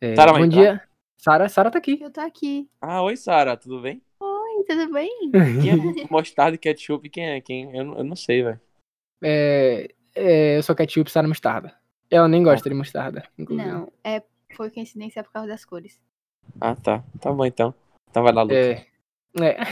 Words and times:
É, 0.00 0.14
Sara 0.14 0.32
bom 0.32 0.46
dia. 0.46 0.82
Sara, 1.18 1.48
Sara 1.48 1.70
tá 1.70 1.78
aqui. 1.78 1.98
Eu 2.00 2.10
tô 2.10 2.20
aqui. 2.20 2.68
Ah, 2.80 3.02
oi, 3.02 3.16
Sara, 3.16 3.56
tudo 3.56 3.80
bem? 3.82 4.02
Oi, 4.20 4.64
tudo 4.66 4.90
bem? 4.92 5.30
Quem 5.60 5.70
é 6.02 6.06
mostarda 6.10 6.54
e 6.54 6.58
ketchup? 6.58 7.08
Quem 7.10 7.30
é? 7.30 7.40
Quem? 7.40 7.76
Eu, 7.76 7.84
não- 7.84 7.98
eu 7.98 8.04
não 8.04 8.16
sei, 8.16 8.42
velho. 8.42 8.60
É, 9.22 9.88
é, 10.14 10.56
eu 10.56 10.62
sou 10.62 10.74
ketchup, 10.74 11.10
Sara 11.10 11.28
mostarda. 11.28 11.74
Ela 12.10 12.26
nem 12.28 12.42
gosta 12.42 12.68
de 12.68 12.74
mostarda, 12.74 13.24
inclusive. 13.38 13.68
Não, 13.70 13.92
é, 14.02 14.22
foi 14.56 14.70
coincidência 14.70 15.22
por 15.22 15.32
causa 15.32 15.48
das 15.48 15.64
cores. 15.64 16.00
Ah, 16.60 16.74
tá. 16.74 17.04
Tá 17.20 17.30
bom, 17.30 17.44
então. 17.44 17.72
Então 18.10 18.22
vai 18.22 18.32
lá, 18.32 18.42
Lucas. 18.42 18.56
É. 18.58 18.86
É. 19.40 19.64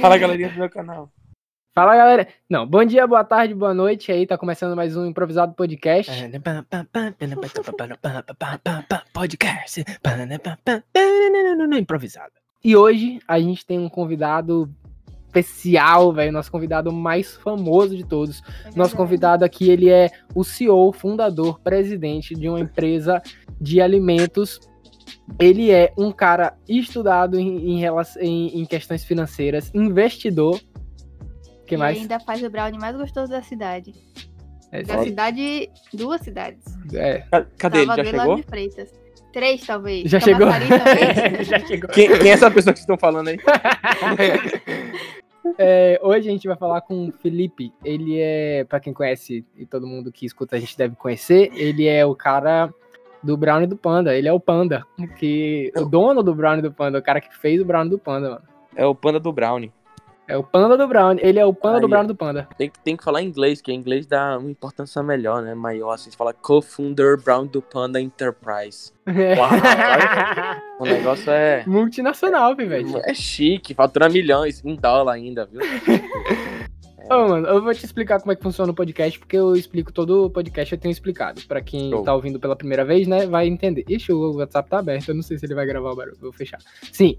Fala, 0.00 0.18
galerinha 0.18 0.50
do 0.50 0.58
meu 0.58 0.68
canal. 0.68 1.10
Fala, 1.74 1.96
galera. 1.96 2.28
Não, 2.50 2.66
bom 2.66 2.84
dia, 2.84 3.06
boa 3.06 3.24
tarde, 3.24 3.54
boa 3.54 3.72
noite. 3.72 4.12
Aí 4.12 4.26
tá 4.26 4.36
começando 4.36 4.76
mais 4.76 4.94
um 4.94 5.06
improvisado 5.06 5.54
podcast. 5.54 6.12
Podcast. 9.12 9.82
Improvisado. 11.80 12.32
E 12.62 12.76
hoje 12.76 13.20
a 13.26 13.40
gente 13.40 13.64
tem 13.64 13.78
um 13.78 13.88
convidado 13.88 14.70
especial, 15.28 16.12
velho, 16.12 16.30
nosso 16.30 16.52
convidado 16.52 16.92
mais 16.92 17.34
famoso 17.36 17.96
de 17.96 18.04
todos. 18.04 18.42
É 18.66 18.76
Nosso 18.76 18.94
convidado 18.94 19.42
aqui, 19.42 19.70
ele 19.70 19.88
é 19.88 20.10
o 20.34 20.44
CEO, 20.44 20.92
fundador, 20.92 21.58
presidente 21.60 22.34
de 22.34 22.50
uma 22.50 22.60
empresa 22.60 23.22
de 23.58 23.80
alimentos. 23.80 24.60
Ele 25.38 25.70
é 25.70 25.90
um 25.96 26.12
cara 26.12 26.54
estudado 26.68 27.38
em, 27.40 27.80
em, 27.80 27.84
em- 28.20 28.60
em 28.60 28.64
questões 28.66 29.04
financeiras, 29.04 29.70
investidor. 29.74 30.60
Que 31.72 31.76
E 31.76 31.78
mais? 31.78 31.96
ainda 31.98 32.20
faz 32.20 32.42
o 32.42 32.50
brownie 32.50 32.78
mais 32.78 32.94
gostoso 32.94 33.32
da 33.32 33.40
cidade. 33.42 33.94
É, 34.70 34.82
Da 34.82 35.02
cidade, 35.02 35.70
duas 35.92 36.20
cidades. 36.20 36.62
é, 36.94 37.20
Ca- 37.30 37.46
Cadê 37.58 37.78
ele? 37.78 37.86
Já 37.96 38.04
chegou? 38.04 38.36
De 38.36 38.42
Freitas. 38.42 38.92
Três, 39.32 39.66
talvez. 39.66 40.10
já 40.10 40.20
chegou. 40.20 40.46
Camaçari 40.48 40.68
também. 40.68 41.44
já 41.44 41.58
chegou. 41.60 41.88
Quem, 41.90 42.18
quem 42.18 42.30
é 42.30 42.34
essa 42.34 42.50
pessoa 42.50 42.74
que 42.74 42.78
vocês 42.78 42.80
estão 42.80 42.98
falando 42.98 43.28
aí? 43.28 43.38
É, 45.58 45.98
hoje 46.02 46.28
a 46.28 46.32
gente 46.32 46.46
vai 46.46 46.56
falar 46.56 46.80
com 46.82 47.08
o 47.08 47.12
Felipe. 47.12 47.72
Ele 47.84 48.18
é, 48.20 48.64
pra 48.64 48.78
quem 48.80 48.92
conhece 48.92 49.44
e 49.56 49.66
todo 49.66 49.86
mundo 49.86 50.12
que 50.12 50.24
escuta 50.24 50.56
a 50.56 50.58
gente 50.60 50.76
deve 50.78 50.94
conhecer, 50.94 51.50
ele 51.54 51.86
é 51.86 52.06
o 52.06 52.14
cara 52.14 52.72
do 53.22 53.36
Brownie 53.36 53.66
do 53.66 53.76
Panda. 53.76 54.14
Ele 54.16 54.28
é 54.28 54.32
o 54.32 54.38
Panda, 54.40 54.84
que 55.18 55.72
o 55.76 55.84
dono 55.84 56.22
do 56.22 56.34
Brownie 56.34 56.62
do 56.62 56.72
Panda, 56.72 56.98
o 56.98 57.02
cara 57.02 57.20
que 57.20 57.36
fez 57.36 57.60
o 57.60 57.64
Brownie 57.64 57.90
do 57.90 57.98
Panda, 57.98 58.30
mano. 58.30 58.42
É 58.74 58.86
o 58.86 58.94
panda 58.94 59.20
do 59.20 59.30
Brownie. 59.32 59.70
É 60.32 60.36
o 60.38 60.42
Panda 60.42 60.78
do 60.78 60.88
Brownie. 60.88 61.20
Ele 61.22 61.38
é 61.38 61.44
o 61.44 61.52
Panda 61.52 61.78
do 61.80 61.84
Aí. 61.86 61.90
Brownie 61.90 62.08
do 62.08 62.14
Panda. 62.14 62.48
Tem, 62.56 62.70
que- 62.70 62.78
tem 62.80 62.96
que 62.96 63.04
falar 63.04 63.20
inglês, 63.20 63.60
que 63.60 63.70
em 63.70 63.74
inglês 63.76 64.06
dá 64.06 64.38
uma 64.38 64.50
importância 64.50 65.02
melhor, 65.02 65.42
né? 65.42 65.54
Maior. 65.54 65.92
Assim, 65.92 66.10
você 66.10 66.16
fala 66.16 66.32
co-founder 66.32 67.22
Brown 67.22 67.46
do 67.46 67.60
Panda 67.60 68.00
Enterprise. 68.00 68.92
Uau, 69.06 69.50
olha, 69.52 70.62
o 70.80 70.84
negócio 70.84 71.30
é, 71.30 71.64
Multinacional, 71.66 72.56
velho. 72.56 72.98
é 73.04 73.12
chique, 73.12 73.74
fatura 73.74 74.08
milhões 74.08 74.62
em 74.64 74.74
dólar 74.74 75.12
ainda, 75.12 75.44
viu? 75.44 75.60
Ô, 77.10 77.28
mano, 77.28 77.46
eu 77.48 77.60
vou 77.62 77.74
te 77.74 77.84
explicar 77.84 78.20
como 78.20 78.32
é 78.32 78.36
que 78.36 78.42
funciona 78.42 78.70
o 78.70 78.74
podcast, 78.74 79.18
porque 79.18 79.36
eu 79.36 79.54
explico 79.54 79.92
todo 79.92 80.26
o 80.26 80.30
podcast, 80.30 80.72
eu 80.72 80.80
tenho 80.80 80.92
explicado. 80.92 81.42
Pra 81.46 81.60
quem 81.60 81.90
Show. 81.90 82.04
tá 82.04 82.14
ouvindo 82.14 82.38
pela 82.40 82.56
primeira 82.56 82.84
vez, 82.84 83.06
né, 83.08 83.26
vai 83.26 83.46
entender. 83.48 83.84
Ixi, 83.88 84.12
o 84.12 84.36
WhatsApp 84.36 84.70
tá 84.70 84.78
aberto, 84.78 85.08
eu 85.08 85.14
não 85.14 85.22
sei 85.22 85.36
se 85.36 85.44
ele 85.44 85.54
vai 85.54 85.66
gravar 85.66 85.90
o 85.90 85.96
barulho, 85.96 86.16
vou 86.20 86.32
fechar. 86.32 86.58
Sim, 86.92 87.18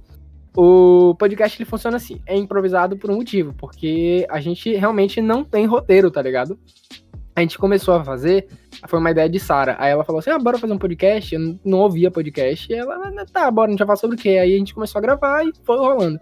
o 0.55 1.15
podcast 1.15 1.57
ele 1.57 1.69
funciona 1.69 1.97
assim, 1.97 2.19
é 2.25 2.35
improvisado 2.35 2.97
por 2.97 3.09
um 3.09 3.15
motivo, 3.15 3.53
porque 3.53 4.25
a 4.29 4.39
gente 4.39 4.73
realmente 4.75 5.21
não 5.21 5.43
tem 5.43 5.65
roteiro, 5.65 6.11
tá 6.11 6.21
ligado? 6.21 6.57
A 7.35 7.41
gente 7.41 7.57
começou 7.57 7.95
a 7.95 8.03
fazer, 8.03 8.47
foi 8.87 8.99
uma 8.99 9.09
ideia 9.09 9.27
de 9.27 9.39
Sara. 9.39 9.75
Aí 9.79 9.91
ela 9.91 10.03
falou 10.03 10.19
assim: 10.19 10.29
ah, 10.29 10.37
bora 10.37 10.59
fazer 10.59 10.73
um 10.73 10.77
podcast. 10.77 11.33
Eu 11.33 11.57
não- 11.65 11.79
ouvia 11.79 12.11
podcast. 12.11 12.71
E 12.71 12.75
ela, 12.75 12.95
"Ah, 12.95 13.25
tá, 13.31 13.49
bora, 13.49 13.69
a 13.69 13.71
gente 13.71 13.79
vai 13.79 13.87
falar 13.87 13.97
sobre 13.97 14.15
o 14.15 14.19
quê? 14.19 14.29
Aí 14.29 14.53
a 14.53 14.57
gente 14.57 14.73
começou 14.75 14.99
a 14.99 15.01
gravar 15.01 15.43
e 15.43 15.51
foi 15.63 15.77
rolando. 15.77 16.19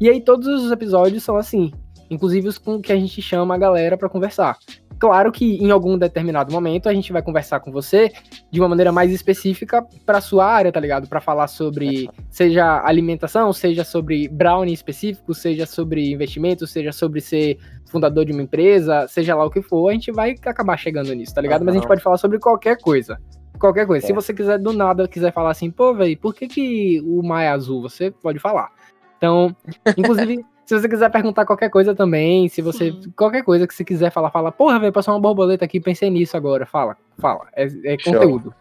E 0.00 0.08
aí 0.08 0.20
todos 0.22 0.46
os 0.46 0.70
episódios 0.72 1.22
são 1.22 1.36
assim 1.36 1.70
inclusive 2.10 2.48
os 2.48 2.58
com 2.58 2.80
que 2.80 2.92
a 2.92 2.96
gente 2.96 3.20
chama 3.20 3.54
a 3.54 3.58
galera 3.58 3.96
pra 3.96 4.08
conversar. 4.08 4.58
Claro 4.98 5.30
que 5.30 5.56
em 5.56 5.70
algum 5.70 5.98
determinado 5.98 6.50
momento 6.52 6.88
a 6.88 6.94
gente 6.94 7.12
vai 7.12 7.20
conversar 7.22 7.60
com 7.60 7.70
você 7.70 8.10
de 8.50 8.60
uma 8.60 8.68
maneira 8.68 8.90
mais 8.90 9.12
específica 9.12 9.84
pra 10.06 10.20
sua 10.20 10.46
área, 10.46 10.72
tá 10.72 10.80
ligado? 10.80 11.06
Pra 11.08 11.20
falar 11.20 11.48
sobre 11.48 12.08
seja 12.30 12.82
alimentação, 12.84 13.52
seja 13.52 13.84
sobre 13.84 14.26
brownie 14.28 14.72
específico, 14.72 15.34
seja 15.34 15.66
sobre 15.66 16.10
investimento, 16.12 16.66
seja 16.66 16.92
sobre 16.92 17.20
ser 17.20 17.58
fundador 17.90 18.24
de 18.24 18.32
uma 18.32 18.42
empresa, 18.42 19.06
seja 19.08 19.34
lá 19.34 19.44
o 19.44 19.50
que 19.50 19.60
for, 19.60 19.90
a 19.90 19.92
gente 19.92 20.10
vai 20.10 20.34
acabar 20.44 20.76
chegando 20.76 21.12
nisso, 21.14 21.34
tá 21.34 21.40
ligado? 21.40 21.64
Mas 21.64 21.74
a 21.74 21.78
gente 21.78 21.88
pode 21.88 22.02
falar 22.02 22.16
sobre 22.16 22.38
qualquer 22.38 22.80
coisa. 22.80 23.18
Qualquer 23.58 23.86
coisa. 23.86 24.06
Se 24.06 24.12
É. 24.12 24.14
você 24.14 24.32
quiser 24.34 24.58
do 24.58 24.72
nada 24.72 25.06
quiser 25.08 25.32
falar 25.32 25.50
assim, 25.50 25.70
pô, 25.70 25.94
velho, 25.94 26.18
por 26.18 26.34
que, 26.34 26.46
que 26.48 27.02
o 27.06 27.22
mar 27.22 27.42
é 27.42 27.48
azul? 27.48 27.82
Você 27.82 28.10
pode 28.10 28.38
falar. 28.38 28.70
Então, 29.18 29.54
inclusive, 29.96 30.44
se 30.66 30.74
você 30.74 30.88
quiser 30.88 31.08
perguntar 31.10 31.46
qualquer 31.46 31.70
coisa 31.70 31.94
também, 31.94 32.48
se 32.48 32.60
você. 32.60 32.90
Sim. 32.90 33.12
Qualquer 33.16 33.44
coisa 33.44 33.68
que 33.68 33.74
você 33.74 33.84
quiser 33.84 34.10
falar, 34.10 34.32
fala, 34.32 34.50
porra, 34.50 34.80
velho, 34.80 34.92
passou 34.92 35.14
uma 35.14 35.20
borboleta 35.20 35.64
aqui, 35.64 35.78
pensei 35.78 36.10
nisso 36.10 36.36
agora. 36.36 36.66
Fala, 36.66 36.96
fala. 37.18 37.46
É, 37.54 37.66
é 37.84 37.96
Show. 37.96 38.12
conteúdo. 38.12 38.54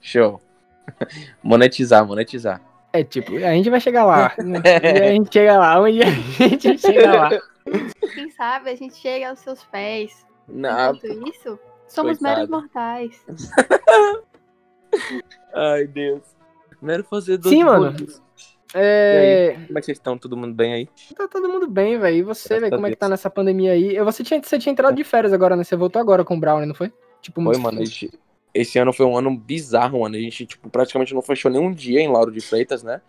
Show. 0.00 0.40
Monetizar, 1.40 2.04
monetizar. 2.04 2.60
É 2.92 3.04
tipo, 3.04 3.36
a 3.36 3.52
gente 3.52 3.70
vai 3.70 3.80
chegar 3.80 4.04
lá. 4.04 4.34
a 4.36 5.12
gente 5.12 5.32
chega 5.32 5.56
lá, 5.56 5.80
onde 5.80 6.02
a 6.02 6.10
gente 6.10 6.76
chega 6.76 7.12
lá. 7.14 7.30
Quem 8.14 8.28
sabe 8.30 8.70
a 8.70 8.74
gente 8.74 8.96
chega 8.96 9.30
aos 9.30 9.38
seus 9.38 9.62
pés. 9.64 10.26
Não. 10.48 10.92
Enquanto 10.92 11.28
isso, 11.28 11.58
somos 11.86 12.18
Coitado. 12.18 12.48
meros 12.48 12.50
mortais. 12.50 13.24
Ai, 15.54 15.86
Deus. 15.86 16.22
Primeiro 16.68 17.04
fazer 17.04 17.38
dois 17.38 17.54
Sim, 17.54 17.62
mano. 17.62 17.94
É, 18.74 19.54
Como 19.66 19.78
é 19.78 19.80
que 19.80 19.86
vocês 19.86 19.98
estão? 19.98 20.16
Todo 20.16 20.36
mundo 20.36 20.54
bem 20.54 20.72
aí? 20.72 20.88
tá 21.16 21.28
todo 21.28 21.48
mundo 21.48 21.66
bem, 21.66 21.98
velho. 21.98 22.16
E 22.16 22.22
você, 22.22 22.58
velho, 22.58 22.72
como 22.74 22.86
é 22.86 22.90
que 22.90 22.96
tá 22.96 23.08
nessa 23.08 23.28
pandemia 23.28 23.72
aí? 23.72 23.98
Você 24.00 24.22
tinha, 24.24 24.42
você 24.42 24.58
tinha 24.58 24.72
entrado 24.72 24.94
de 24.94 25.04
férias 25.04 25.32
agora, 25.32 25.56
né? 25.56 25.64
Você 25.64 25.76
voltou 25.76 26.00
agora 26.00 26.24
com 26.24 26.34
o 26.36 26.40
Brownie, 26.40 26.66
não 26.66 26.74
foi? 26.74 26.92
Tipo, 27.20 27.42
Foi, 27.42 27.56
mano. 27.58 27.84
gente- 27.84 28.10
esse 28.54 28.78
ano 28.78 28.92
foi 28.92 29.06
um 29.06 29.16
ano 29.16 29.34
bizarro, 29.36 30.00
mano. 30.00 30.16
A 30.16 30.18
gente, 30.18 30.46
tipo, 30.46 30.68
praticamente 30.68 31.14
não 31.14 31.22
fechou 31.22 31.50
nenhum 31.50 31.72
dia 31.72 32.00
em 32.00 32.08
Lauro 32.10 32.32
de 32.32 32.40
Freitas, 32.40 32.82
né? 32.82 33.00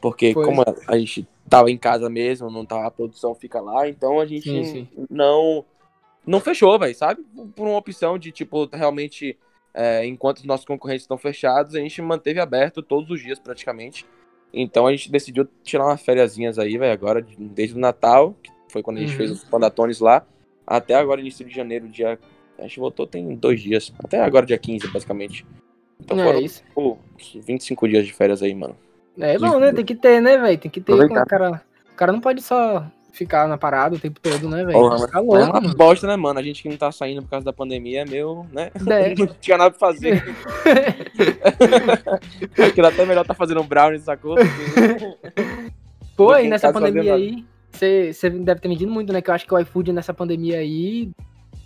Porque 0.00 0.32
Foi. 0.32 0.44
como 0.44 0.62
a, 0.62 0.74
a 0.88 0.98
gente 0.98 1.26
tava 1.48 1.70
em 1.70 1.76
casa 1.76 2.08
mesmo, 2.08 2.50
não 2.50 2.64
tava, 2.64 2.86
a 2.86 2.90
produção 2.90 3.34
fica 3.34 3.60
lá, 3.60 3.88
então 3.88 4.20
a 4.20 4.26
gente 4.26 4.48
Sim, 4.48 4.64
sim. 4.64 4.88
não 5.10 5.64
não 6.26 6.38
fechou, 6.38 6.78
velho, 6.78 6.94
sabe? 6.94 7.24
Por 7.56 7.66
uma 7.66 7.78
opção 7.78 8.18
de, 8.18 8.30
tipo, 8.30 8.68
realmente, 8.72 9.38
é, 9.74 10.04
enquanto 10.06 10.38
os 10.38 10.44
nossos 10.44 10.66
concorrentes 10.66 11.02
estão 11.04 11.16
fechados, 11.18 11.74
a 11.74 11.78
gente 11.80 12.00
manteve 12.02 12.38
aberto 12.38 12.82
todos 12.82 13.10
os 13.10 13.20
dias, 13.20 13.38
praticamente. 13.38 14.06
Então 14.52 14.86
a 14.86 14.90
gente 14.90 15.10
decidiu 15.10 15.48
tirar 15.62 15.84
umas 15.86 16.00
fériasinhas 16.02 16.58
aí, 16.58 16.76
velho, 16.76 16.92
agora, 16.92 17.22
de- 17.22 17.36
desde 17.36 17.76
o 17.76 17.78
Natal, 17.78 18.34
que 18.42 18.50
foi 18.68 18.82
quando 18.82 18.96
a 18.98 19.00
gente 19.00 19.12
Uhum. 19.12 19.16
fez 19.16 19.30
os 19.30 19.44
pandatones 19.44 20.00
lá, 20.00 20.26
até 20.66 20.94
agora, 20.94 21.20
início 21.20 21.44
de 21.44 21.54
janeiro, 21.54 21.88
dia. 21.88 22.18
A 22.58 22.62
gente 22.62 22.78
voltou 22.78 23.06
tem 23.06 23.34
dois 23.34 23.60
dias. 23.60 23.92
Até 24.04 24.20
agora, 24.20 24.44
dia 24.44 24.58
15, 24.58 24.86
basicamente. 24.88 25.46
Então 25.98 26.16
Não, 26.16 26.24
foram, 26.24 26.38
é 26.38 26.42
isso. 26.42 26.62
pô, 26.74 26.98
25 27.34 27.88
dias 27.88 28.06
de 28.06 28.12
férias 28.12 28.42
aí, 28.42 28.54
mano. 28.54 28.76
É 29.18 29.38
bom, 29.38 29.58
né? 29.58 29.72
Tem 29.72 29.84
que 29.84 29.94
ter, 29.94 30.20
né, 30.20 30.36
velho? 30.38 30.58
Tem 30.58 30.70
que 30.70 30.80
ter. 30.80 30.92
Aproveitar. 30.92 31.22
O 31.24 31.26
cara, 31.26 31.62
o 31.92 31.94
cara 31.96 32.12
não 32.12 32.20
pode 32.20 32.42
só 32.42 32.84
ficar 33.12 33.48
na 33.48 33.58
parada 33.58 33.96
o 33.96 33.98
tempo 33.98 34.20
todo, 34.20 34.48
né, 34.48 34.64
velho? 34.64 34.98
Fica 35.00 35.18
É 35.18 35.20
louco, 35.20 35.36
uma 35.44 35.60
mano. 35.60 35.74
bosta, 35.76 36.06
né, 36.06 36.16
mano? 36.16 36.38
A 36.38 36.42
gente 36.42 36.62
que 36.62 36.68
não 36.68 36.76
tá 36.76 36.90
saindo 36.92 37.22
por 37.22 37.30
causa 37.30 37.44
da 37.44 37.52
pandemia 37.52 38.02
é 38.02 38.04
meu, 38.04 38.46
né? 38.52 38.70
É. 38.86 39.14
Não 39.14 39.26
tinha 39.40 39.56
nada 39.58 39.70
pra 39.70 39.78
fazer. 39.78 40.22
Aquilo 42.66 42.86
até 42.86 43.04
melhor 43.04 43.26
tá 43.26 43.34
fazendo 43.34 43.60
um 43.60 43.66
brownie, 43.66 43.98
sacou? 44.00 44.36
Pô, 46.16 46.36
e 46.36 46.48
nessa 46.48 46.72
pandemia 46.72 47.14
aí, 47.14 47.44
você 47.70 48.12
deve 48.30 48.60
ter 48.60 48.68
vendido 48.68 48.92
muito, 48.92 49.12
né? 49.12 49.22
Que 49.22 49.30
eu 49.30 49.34
acho 49.34 49.46
que 49.46 49.54
o 49.54 49.58
iFood 49.58 49.92
nessa 49.92 50.12
pandemia 50.12 50.58
aí. 50.58 51.10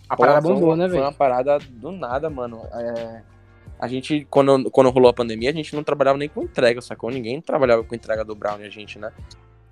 A 0.08 0.16
parada 0.16 0.42
Pô, 0.42 0.48
foi 0.48 0.54
bombou, 0.56 0.76
né, 0.76 0.84
Foi 0.84 0.92
velho? 0.92 1.04
uma 1.04 1.12
parada 1.12 1.58
do 1.70 1.90
nada, 1.90 2.28
mano. 2.30 2.60
É, 2.72 3.22
A 3.80 3.88
gente, 3.88 4.26
quando, 4.30 4.70
quando 4.70 4.90
rolou 4.90 5.10
a 5.10 5.14
pandemia, 5.14 5.50
a 5.50 5.52
gente 5.52 5.74
não 5.74 5.82
trabalhava 5.82 6.18
nem 6.18 6.28
com 6.28 6.42
entrega, 6.42 6.80
sacou? 6.80 7.10
Ninguém 7.10 7.40
trabalhava 7.40 7.82
com 7.82 7.94
entrega 7.94 8.24
do 8.24 8.34
Brownie, 8.34 8.66
a 8.66 8.70
gente, 8.70 8.98
né? 8.98 9.10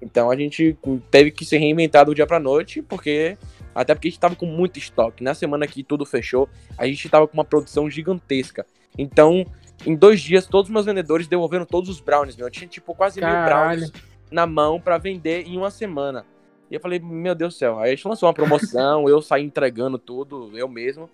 Então 0.02 0.30
a 0.30 0.36
gente 0.36 0.76
teve 1.10 1.30
que 1.30 1.44
se 1.44 1.56
reinventar 1.56 2.04
do 2.04 2.14
dia 2.14 2.26
pra 2.26 2.40
noite, 2.40 2.82
porque. 2.82 3.38
Até 3.74 3.94
porque 3.94 4.08
a 4.08 4.10
gente 4.10 4.20
tava 4.20 4.36
com 4.36 4.44
muito 4.44 4.78
estoque. 4.78 5.24
Na 5.24 5.32
semana 5.32 5.66
que 5.66 5.82
tudo 5.82 6.04
fechou, 6.04 6.46
a 6.76 6.86
gente 6.86 7.08
tava 7.08 7.26
com 7.26 7.32
uma 7.32 7.44
produção 7.44 7.88
gigantesca. 7.88 8.66
Então, 8.98 9.46
em 9.86 9.94
dois 9.94 10.20
dias, 10.20 10.46
todos 10.46 10.68
os 10.68 10.72
meus 10.72 10.84
vendedores 10.84 11.26
devolveram 11.26 11.64
todos 11.64 11.88
os 11.88 11.98
brownies, 11.98 12.36
meu. 12.36 12.48
Eu 12.48 12.50
tinha, 12.50 12.68
tipo, 12.68 12.94
quase 12.94 13.18
mil 13.18 13.30
Caralho. 13.30 13.80
brownies 13.80 13.92
na 14.30 14.46
mão 14.46 14.78
pra 14.78 14.98
vender 14.98 15.46
em 15.46 15.56
uma 15.56 15.70
semana. 15.70 16.26
E 16.70 16.74
eu 16.74 16.80
falei, 16.80 16.98
meu 16.98 17.34
Deus 17.34 17.54
do 17.54 17.58
céu. 17.58 17.78
Aí 17.78 17.92
a 17.92 17.94
gente 17.94 18.06
lançou 18.06 18.26
uma 18.26 18.34
promoção, 18.34 19.08
eu 19.08 19.22
saí 19.22 19.42
entregando 19.42 19.98
tudo, 19.98 20.50
eu 20.54 20.68
mesmo. 20.68 21.08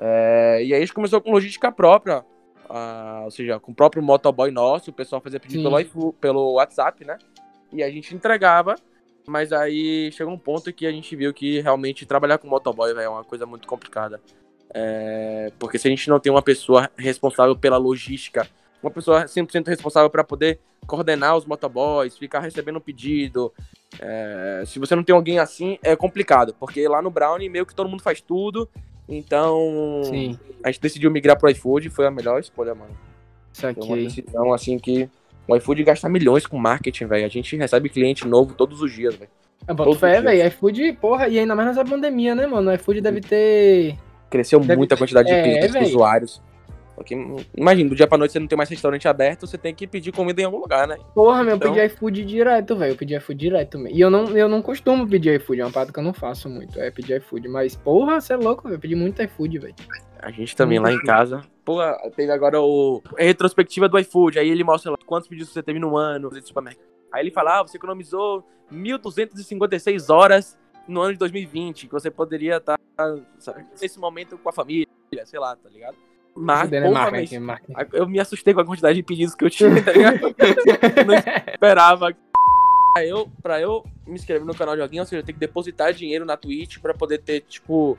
É, 0.00 0.62
e 0.62 0.72
aí 0.72 0.74
a 0.74 0.80
gente 0.80 0.94
começou 0.94 1.20
com 1.20 1.32
logística 1.32 1.72
própria. 1.72 2.24
ah, 2.68 3.22
ou 3.24 3.30
seja, 3.32 3.58
com 3.58 3.72
o 3.72 3.74
próprio 3.74 4.02
motoboy 4.02 4.52
nosso, 4.52 4.90
o 4.90 4.94
pessoal 4.94 5.20
fazia 5.20 5.40
pedido 5.40 5.68
Sim. 5.68 5.84
pelo, 5.84 6.12
pelo 6.12 6.52
WhatsApp, 6.52 7.04
né? 7.04 7.18
E 7.72 7.82
a 7.82 7.90
gente 7.90 8.14
entregava. 8.14 8.76
Mas 9.26 9.52
aí 9.52 10.10
chegou 10.12 10.32
um 10.32 10.38
ponto 10.38 10.72
que 10.72 10.86
a 10.86 10.90
gente 10.90 11.14
viu 11.14 11.34
que 11.34 11.60
realmente 11.60 12.06
trabalhar 12.06 12.38
com 12.38 12.48
motoboy 12.48 12.94
véio, 12.94 13.04
é 13.04 13.08
uma 13.10 13.24
coisa 13.24 13.44
muito 13.44 13.68
complicada. 13.68 14.20
É, 14.72 15.52
porque 15.58 15.78
se 15.78 15.86
a 15.86 15.90
gente 15.90 16.08
não 16.08 16.18
tem 16.18 16.32
uma 16.32 16.40
pessoa 16.40 16.90
responsável 16.96 17.54
pela 17.54 17.76
logística 17.76 18.48
uma 18.82 18.90
pessoa 18.90 19.24
100% 19.24 19.66
responsável 19.66 20.08
para 20.08 20.24
poder 20.24 20.60
coordenar 20.86 21.36
os 21.36 21.44
motoboys, 21.44 22.16
ficar 22.16 22.40
recebendo 22.40 22.80
pedido. 22.80 23.52
É, 23.98 24.62
se 24.66 24.78
você 24.78 24.94
não 24.94 25.02
tem 25.02 25.14
alguém 25.14 25.38
assim, 25.38 25.78
é 25.82 25.94
complicado, 25.96 26.54
porque 26.58 26.86
lá 26.86 27.02
no 27.02 27.10
Brownie 27.10 27.48
meio 27.48 27.66
que 27.66 27.74
todo 27.74 27.88
mundo 27.88 28.02
faz 28.02 28.20
tudo. 28.20 28.68
Então, 29.08 30.02
Sim, 30.04 30.38
a 30.62 30.70
gente 30.70 30.80
decidiu 30.80 31.10
migrar 31.10 31.38
pro 31.38 31.50
iFood, 31.50 31.88
foi 31.90 32.06
a 32.06 32.10
melhor 32.10 32.38
escolha, 32.40 32.74
mano. 32.74 32.96
isso 33.52 33.62
Foi 33.62 33.72
uma 33.72 33.94
aqui. 33.94 34.04
decisão 34.04 34.52
assim 34.52 34.78
que 34.78 35.08
o 35.48 35.56
iFood 35.56 35.82
gasta 35.82 36.08
milhões 36.08 36.46
com 36.46 36.58
marketing, 36.58 37.06
velho. 37.06 37.24
A 37.26 37.28
gente 37.28 37.56
recebe 37.56 37.88
cliente 37.88 38.26
novo 38.28 38.54
todos 38.54 38.80
os 38.82 38.92
dias, 38.92 39.14
velho. 39.16 39.30
Eu 39.66 39.94
fé, 39.94 40.20
dia. 40.20 40.22
velho. 40.30 40.46
iFood, 40.48 40.92
porra, 41.00 41.28
e 41.28 41.38
ainda 41.38 41.54
mais 41.56 41.68
nessa 41.68 41.84
pandemia, 41.84 42.34
né, 42.34 42.46
mano? 42.46 42.70
O 42.70 42.74
iFood 42.74 43.00
deve 43.00 43.20
ter. 43.20 43.96
Cresceu 44.30 44.60
Deve- 44.60 44.76
muito 44.76 44.92
a 44.92 44.96
quantidade 44.96 45.28
de 45.28 45.34
É, 45.34 45.42
clientes, 45.42 45.72
velho. 45.72 45.86
usuários. 45.86 46.42
Porque, 46.94 47.16
imagina, 47.56 47.88
do 47.88 47.94
dia 47.94 48.08
pra 48.08 48.18
noite 48.18 48.32
você 48.32 48.40
não 48.40 48.48
tem 48.48 48.56
mais 48.56 48.68
restaurante 48.68 49.06
aberto, 49.06 49.46
você 49.46 49.56
tem 49.56 49.72
que 49.72 49.86
pedir 49.86 50.10
comida 50.10 50.42
em 50.42 50.44
algum 50.44 50.58
lugar, 50.58 50.86
né? 50.88 50.96
Porra, 51.14 51.42
meu, 51.44 51.50
eu 51.52 51.56
Então- 51.56 51.72
pedi 51.72 51.86
iFood 51.86 52.24
direto, 52.24 52.74
velho. 52.76 52.92
Eu 52.92 52.96
pedi 52.96 53.14
iFood 53.14 53.38
direto. 53.38 53.86
E 53.88 54.00
eu 54.00 54.10
não, 54.10 54.36
eu 54.36 54.48
não 54.48 54.60
costumo 54.60 55.06
pedir 55.08 55.34
iFood, 55.36 55.60
é 55.60 55.64
uma 55.64 55.70
parada 55.70 55.92
que 55.92 55.98
eu 55.98 56.02
não 56.02 56.12
faço 56.12 56.48
muito. 56.48 56.78
É 56.80 56.90
pedir 56.90 57.16
iFood. 57.18 57.46
Mas, 57.48 57.76
porra, 57.76 58.20
você 58.20 58.32
é 58.32 58.36
louco, 58.36 58.64
velho. 58.64 58.74
Eu 58.74 58.80
pedi 58.80 58.96
muito 58.96 59.22
iFood, 59.22 59.58
velho. 59.60 59.74
A 60.20 60.30
gente 60.30 60.56
também 60.56 60.78
lá 60.78 60.92
em 60.92 61.00
casa. 61.00 61.42
Pô, 61.64 61.78
teve 62.16 62.32
agora 62.32 62.60
o 62.60 63.02
a 63.18 63.22
retrospectiva 63.22 63.88
do 63.88 63.98
iFood. 63.98 64.38
Aí 64.38 64.48
ele 64.48 64.64
mostra 64.64 64.90
lá 64.90 64.98
quantos 65.06 65.28
pedidos 65.28 65.52
você 65.52 65.62
teve 65.62 65.78
no 65.78 65.96
ano 65.96 66.30
de 66.30 66.46
supermercado. 66.46 66.84
Aí 67.12 67.22
ele 67.22 67.30
fala: 67.30 67.60
ah, 67.60 67.62
você 67.62 67.76
economizou 67.76 68.44
1.256 68.72 70.12
horas 70.12 70.58
no 70.86 71.00
ano 71.00 71.12
de 71.12 71.18
2020, 71.18 71.86
que 71.86 71.92
você 71.92 72.10
poderia 72.10 72.56
estar 72.56 72.78
sabe, 73.38 73.66
nesse 73.80 73.98
momento 73.98 74.38
com 74.38 74.48
a 74.48 74.52
família, 74.52 74.88
sei 75.24 75.38
lá, 75.38 75.54
tá 75.54 75.68
ligado? 75.68 75.96
Mas, 76.34 76.72
é 76.72 76.88
marketing, 76.88 77.38
marketing. 77.38 77.74
eu 77.92 78.08
me 78.08 78.20
assustei 78.20 78.54
com 78.54 78.60
a 78.60 78.64
quantidade 78.64 78.96
de 78.96 79.02
pedidos 79.02 79.34
que 79.34 79.44
eu 79.44 79.50
tinha, 79.50 79.82
tá 79.82 79.92
ligado? 79.92 80.34
eu 80.38 81.04
não 81.04 81.14
esperava. 81.14 82.16
Pra 82.94 83.04
eu, 83.04 83.30
pra 83.42 83.60
eu 83.60 83.84
me 84.06 84.14
inscrever 84.14 84.46
no 84.46 84.54
canal 84.54 84.74
de 84.74 84.82
alguém, 84.82 85.00
ou 85.00 85.06
seja, 85.06 85.20
eu 85.20 85.24
tenho 85.24 85.36
que 85.36 85.46
depositar 85.46 85.92
dinheiro 85.92 86.24
na 86.24 86.36
Twitch 86.36 86.78
pra 86.78 86.94
poder 86.94 87.18
ter, 87.18 87.40
tipo, 87.42 87.98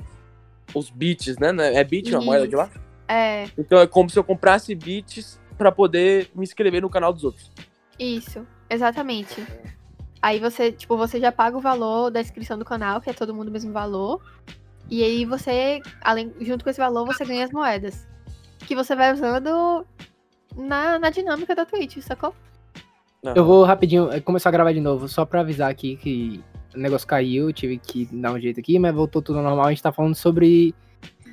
os 0.74 0.90
bits, 0.90 1.38
né? 1.38 1.52
É 1.74 1.84
bit 1.84 2.14
a 2.16 2.22
moeda 2.22 2.48
de 2.48 2.56
lá? 2.56 2.70
É, 3.08 3.48
Então 3.58 3.80
é 3.80 3.88
como 3.88 4.10
se 4.10 4.18
eu 4.20 4.24
comprasse 4.24 4.74
bits 4.76 5.40
pra 5.58 5.72
poder 5.72 6.30
me 6.36 6.44
inscrever 6.44 6.82
no 6.82 6.90
canal 6.90 7.12
dos 7.12 7.24
outros. 7.24 7.52
isso, 7.98 8.46
exatamente. 8.70 9.46
Aí 10.22 10.40
você, 10.40 10.72
tipo, 10.72 10.98
você 10.98 11.20
já 11.20 11.32
paga 11.32 11.58
o 11.58 11.62
valor 11.62 12.12
da 12.12 12.20
inscrição 12.22 12.58
do 12.58 12.66
canal, 12.66 13.00
que 13.02 13.10
é 13.10 13.14
todo 13.14 13.34
mundo 13.34 13.48
o 13.48 13.52
mesmo 13.52 13.72
valor. 13.72 14.22
E 14.90 15.04
aí 15.04 15.24
você, 15.26 15.82
além, 16.02 16.34
junto 16.42 16.64
com 16.64 16.70
esse 16.70 16.80
valor, 16.80 17.06
você 17.06 17.24
ganha 17.26 17.46
as 17.46 17.52
moedas. 17.52 18.08
Que 18.68 18.76
você 18.76 18.96
vai 18.96 19.14
usando 19.14 19.86
na, 20.56 21.00
na 21.00 21.10
dinâmica 21.10 21.56
da 21.56 21.66
Twitch, 21.66 21.98
sacou? 22.02 22.34
Eu 23.24 23.44
vou 23.46 23.64
rapidinho 23.64 24.12
eh, 24.12 24.20
começar 24.20 24.50
a 24.50 24.52
gravar 24.52 24.74
de 24.74 24.80
novo, 24.80 25.08
só 25.08 25.26
pra 25.26 25.42
avisar 25.42 25.70
aqui 25.70 25.96
que 25.98 26.44
o 26.76 26.80
negócio 26.80 27.08
caiu, 27.08 27.52
tive 27.52 27.78
que 27.78 28.06
dar 28.12 28.34
um 28.34 28.40
jeito 28.40 28.60
aqui, 28.60 28.78
mas 28.78 28.94
voltou 28.94 29.22
tudo 29.22 29.42
normal. 29.42 29.66
A 29.66 29.70
gente 29.70 29.84
tá 29.84 29.92
falando 29.92 30.16
sobre 30.16 30.74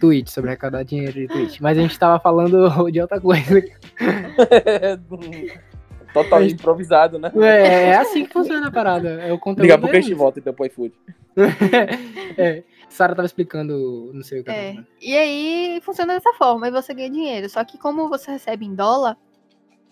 Twitch, 0.00 0.28
sobre 0.28 0.50
arrecadar 0.50 0.82
dinheiro 0.82 1.12
de 1.12 1.26
Twitch. 1.28 1.60
Mas 1.60 1.76
a 1.78 1.80
gente 1.80 1.98
tava 1.98 2.18
falando 2.20 2.68
de 2.90 3.00
outra 3.00 3.20
coisa. 3.20 3.62
Totalmente 6.12 6.54
improvisado, 6.54 7.18
né? 7.18 7.30
É, 7.36 7.88
é 7.90 7.96
assim 7.96 8.24
que 8.24 8.32
funciona 8.32 8.68
a 8.68 8.70
parada. 8.70 9.08
É 9.22 9.32
o 9.32 9.38
conteúdo. 9.38 9.68
Daqui 9.68 9.72
a 9.72 9.78
pouco 9.78 9.94
a 9.94 10.00
gente 10.00 10.14
volta 10.14 10.38
então 10.38 10.54
pro 10.54 10.64
iFood. 10.64 10.94
é, 12.38 12.62
Sara 12.88 13.14
tava 13.14 13.26
explicando, 13.26 14.10
não 14.14 14.22
sei 14.22 14.40
o 14.40 14.44
que. 14.44 14.50
É. 14.50 14.76
E 15.02 15.14
aí 15.14 15.80
funciona 15.82 16.14
dessa 16.14 16.32
forma, 16.32 16.68
e 16.68 16.70
você 16.70 16.94
ganha 16.94 17.10
dinheiro. 17.10 17.48
Só 17.50 17.62
que 17.64 17.76
como 17.76 18.08
você 18.08 18.30
recebe 18.30 18.64
em 18.64 18.74
dólar, 18.74 19.18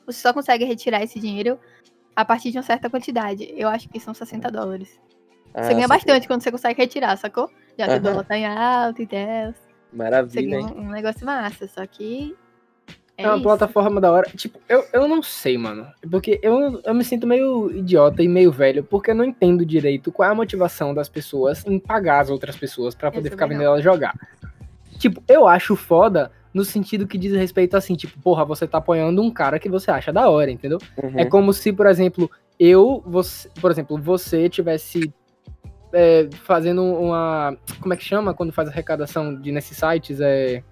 você 0.07 0.21
só 0.21 0.33
consegue 0.33 0.65
retirar 0.65 1.03
esse 1.03 1.21
dinheiro 1.21 1.59
a 2.17 2.25
partir 2.25 2.51
de 2.51 2.57
uma 2.57 2.63
certa 2.63 2.89
quantidade. 2.89 3.53
Eu 3.57 3.69
acho 3.69 3.89
que 3.91 4.01
são 4.01 4.15
60 4.15 4.51
dólares. 4.51 4.99
Ah, 5.55 5.63
Você 5.63 5.75
ganha 5.75 5.89
bastante 5.89 6.27
quando 6.27 6.43
você 6.43 6.51
consegue 6.51 6.81
retirar, 6.81 7.17
sacou? 7.17 7.49
Já 7.79 7.87
que 7.87 7.93
Aham. 7.93 8.01
o 8.01 8.03
dólar 8.03 8.25
tá 8.25 8.37
em 8.37 8.47
alta 8.47 9.03
e. 9.03 9.07
Você 9.07 9.55
Maravilha, 9.93 10.57
hein? 10.57 10.67
um, 10.77 10.81
um 10.81 10.91
negócio 10.91 11.25
massa, 11.25 11.69
só 11.69 11.87
que. 11.87 12.35
É, 13.17 13.23
É 13.23 13.27
uma 13.29 13.35
isso. 13.37 13.45
plataforma 13.45 14.01
da 14.01 14.11
hora. 14.11 14.29
Tipo, 14.37 14.59
eu, 14.69 14.85
eu 14.93 15.07
não 15.07 15.23
sei, 15.23 15.57
mano. 15.57 15.87
Porque 16.11 16.41
eu, 16.43 16.81
eu 16.85 16.93
me 16.95 17.05
sinto 17.05 17.27
meio 17.27 17.71
idiota 17.71 18.21
e 18.23 18.27
meio 18.27 18.51
velho, 18.51 18.83
porque 18.83 19.13
eu 19.13 19.15
não 19.15 19.25
entendo 19.25 19.65
direito 19.65 20.11
qual 20.11 20.29
é 20.29 20.33
a 20.33 20.35
motivação 20.35 20.93
das 20.93 21.09
pessoas 21.09 21.65
em 21.65 21.79
pagar 21.79 22.21
as 22.21 22.31
outras 22.31 22.57
pessoas 22.57 22.93
pra 22.95 23.13
poder 23.13 23.31
ficar 23.31 23.47
vendo 23.47 23.63
elas 23.63 23.85
jogar. 23.85 24.15
Tipo, 24.99 25.23
eu 25.29 25.47
acho 25.47 25.77
foda 25.77 26.33
no 26.53 26.65
sentido 26.65 27.07
que 27.07 27.19
diz 27.19 27.33
respeito 27.33 27.77
assim, 27.77 27.95
tipo, 27.95 28.19
porra, 28.21 28.45
você 28.45 28.67
tá 28.67 28.79
apoiando 28.79 29.23
um 29.23 29.31
cara 29.31 29.59
que 29.61 29.69
você 29.69 29.91
acha 29.91 30.13
da 30.13 30.29
hora, 30.29 30.51
entendeu? 30.51 30.79
Uhum. 31.01 31.13
É 31.19 31.25
como 31.25 31.53
se, 31.53 31.73
por 31.73 31.87
exemplo, 31.87 32.29
eu, 32.59 33.03
você, 33.07 33.49
por 33.61 33.71
exemplo, 33.71 33.97
você 33.99 34.49
tivesse 34.49 35.13
é, 35.95 36.29
fazendo 36.45 36.83
uma. 36.83 37.57
Como 37.81 37.95
é 37.95 37.97
que 37.97 38.05
chama 38.05 38.35
quando 38.35 38.53
faz 38.53 38.69
arrecadação 38.69 39.35
de 39.41 39.51
nesses 39.53 39.77
sites? 39.77 40.21
É. 40.21 40.63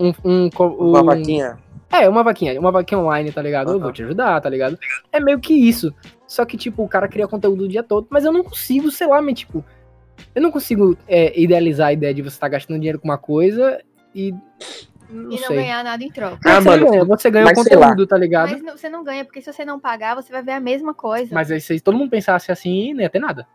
Um, 0.00 0.12
um, 0.24 0.50
co- 0.50 0.66
Uma 0.68 1.02
um- 1.02 1.04
vaquinha. 1.04 1.58
é, 1.90 2.08
uma 2.08 2.22
vaquinha, 2.24 2.58
uma 2.58 2.72
vaquinha 2.72 2.98
online, 3.00 3.30
tá 3.30 3.40
ligado? 3.42 3.68
Eu 3.68 3.74
Aham. 3.74 3.82
vou 3.84 3.92
te 3.92 4.02
ajudar, 4.02 4.40
tá 4.40 4.48
ligado? 4.48 4.78
É 5.12 5.20
meio 5.20 5.38
que 5.38 5.52
isso. 5.54 5.94
Só 6.26 6.44
que, 6.44 6.56
tipo, 6.56 6.82
o 6.82 6.88
cara 6.88 7.06
cria 7.06 7.28
conteúdo 7.28 7.64
o 7.64 7.68
dia 7.68 7.82
todo, 7.82 8.06
mas 8.10 8.24
eu 8.24 8.32
não 8.32 8.42
consigo, 8.42 8.90
sei 8.90 9.06
lá, 9.06 9.20
mas, 9.22 9.38
tipo, 9.38 9.64
eu 10.34 10.40
não 10.42 10.50
consigo 10.50 10.96
é, 11.06 11.38
idealizar 11.38 11.88
a 11.88 11.92
ideia 11.92 12.12
de 12.14 12.22
você 12.22 12.28
estar 12.36 12.48
gastando 12.48 12.78
dinheiro 12.78 12.98
com 12.98 13.06
uma 13.08 13.18
coisa 13.18 13.80
e. 14.14 14.32
Não 15.10 15.30
E 15.30 15.40
não 15.40 15.48
sei. 15.48 15.56
ganhar 15.56 15.84
nada 15.84 16.02
em 16.02 16.08
troca. 16.10 16.38
Mas 16.42 16.54
Ah, 16.56 16.60
você 16.62 16.68
mano, 16.70 16.86
ganha, 16.90 17.04
você 17.04 17.30
ganha 17.30 17.46
o 17.46 17.54
conteúdo, 17.54 18.06
tá 18.06 18.16
ligado? 18.16 18.50
Mas 18.52 18.62
não- 18.62 18.76
você 18.78 18.88
não 18.88 19.04
ganha, 19.04 19.24
porque 19.26 19.42
se 19.42 19.52
você 19.52 19.62
não 19.64 19.78
pagar, 19.78 20.14
você 20.14 20.32
vai 20.32 20.42
ver 20.42 20.52
a 20.52 20.60
mesma 20.60 20.94
coisa. 20.94 21.34
Mas 21.34 21.50
aí 21.50 21.60
se 21.60 21.78
todo 21.80 21.98
mundo 21.98 22.08
pensasse 22.10 22.50
assim, 22.50 22.94
não 22.94 23.02
ia 23.02 23.10
ter 23.10 23.18
nada. 23.18 23.46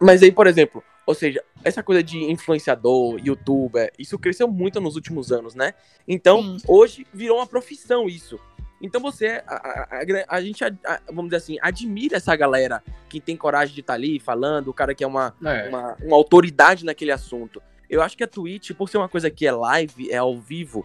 Mas 0.00 0.22
aí, 0.22 0.32
por 0.32 0.46
exemplo, 0.46 0.82
ou 1.06 1.14
seja, 1.14 1.42
essa 1.64 1.82
coisa 1.82 2.02
de 2.02 2.18
influenciador, 2.30 3.18
youtuber, 3.24 3.92
isso 3.98 4.18
cresceu 4.18 4.48
muito 4.48 4.80
nos 4.80 4.94
últimos 4.96 5.30
anos, 5.32 5.54
né? 5.54 5.74
Então, 6.06 6.42
Sim. 6.42 6.64
hoje 6.68 7.06
virou 7.12 7.38
uma 7.38 7.46
profissão 7.46 8.08
isso. 8.08 8.38
Então 8.80 9.00
você, 9.00 9.42
a, 9.46 9.54
a- 9.54 9.88
a- 9.92 10.36
a 10.36 10.40
gente, 10.42 10.64
a- 10.64 10.72
a- 10.84 11.00
vamos 11.08 11.26
dizer 11.26 11.36
assim, 11.36 11.56
admira 11.62 12.16
essa 12.16 12.34
galera 12.34 12.82
que 13.08 13.20
tem 13.20 13.36
coragem 13.36 13.74
de 13.74 13.80
estar 13.80 13.94
ali 13.94 14.18
falando, 14.18 14.68
o 14.68 14.74
cara 14.74 14.92
que 14.94 15.04
é 15.04 15.06
uma, 15.06 15.34
É. 15.44 15.68
uma, 15.68 15.96
uma 16.02 16.16
autoridade 16.16 16.84
naquele 16.84 17.12
assunto. 17.12 17.62
Eu 17.88 18.02
acho 18.02 18.16
que 18.16 18.24
a 18.24 18.26
Twitch, 18.28 18.72
por 18.72 18.88
ser 18.88 18.96
uma 18.98 19.08
coisa 19.08 19.30
que 19.30 19.46
é 19.46 19.52
live, 19.52 20.10
é 20.10 20.16
ao 20.16 20.36
vivo, 20.36 20.84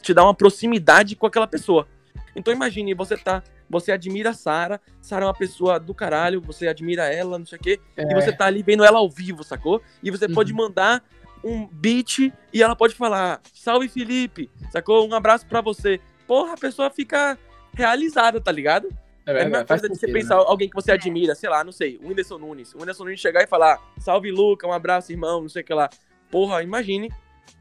te 0.00 0.14
dá 0.14 0.22
uma 0.24 0.34
proximidade 0.34 1.16
com 1.16 1.26
aquela 1.26 1.46
pessoa. 1.46 1.86
Então 2.34 2.54
imagine, 2.54 2.94
você 2.94 3.16
tá, 3.16 3.42
você 3.70 3.92
admira 3.92 4.30
a 4.30 4.34
Sara, 4.34 4.80
Sara 5.00 5.24
é 5.24 5.28
uma 5.28 5.34
pessoa 5.34 5.78
do 5.78 5.94
caralho, 5.94 6.40
você 6.40 6.66
admira 6.66 7.04
ela, 7.06 7.38
não 7.38 7.46
sei 7.46 7.56
o 7.56 7.62
quê, 7.62 7.80
e 7.96 8.02
É. 8.02 8.14
você 8.14 8.32
tá 8.32 8.46
ali 8.46 8.62
vendo 8.62 8.84
ela 8.84 8.98
ao 8.98 9.08
vivo, 9.08 9.44
sacou? 9.44 9.80
E 10.02 10.10
você 10.10 10.26
Uhum. 10.26 10.34
pode 10.34 10.52
mandar 10.52 11.02
um 11.44 11.66
beat 11.68 12.18
e 12.52 12.62
ela 12.62 12.74
pode 12.76 12.94
falar: 12.94 13.40
"Salve 13.54 13.88
Felipe", 13.88 14.50
sacou? 14.70 15.08
Um 15.08 15.14
abraço 15.14 15.46
pra 15.46 15.60
você. 15.60 16.00
Porra, 16.26 16.52
a 16.54 16.56
pessoa 16.56 16.90
fica 16.90 17.38
realizada, 17.74 18.40
tá 18.40 18.50
ligado? 18.52 18.88
É, 19.24 19.32
É 19.32 19.40
a 19.42 19.44
mesma 19.44 19.64
coisa 19.64 19.82
de 19.88 19.94
você 19.94 20.00
sentido, 20.00 20.14
né? 20.16 20.20
pensar 20.22 20.34
alguém 20.36 20.68
que 20.68 20.74
você 20.74 20.90
admira, 20.92 21.34
sei 21.34 21.48
lá, 21.48 21.62
não 21.62 21.70
sei, 21.72 21.98
o 22.02 22.08
Whindersson 22.08 22.38
Nunes. 22.38 22.74
O 22.74 22.78
Whindersson 22.78 23.04
Nunes 23.04 23.20
chegar 23.20 23.42
e 23.42 23.46
falar, 23.46 23.78
salve 23.98 24.30
Luca, 24.32 24.66
um 24.66 24.72
abraço, 24.72 25.12
irmão, 25.12 25.42
não 25.42 25.48
sei 25.48 25.62
o 25.62 25.64
que 25.64 25.72
lá. 25.74 25.88
Porra, 26.30 26.62
imagine. 26.62 27.10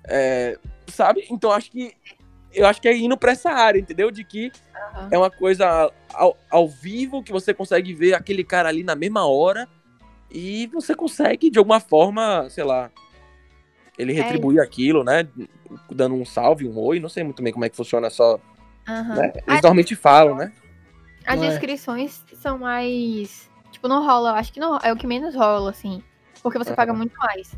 É, 0.06 0.58
sabe? 0.88 1.26
Então 1.30 1.52
acho 1.52 1.70
que. 1.72 1.94
Eu 2.54 2.66
acho 2.66 2.82
que 2.82 2.88
é 2.88 2.96
indo 2.96 3.18
pra 3.18 3.32
essa 3.32 3.52
área, 3.52 3.80
entendeu? 3.80 4.10
De 4.12 4.24
que 4.24 4.52
Aham. 4.96 5.10
é 5.12 5.18
uma 5.18 5.30
coisa 5.30 5.92
ao, 6.14 6.38
ao 6.50 6.68
vivo 6.68 7.24
que 7.24 7.32
você 7.32 7.54
consegue 7.54 7.94
ver 7.94 8.14
aquele 8.14 8.44
cara 8.44 8.70
ali 8.70 8.84
na 8.84 8.96
mesma 8.96 9.26
hora 9.28 9.68
e 10.32 10.68
você 10.68 10.94
consegue, 10.96 11.50
de 11.50 11.58
alguma 11.58 11.80
forma, 11.80 12.50
sei 12.50 12.64
lá, 12.64 12.92
ele 13.98 14.14
É 14.14 14.16
retribuir 14.16 14.62
aquilo, 14.62 15.04
né? 15.04 15.28
Dando 15.92 16.16
um 16.16 16.26
salve, 16.26 16.68
um 16.68 16.78
oi, 16.80 17.00
não 17.00 17.10
sei 17.10 17.24
muito 17.24 17.44
bem 17.44 17.52
como 17.52 17.66
é 17.66 17.70
que 17.70 17.76
funciona 17.76 18.10
só. 18.10 18.40
Aham. 18.88 19.16
Né? 19.16 19.34
Eles 19.46 19.62
normalmente 19.62 19.96
falam, 19.96 20.36
né? 20.36 20.54
As 21.26 21.38
Não 21.38 21.46
é. 21.46 21.48
inscrições 21.50 22.24
são 22.34 22.58
mais. 22.60 23.50
Tipo, 23.72 23.88
não 23.88 24.06
rola. 24.06 24.34
Acho 24.34 24.54
que 24.54 24.60
não, 24.60 24.78
é 24.78 24.92
o 24.92 24.96
que 24.96 25.06
menos 25.06 25.36
rola, 25.36 25.70
assim. 25.70 26.02
Porque 26.42 26.58
você 26.58 26.70
Aham. 26.70 26.76
paga 26.76 26.94
muito 26.94 27.14
mais. 27.18 27.56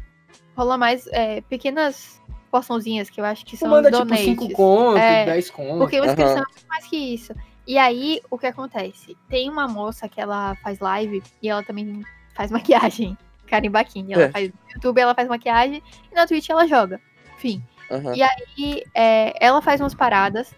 Rola 0.55 0.77
mais 0.77 1.07
é, 1.07 1.41
pequenas 1.41 2.20
porçãozinhas 2.51 3.09
que 3.09 3.19
eu 3.21 3.25
acho 3.25 3.45
que 3.45 3.55
Tu 3.55 3.59
são 3.61 3.69
manda 3.69 3.89
os 3.89 3.95
tipo 3.95 4.03
donates. 4.05 4.25
5 4.25 4.49
contos, 4.53 5.01
É, 5.01 5.25
10 5.25 5.49
contos. 5.49 5.77
Porque 5.79 5.99
uma 5.99 6.07
inscrição 6.07 6.37
é 6.37 6.45
muito 6.51 6.67
mais 6.67 6.85
que 6.85 6.97
isso. 6.97 7.33
E 7.65 7.77
aí, 7.77 8.19
o 8.29 8.37
que 8.37 8.47
acontece? 8.47 9.15
Tem 9.29 9.49
uma 9.49 9.67
moça 9.67 10.09
que 10.09 10.19
ela 10.19 10.55
faz 10.55 10.79
live 10.79 11.23
e 11.41 11.49
ela 11.49 11.63
também 11.63 12.03
faz 12.35 12.51
maquiagem. 12.51 13.17
Karen 13.47 13.69
Baquini. 13.71 14.13
Ela 14.13 14.23
É. 14.23 14.31
faz 14.31 14.49
no 14.49 14.55
YouTube, 14.75 14.99
ela 14.99 15.15
faz 15.15 15.27
maquiagem 15.27 15.81
e 16.11 16.15
na 16.15 16.27
Twitch 16.27 16.49
ela 16.49 16.67
joga. 16.67 16.99
Enfim. 17.35 17.63
Aham. 17.89 18.13
E 18.15 18.21
E 18.61 18.83
é, 18.93 19.33
ela 19.45 19.61
faz 19.61 19.79
umas 19.81 19.93
paradas 19.95 20.53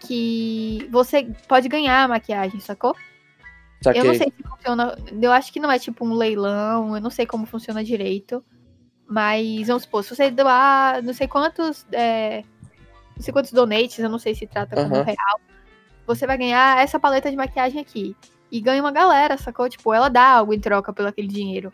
que 0.00 0.86
você 0.90 1.24
pode 1.48 1.68
ganhar 1.68 2.04
a 2.04 2.08
maquiagem, 2.08 2.60
sacou? 2.60 2.94
Saquei. 3.82 4.00
Eu 4.00 4.04
não 4.06 4.14
sei 4.14 4.32
se 4.34 4.42
funciona. 4.42 4.96
Eu 5.20 5.32
acho 5.32 5.52
que 5.52 5.60
não 5.60 5.70
é 5.70 5.78
tipo 5.78 6.04
um 6.06 6.14
leilão, 6.14 6.94
eu 6.94 7.00
não 7.02 7.10
sei 7.10 7.26
como 7.26 7.46
funciona 7.46 7.82
direito. 7.84 8.44
Mas 9.08 9.66
vamos 9.66 9.82
supor, 9.82 10.02
se 10.02 10.14
você 10.14 10.30
doar 10.30 11.02
não 11.02 11.12
sei 11.12 11.28
quantos. 11.28 11.86
é, 11.92 12.42
não 13.16 13.22
sei 13.22 13.32
quantos 13.32 13.52
donates, 13.52 13.98
eu 13.98 14.08
não 14.08 14.18
sei 14.18 14.34
se 14.34 14.46
trata 14.46 14.74
como 14.76 14.94
Aham. 14.96 15.04
real. 15.04 15.40
você 16.06 16.26
vai 16.26 16.36
ganhar 16.36 16.82
essa 16.82 16.98
paleta 16.98 17.30
de 17.30 17.36
maquiagem 17.36 17.80
aqui. 17.80 18.16
E 18.52 18.60
ganha 18.60 18.80
uma 18.82 18.92
galera, 18.92 19.36
sacou? 19.38 19.68
Tipo, 19.68 19.92
ela 19.92 20.08
dá 20.08 20.26
algo 20.36 20.52
em 20.52 20.60
troca 20.60 20.92
pelo 20.92 21.08
aquele 21.08 21.28
dinheiro. 21.28 21.72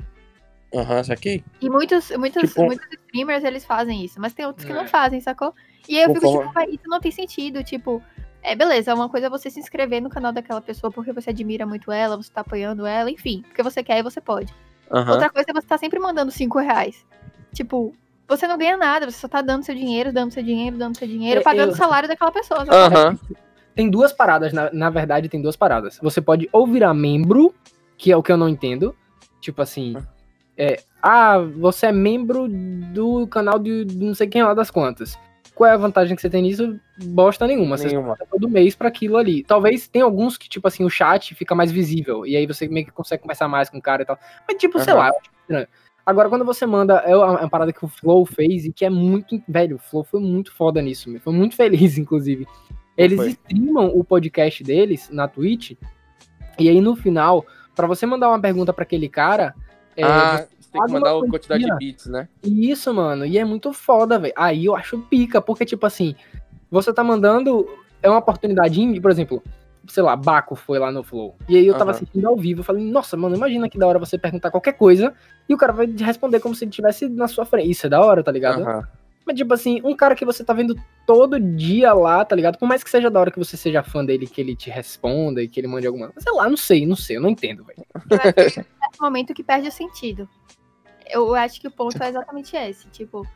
Aham, 0.75 0.99
uhum, 0.99 1.04
saquei. 1.04 1.44
E 1.60 1.68
muitos, 1.68 2.10
muitos, 2.12 2.49
Tipo- 2.50 2.64
muitos 2.64 2.87
streamers, 2.92 3.42
eles 3.44 3.64
fazem 3.64 4.04
isso. 4.04 4.20
Mas 4.20 4.32
tem 4.32 4.46
outros 4.46 4.64
que 4.64 4.70
É. 4.72 4.75
não 4.75 4.87
fazem, 4.87 5.20
sacou? 5.20 5.52
E 5.88 5.96
aí 5.99 6.04
eu 6.04 6.14
fico, 6.14 6.20
Concordo. 6.20 6.49
tipo, 6.49 6.54
"Vai, 6.54 6.66
isso 6.70 6.84
não 6.87 7.00
tem 7.00 7.10
sentido. 7.10 7.64
Tipo, 7.64 8.00
é 8.42 8.54
beleza, 8.54 8.94
uma 8.94 9.08
coisa 9.08 9.26
é 9.26 9.30
você 9.30 9.50
se 9.50 9.58
inscrever 9.58 10.00
no 10.00 10.08
canal 10.08 10.32
daquela 10.32 10.60
pessoa 10.60 10.92
porque 10.92 11.12
você 11.12 11.30
admira 11.30 11.66
muito 11.66 11.90
ela, 11.90 12.16
você 12.16 12.30
tá 12.32 12.42
apoiando 12.42 12.87
ela, 12.87 13.10
enfim. 13.10 13.42
Porque 13.49 13.62
você 13.64 13.82
quer 13.82 13.99
e 13.99 14.02
você 14.02 14.20
pode. 14.20 14.54
Aham. 14.92 15.10
Outra 15.12 15.28
coisa 15.28 15.50
é 15.50 15.52
você 15.52 15.66
tá 15.66 15.76
sempre 15.76 15.99
mandando 15.99 16.30
cinco 16.30 16.58
reais. 16.60 17.04
Tipo, 17.52 17.95
você 18.28 18.47
não 18.47 18.57
ganha 18.57 18.76
nada, 18.76 19.11
você 19.11 19.19
só 19.19 19.28
tá 19.28 19.42
dando 19.42 19.64
seu 19.64 19.75
dinheiro, 19.75 20.12
dando 20.12 20.33
seu 20.33 20.42
dinheiro, 20.42 20.76
dando 20.78 20.97
seu 20.97 21.07
dinheiro, 21.09 21.40
É, 21.40 21.42
pagando 21.42 21.69
eu- 21.71 21.75
o 21.75 21.76
salário 21.76 22.09
daquela 22.09 22.30
pessoa. 22.30 22.64
Aham. 22.69 23.19
Tem 23.75 23.88
duas 23.90 24.12
paradas, 24.12 24.52
na, 24.52 24.71
na 24.73 24.90
verdade, 24.90 25.28
tem 25.28 25.40
duas 25.40 25.57
paradas. 25.57 25.99
Você 26.02 26.21
pode 26.21 26.49
ou 26.52 26.66
virar 26.66 26.92
membro, 26.92 27.54
que 27.97 28.11
é 28.12 28.16
o 28.16 28.23
que 28.23 28.30
eu 28.33 28.37
não 28.37 28.49
entendo. 28.49 28.95
Tipo 29.40 29.62
assim. 29.62 29.97
É, 30.57 30.78
ah, 31.02 31.38
você 31.38 31.87
é 31.87 31.92
membro 31.92 32.47
do 32.49 33.26
canal 33.28 33.59
de, 33.59 33.85
de 33.87 34.04
não 34.04 34.14
sei 34.14 34.26
quem 34.26 34.42
lá 34.42 34.52
das 34.52 34.71
quantas. 34.71 35.19
Qual 35.54 35.69
é 35.69 35.73
a 35.73 35.76
vantagem 35.76 36.14
que 36.14 36.21
você 36.23 36.28
tem 36.28 36.42
nisso? 36.42 36.78
Bosta 37.02 37.47
nenhuma. 37.47 37.76
Você 37.76 37.87
Nenhuma. 37.88 38.16
paga 38.16 38.26
todo 38.30 38.49
mês 38.49 38.75
pra 38.75 38.88
aquilo 38.88 39.16
ali. 39.16 39.42
Talvez 39.45 39.88
tem 39.88 40.02
alguns 40.02 40.37
que, 40.37 40.49
tipo 40.49 40.66
assim, 40.66 40.85
o 40.85 40.90
chat 40.90 41.35
fica 41.35 41.54
mais 41.54 41.71
visível. 41.71 42.26
E 42.26 42.37
aí 42.37 42.47
você 42.47 42.66
meio 42.69 42.87
que 42.87 42.92
consegue 42.92 43.23
conversar 43.23 43.49
mais 43.49 43.69
com 43.71 43.78
o 43.78 43.83
cara 43.83 44.02
e 44.02 44.04
tal. 44.07 44.19
Mas, 44.47 44.57
tipo, 44.59 44.78
sei 44.80 44.92
Aham. 44.92 44.99
lá, 45.02 45.09
eu 45.09 45.14
acho 45.19 45.30
estranho. 45.42 45.69
Agora, 46.04 46.28
quando 46.28 46.45
você 46.45 46.66
manda. 46.66 46.95
É 47.07 47.16
uma 47.16 47.26
é 47.26 47.40
uma 47.42 47.49
parada 47.50 47.73
que 47.73 47.85
o 47.85 47.88
Flow 47.88 48.25
fez 48.26 48.64
e 48.64 48.73
que 48.73 48.85
é 48.85 48.90
muito. 48.90 49.40
Velho, 49.49 49.76
o 49.76 49.78
Flow 49.78 50.02
foi 50.04 50.21
muito 50.21 50.52
foda 50.54 50.80
nisso. 50.83 51.11
Foi 51.21 51.33
muito 51.33 51.54
feliz, 51.54 51.97
inclusive. 51.99 52.47
Eles 52.97 53.16
Foi. 53.16 53.28
streamam 53.30 53.87
o 53.95 54.02
podcast 54.04 54.62
deles 54.64 55.09
na 55.11 55.26
Twitch. 55.28 55.73
E 56.59 56.69
aí, 56.69 56.80
no 56.80 56.95
final, 56.97 57.47
pra 57.75 57.87
você 57.87 58.04
mandar 58.04 58.28
uma 58.28 58.40
pergunta 58.40 58.73
pra 58.73 58.83
aquele 58.83 59.09
cara. 59.09 59.54
é, 59.97 60.04
ah, 60.04 60.47
você 60.59 60.71
tem 60.73 60.83
que 60.85 60.92
mandar 60.92 61.16
uma 61.16 61.26
quantidade 61.28 61.64
de 61.64 61.76
bits, 61.76 62.07
né? 62.07 62.28
isso, 62.45 62.92
mano. 62.92 63.25
E 63.25 63.38
é 63.38 63.45
muito 63.45 63.73
foda, 63.73 64.19
velho. 64.19 64.35
Aí 64.37 64.66
eu 64.66 64.76
acho 64.76 64.99
pica, 64.99 65.40
porque, 65.40 65.64
tipo 65.64 65.87
assim, 65.87 66.14
você 66.71 66.92
tá 66.92 67.02
mandando. 67.02 67.66
É 68.02 68.09
uma 68.09 68.19
oportunidade, 68.19 68.80
em- 68.80 69.00
por 69.00 69.11
exemplo, 69.11 69.42
sei 69.90 70.02
lá, 70.02 70.16
Baco 70.16 70.54
foi 70.54 70.78
lá 70.78 70.90
no 70.90 71.02
Flow. 71.02 71.37
E 71.49 71.56
aí 71.56 71.66
eu 71.66 71.75
tava 71.75 71.90
Aham. 71.90 71.97
assistindo 71.97 72.26
ao 72.26 72.37
vivo. 72.37 72.61
Eu 72.61 72.64
falei, 72.64 72.85
nossa, 72.85 73.16
mano, 73.16 73.37
imagina 73.37 73.68
que 73.68 73.78
da 73.78 73.87
hora 73.87 73.99
você 73.99 74.16
perguntar 74.16 74.50
qualquer 74.50 74.73
coisa 74.73 75.12
e 75.49 75.54
o 75.54 75.59
cara 75.59 75.73
vai 75.73 75.87
responder 75.87 76.40
como 76.40 76.54
se 76.54 76.64
ele 76.64 76.70
estivesse 76.70 77.09
na 77.09 77.28
sua 77.28 77.44
frente. 77.44 77.70
Isso 77.70 77.87
é 77.87 77.88
da 77.90 78.00
hora, 78.00 78.23
tá 78.23 78.32
ligado? 78.32 78.62
Aham. 78.62 78.88
Mas, 79.26 79.37
tipo 79.37 79.52
assim, 79.52 79.80
um 79.85 79.94
cara 79.94 80.14
que 80.14 80.25
você 80.25 80.42
tá 80.42 80.52
vendo 80.52 80.75
todo 81.06 81.38
dia 81.38 81.92
lá, 81.92 82.25
tá 82.25 82.35
ligado? 82.35 82.59
Por 82.59 82.66
mais 82.66 82.82
que 82.82 82.90
seja 82.90 83.11
da 83.11 83.20
hora 83.20 83.30
que 83.30 83.38
você 83.38 83.56
seja 83.56 83.82
fã 83.82 84.04
dele, 84.04 84.26
que 84.26 84.40
ele 84.40 84.56
te 84.56 84.70
responda 84.70 85.42
e 85.42 85.49
que 85.49 85.61
ele 85.61 85.68
mande 85.68 85.87
alguma. 85.87 86.12
Sei 86.18 86.32
lá, 86.32 86.49
não 86.49 86.56
sei, 86.56 86.87
não 86.87 86.97
sei, 86.97 87.16
eu 87.16 87.20
não 87.20 87.30
entendo, 87.30 87.64
velho. 87.64 87.85
Eu 88.11 88.16
acho 88.16 88.32
que 88.32 88.40
é 88.40 88.47
esse 88.47 89.00
momento 89.00 89.35
que 89.35 89.44
perde 89.44 89.68
o 89.68 89.73
sentido. 89.73 90.28
Eu 91.09 91.35
acho 91.35 91.61
que 91.61 91.68
o 91.68 91.70
ponto 91.70 92.02
é 92.02 92.09
exatamente 92.09 92.56
esse. 92.56 92.88
Tipo, 92.88 93.26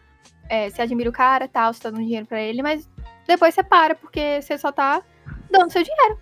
é, 0.49 0.70
você 0.70 0.82
admira 0.82 1.11
o 1.11 1.12
cara, 1.12 1.46
tal, 1.46 1.73
você 1.73 1.82
tá 1.82 1.90
dando 1.90 2.02
dinheiro 2.02 2.26
pra 2.26 2.40
ele, 2.40 2.62
mas 2.62 2.88
depois 3.26 3.54
você 3.54 3.62
para, 3.62 3.94
porque 3.94 4.40
você 4.40 4.56
só 4.58 4.73
tá 4.73 5.02
dando 5.50 5.70
seu 5.70 5.82
dinheiro. 5.82 6.18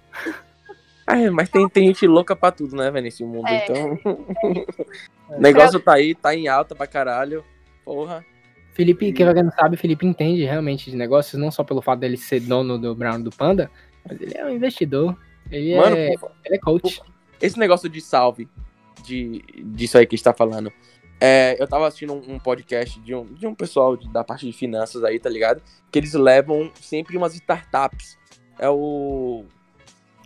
É, 1.06 1.30
mas 1.30 1.48
tem, 1.48 1.68
tem 1.68 1.86
gente 1.88 2.06
louca 2.06 2.34
pra 2.36 2.52
tudo, 2.52 2.76
né, 2.76 2.90
velho, 2.90 3.04
nesse 3.04 3.24
mundo. 3.24 3.46
É. 3.48 3.64
Então. 3.64 3.98
o 5.28 5.40
negócio 5.40 5.80
tá 5.80 5.94
aí, 5.94 6.14
tá 6.14 6.34
em 6.34 6.48
alta 6.48 6.74
pra 6.74 6.86
caralho. 6.86 7.44
Porra. 7.84 8.24
Felipe, 8.72 9.12
quem 9.12 9.26
não 9.26 9.50
sabe, 9.50 9.76
Felipe 9.76 10.06
entende 10.06 10.44
realmente 10.44 10.90
de 10.90 10.96
negócios, 10.96 11.38
não 11.40 11.50
só 11.50 11.62
pelo 11.62 11.82
fato 11.82 12.00
dele 12.00 12.16
ser 12.16 12.40
dono 12.40 12.78
do 12.78 12.94
Brown 12.94 13.20
do 13.20 13.30
Panda, 13.30 13.70
mas 14.08 14.18
ele 14.20 14.34
é 14.36 14.44
um 14.46 14.50
investidor. 14.50 15.16
Ele, 15.50 15.76
Mano, 15.76 15.96
é, 15.96 16.16
por- 16.16 16.32
ele 16.44 16.54
é 16.54 16.58
coach. 16.58 17.02
esse 17.40 17.58
negócio 17.58 17.88
de 17.88 18.00
salve, 18.00 18.48
de, 19.04 19.44
disso 19.64 19.98
aí 19.98 20.06
que 20.06 20.14
a 20.14 20.16
gente 20.16 20.24
tá 20.24 20.32
falando. 20.32 20.72
É, 21.20 21.56
eu 21.60 21.68
tava 21.68 21.86
assistindo 21.86 22.14
um, 22.14 22.34
um 22.34 22.38
podcast 22.38 22.98
de 23.00 23.14
um, 23.14 23.26
de 23.26 23.46
um 23.46 23.54
pessoal 23.54 23.94
de- 23.96 24.10
da 24.10 24.24
parte 24.24 24.46
de 24.46 24.52
finanças 24.52 25.04
aí, 25.04 25.18
tá 25.20 25.28
ligado? 25.28 25.62
Que 25.90 25.98
eles 25.98 26.14
levam 26.14 26.70
sempre 26.80 27.16
umas 27.16 27.34
startups. 27.34 28.16
É 28.62 28.68
o. 28.70 29.44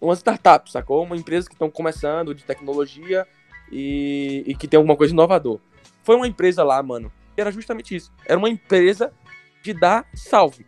Umas 0.01 0.19
startups, 0.19 0.73
sacou? 0.73 1.03
Uma 1.05 1.17
empresa 1.17 1.49
que 1.49 1.55
estão 1.55 1.71
começando 1.71 2.35
de 2.35 2.45
tecnologia 2.45 3.27
e, 3.73 4.45
e 4.47 4.55
que 4.55 4.69
tem 4.69 4.77
alguma 4.77 4.97
coisa 4.97 5.13
inovador. 5.13 5.59
Foi 6.05 6.15
uma 6.17 6.29
empresa 6.29 6.63
lá, 6.63 6.83
mano. 6.83 7.11
que 7.35 7.41
Era 7.41 7.51
justamente 7.51 7.97
isso. 7.97 8.13
Era 8.27 8.39
uma 8.39 8.51
empresa 8.51 9.13
de 9.63 9.73
dar 9.73 10.07
salve. 10.15 10.67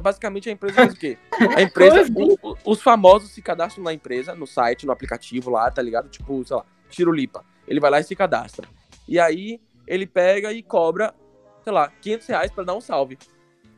Basicamente 0.00 0.48
a 0.48 0.52
empresa 0.52 0.74
faz 0.76 0.94
o 0.94 0.96
quê? 0.96 1.18
A 1.54 1.60
empresa, 1.60 2.06
o- 2.14 2.38
o- 2.52 2.56
os 2.64 2.80
famosos 2.80 3.30
se 3.32 3.42
cadastram 3.42 3.84
na 3.84 3.92
empresa, 3.92 4.34
no 4.34 4.46
site, 4.46 4.86
no 4.86 4.92
aplicativo 4.92 5.50
lá, 5.50 5.70
tá 5.70 5.82
ligado? 5.82 6.08
Tipo, 6.08 6.42
sei 6.46 6.56
lá, 6.56 6.64
Tirulipa. 6.88 7.44
Ele 7.68 7.78
vai 7.78 7.90
lá 7.90 8.00
e 8.00 8.04
se 8.04 8.16
cadastra. 8.16 8.66
E 9.06 9.18
aí 9.20 9.60
ele 9.86 10.06
pega 10.06 10.50
e 10.50 10.62
cobra, 10.62 11.12
sei 11.62 11.72
lá, 11.74 11.92
500 12.00 12.26
reais 12.26 12.50
pra 12.50 12.64
dar 12.64 12.74
um 12.74 12.80
salve. 12.80 13.18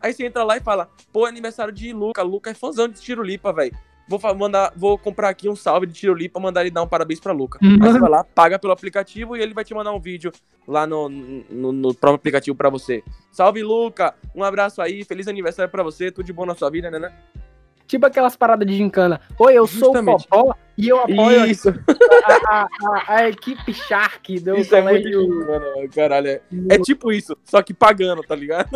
Aí 0.04 0.12
você 0.12 0.26
entra 0.26 0.44
lá 0.44 0.58
e 0.58 0.60
fala, 0.60 0.90
pô, 1.10 1.26
é 1.26 1.30
aniversário 1.30 1.72
de 1.72 1.90
Luca. 1.90 2.22
Luca 2.22 2.50
é 2.50 2.54
fãzão 2.54 2.86
de 2.86 3.00
Tirulipa, 3.00 3.54
velho. 3.54 3.74
Vou, 4.06 4.20
mandar, 4.34 4.70
vou 4.76 4.98
comprar 4.98 5.30
aqui 5.30 5.48
um 5.48 5.56
salve 5.56 5.86
de 5.86 5.94
Tirulipa, 5.94 6.38
mandar 6.38 6.60
ele 6.60 6.70
dar 6.70 6.82
um 6.82 6.86
parabéns 6.86 7.18
pra 7.18 7.32
Luca. 7.32 7.58
Aí 7.62 7.78
você 7.78 7.98
vai 7.98 8.10
lá, 8.10 8.22
paga 8.22 8.58
pelo 8.58 8.74
aplicativo 8.74 9.34
e 9.34 9.40
ele 9.40 9.54
vai 9.54 9.64
te 9.64 9.72
mandar 9.72 9.92
um 9.92 9.98
vídeo 9.98 10.30
lá 10.68 10.86
no, 10.86 11.08
no, 11.08 11.72
no 11.72 11.94
próprio 11.94 12.16
aplicativo 12.16 12.54
pra 12.54 12.68
você. 12.68 13.02
Salve, 13.32 13.62
Luca! 13.62 14.14
Um 14.34 14.44
abraço 14.44 14.82
aí, 14.82 15.04
feliz 15.04 15.26
aniversário 15.26 15.72
pra 15.72 15.82
você, 15.82 16.10
tudo 16.10 16.26
de 16.26 16.34
bom 16.34 16.44
na 16.44 16.54
sua 16.54 16.68
vida, 16.68 16.90
né? 16.90 16.98
né? 16.98 17.10
Tipo 17.86 18.06
aquelas 18.06 18.34
paradas 18.36 18.66
de 18.66 18.74
gincana. 18.76 19.20
Oi, 19.38 19.52
eu 19.54 19.66
sou 19.66 19.88
Justamente. 19.94 20.24
o 20.24 20.28
Popó 20.28 20.54
e 20.76 20.88
eu 20.88 20.98
apoio 21.00 21.44
Isso, 21.46 21.68
a, 21.68 22.32
a- 22.62 22.68
a- 22.82 23.14
a 23.16 23.28
equipe 23.28 23.72
Shark 23.74 24.40
do 24.40 24.56
isso 24.56 24.74
é 24.74 24.80
muito 24.82 25.02
colégio. 25.02 25.20
lindo, 25.20 25.46
mano. 25.46 25.66
Caralho, 25.94 26.28
é, 26.28 26.40
é 26.70 26.78
tipo 26.78 27.12
isso, 27.12 27.36
só 27.44 27.62
que 27.62 27.74
pagando, 27.74 28.22
tá 28.22 28.34
ligado? 28.34 28.68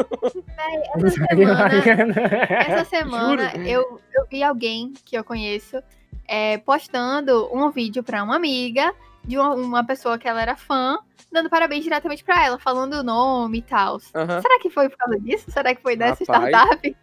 Essa 0.94 1.10
semana, 1.10 1.68
essa 2.50 2.84
semana 2.84 3.52
eu, 3.66 4.00
eu 4.14 4.26
vi 4.30 4.42
alguém 4.42 4.92
que 5.04 5.16
eu 5.16 5.24
conheço 5.24 5.82
é, 6.26 6.58
postando 6.58 7.48
um 7.52 7.70
vídeo 7.70 8.02
pra 8.02 8.22
uma 8.22 8.36
amiga 8.36 8.92
de 9.24 9.38
uma, 9.38 9.54
uma 9.54 9.84
pessoa 9.86 10.18
que 10.18 10.28
ela 10.28 10.40
era 10.42 10.56
fã, 10.56 10.98
dando 11.32 11.48
parabéns 11.50 11.82
diretamente 11.84 12.22
pra 12.24 12.44
ela, 12.44 12.58
falando 12.58 12.94
o 12.94 13.02
nome 13.02 13.58
e 13.58 13.62
tal. 13.62 13.98
Aham. 14.14 14.40
Será 14.42 14.58
que 14.60 14.70
foi 14.70 14.88
por 14.88 14.96
causa 14.98 15.18
disso? 15.20 15.50
Será 15.50 15.74
que 15.74 15.82
foi 15.82 15.96
dessa 15.96 16.24
Rapaz. 16.30 16.48
startup? 16.54 16.96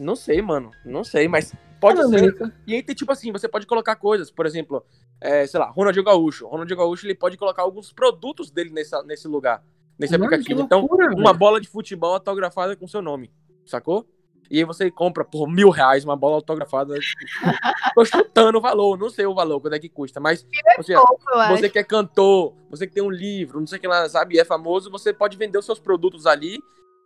Não 0.00 0.16
sei, 0.16 0.40
mano. 0.40 0.70
Não 0.84 1.04
sei, 1.04 1.28
mas 1.28 1.52
pode 1.80 2.02
ser. 2.08 2.34
mas- 2.38 2.52
E 2.66 2.74
aí 2.74 2.82
tem 2.82 2.94
tipo 2.94 3.12
assim, 3.12 3.30
você 3.32 3.46
pode 3.48 3.66
colocar 3.66 3.96
coisas, 3.96 4.30
por 4.30 4.46
exemplo, 4.46 4.84
é, 5.20 5.46
sei 5.46 5.60
lá, 5.60 5.66
Ronaldinho 5.70 6.04
Gaúcho. 6.04 6.46
Ronaldinho 6.46 6.78
Gaúcho 6.78 7.06
ele 7.06 7.14
pode 7.14 7.36
colocar 7.36 7.62
alguns 7.62 7.92
produtos 7.92 8.50
dele 8.50 8.70
nessa, 8.70 9.02
nesse 9.02 9.28
lugar, 9.28 9.62
nesse 9.98 10.12
Mano, 10.12 10.24
aplicativo. 10.24 10.58
que 10.60 10.64
Então, 10.64 10.80
loucura, 10.80 11.08
uma 11.10 11.26
velho. 11.30 11.34
bola 11.38 11.60
de 11.60 11.68
futebol 11.68 12.14
autografada 12.14 12.74
com 12.74 12.86
seu 12.88 13.02
nome, 13.02 13.30
sacou? 13.66 14.06
E 14.50 14.58
aí 14.58 14.64
você 14.64 14.90
compra 14.90 15.24
por 15.24 15.46
mil 15.48 15.70
reais 15.70 16.02
uma 16.04 16.16
bola 16.16 16.34
autografada. 16.34 16.94
Tô 17.94 18.04
chutando 18.04 18.58
o 18.58 18.60
valor, 18.60 18.98
não 18.98 19.08
sei 19.08 19.24
o 19.26 19.34
valor, 19.34 19.60
quanto 19.60 19.74
é 19.74 19.78
que 19.78 19.88
custa, 19.88 20.18
mas 20.18 20.44
você, 20.76 20.94
Pouco, 20.94 21.22
eu 21.32 21.38
acho. 21.40 21.56
você 21.56 21.68
que 21.68 21.78
é 21.78 21.84
cantor, 21.84 22.54
você 22.68 22.84
que 22.86 22.92
tem 22.94 23.02
um 23.02 23.10
livro, 23.10 23.60
não 23.60 23.66
sei 23.66 23.78
o 23.78 23.80
que 23.80 23.86
lá, 23.86 24.08
sabe, 24.08 24.34
e 24.34 24.40
é 24.40 24.44
famoso, 24.44 24.90
você 24.90 25.12
pode 25.12 25.36
vender 25.36 25.56
os 25.58 25.64
seus 25.66 25.78
produtos 25.78 26.26
ali 26.26 26.58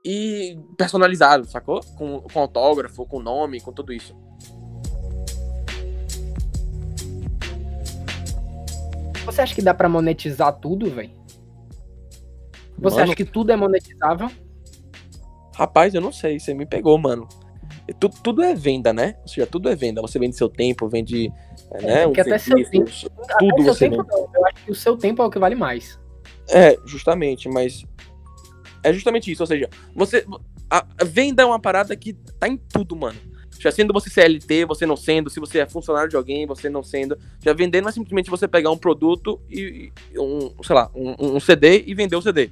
e 0.04 0.58
personalizado, 0.76 1.46
sacou? 1.46 1.80
Com, 1.96 2.20
com 2.20 2.40
autógrafo, 2.40 3.06
com 3.06 3.20
nome, 3.20 3.61
com 3.61 3.73
tudo 3.73 3.92
isso. 3.92 4.14
Você 9.25 9.40
acha 9.40 9.54
que 9.54 9.62
dá 9.62 9.73
pra 9.73 9.88
monetizar 9.88 10.52
tudo, 10.52 10.90
velho? 10.90 11.11
Você 12.78 12.96
Mano, 12.96 13.04
acha 13.04 13.16
que 13.16 13.25
tudo 13.25 13.50
é 13.52 13.56
monetizável? 13.56 14.30
Rapaz, 15.54 15.94
eu 15.94 16.00
não 16.00 16.12
sei, 16.12 16.38
você 16.38 16.52
me 16.52 16.66
pegou, 16.66 16.99
mano. 16.99 17.26
Tu- 17.99 18.08
tudo 18.23 18.42
é 18.42 18.54
venda, 18.54 18.92
né? 18.92 19.16
Ou 19.23 19.28
seja, 19.28 19.46
tudo 19.46 19.68
é 19.68 19.75
venda. 19.76 20.02
Você 20.02 20.18
vende 20.18 20.37
seu 20.37 20.49
tempo, 20.49 20.88
vende. 20.88 21.32
é, 21.73 21.82
né, 21.82 22.04
porque 22.06 22.20
um 22.20 22.23
até 22.25 22.38
seu 22.38 22.56
serviço, 22.58 23.06
Até 23.18 23.37
Tudo 23.38 23.61
o 23.61 23.62
seu 23.64 23.75
você 23.75 23.88
tempo, 23.88 24.02
vende. 24.02 24.08
não. 24.14 24.28
Eu 24.34 24.46
acho 24.46 24.64
que 24.64 24.70
o 24.70 24.75
seu 24.75 24.96
tempo 24.96 25.23
é 25.23 25.26
o 25.26 25.30
que 25.30 25.38
vale 25.38 25.54
mais. 25.54 25.99
É, 26.50 26.76
justamente, 26.84 27.49
mas. 27.49 27.84
É 28.84 28.92
justamente 28.92 29.32
isso, 29.32 29.42
ou 29.42 29.46
seja, 29.46 29.68
você. 29.94 30.26
A 30.70 30.86
venda 31.04 31.42
é 31.42 31.46
uma 31.46 31.58
parada 31.58 31.96
que 31.96 32.12
tá 32.38 32.46
em 32.46 32.56
tudo, 32.56 32.94
mano. 32.94 33.18
Já 33.58 33.70
sendo 33.70 33.94
você 33.94 34.10
CLT, 34.10 34.66
você 34.66 34.84
não 34.84 34.96
sendo, 34.96 35.30
se 35.30 35.40
você 35.40 35.60
é 35.60 35.66
funcionário 35.66 36.10
de 36.10 36.16
alguém, 36.16 36.46
você 36.46 36.68
não 36.68 36.82
sendo. 36.82 37.16
Já 37.42 37.54
vender 37.54 37.80
não 37.80 37.88
é 37.88 37.92
simplesmente 37.92 38.30
você 38.30 38.46
pegar 38.46 38.70
um 38.70 38.76
produto 38.76 39.40
e. 39.48 39.90
um, 40.18 40.62
sei 40.62 40.76
lá, 40.76 40.90
um, 40.94 41.36
um 41.36 41.40
CD 41.40 41.82
e 41.86 41.94
vender 41.94 42.14
o 42.14 42.20
CD. 42.20 42.50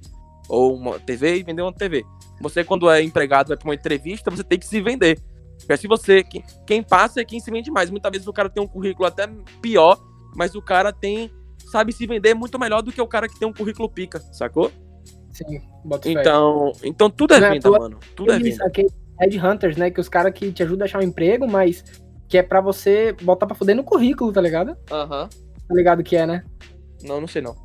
Ou 0.48 0.74
uma 0.74 0.98
TV 0.98 1.36
e 1.36 1.42
vender 1.42 1.60
uma 1.60 1.72
TV. 1.72 2.02
Você, 2.40 2.64
quando 2.64 2.90
é 2.90 3.02
empregado, 3.02 3.48
vai 3.48 3.56
pra 3.58 3.68
uma 3.68 3.74
entrevista, 3.74 4.30
você 4.30 4.42
tem 4.42 4.58
que 4.58 4.66
se 4.66 4.80
vender. 4.80 5.20
Porque 5.58 5.76
se 5.76 5.86
você. 5.86 6.22
Quem, 6.22 6.42
quem 6.66 6.82
passa 6.82 7.20
é 7.20 7.24
quem 7.26 7.40
se 7.40 7.50
vende 7.50 7.70
mais. 7.70 7.90
Muitas 7.90 8.10
vezes 8.10 8.26
o 8.26 8.32
cara 8.32 8.48
tem 8.48 8.62
um 8.62 8.68
currículo 8.68 9.06
até 9.06 9.26
pior, 9.60 10.02
mas 10.34 10.54
o 10.54 10.62
cara 10.62 10.92
tem. 10.92 11.30
Sabe 11.70 11.92
se 11.92 12.06
vender 12.06 12.34
muito 12.34 12.58
melhor 12.58 12.80
do 12.80 12.90
que 12.90 13.00
o 13.00 13.06
cara 13.06 13.28
que 13.28 13.38
tem 13.38 13.46
um 13.46 13.52
currículo 13.52 13.88
pica, 13.88 14.18
sacou? 14.32 14.72
Sim, 15.32 15.62
bota 15.84 16.04
fé. 16.04 16.20
Então, 16.20 16.72
então 16.84 17.10
tudo 17.10 17.34
é 17.34 17.38
à 17.38 17.40
venda, 17.50 17.60
toa 17.60 17.78
mano. 17.78 17.98
Tudo 18.14 18.32
é 18.32 18.38
venda. 18.38 18.64
aqueles 18.66 18.92
headhunters, 19.18 19.76
né? 19.76 19.90
Que 19.90 20.00
os 20.00 20.08
caras 20.08 20.32
que 20.32 20.52
te 20.52 20.62
ajudam 20.62 20.84
a 20.84 20.86
achar 20.86 20.98
um 20.98 21.02
emprego, 21.02 21.48
mas 21.48 21.82
que 22.28 22.38
é 22.38 22.42
pra 22.42 22.60
você 22.60 23.14
botar 23.22 23.46
pra 23.46 23.56
fuder 23.56 23.74
no 23.74 23.84
currículo, 23.84 24.32
tá 24.32 24.40
ligado? 24.40 24.76
Aham. 24.90 25.28
Tá 25.68 25.74
ligado 25.74 26.02
que 26.02 26.16
é, 26.16 26.26
né? 26.26 26.44
Não, 27.02 27.20
não 27.20 27.28
sei 27.28 27.42
não. 27.42 27.56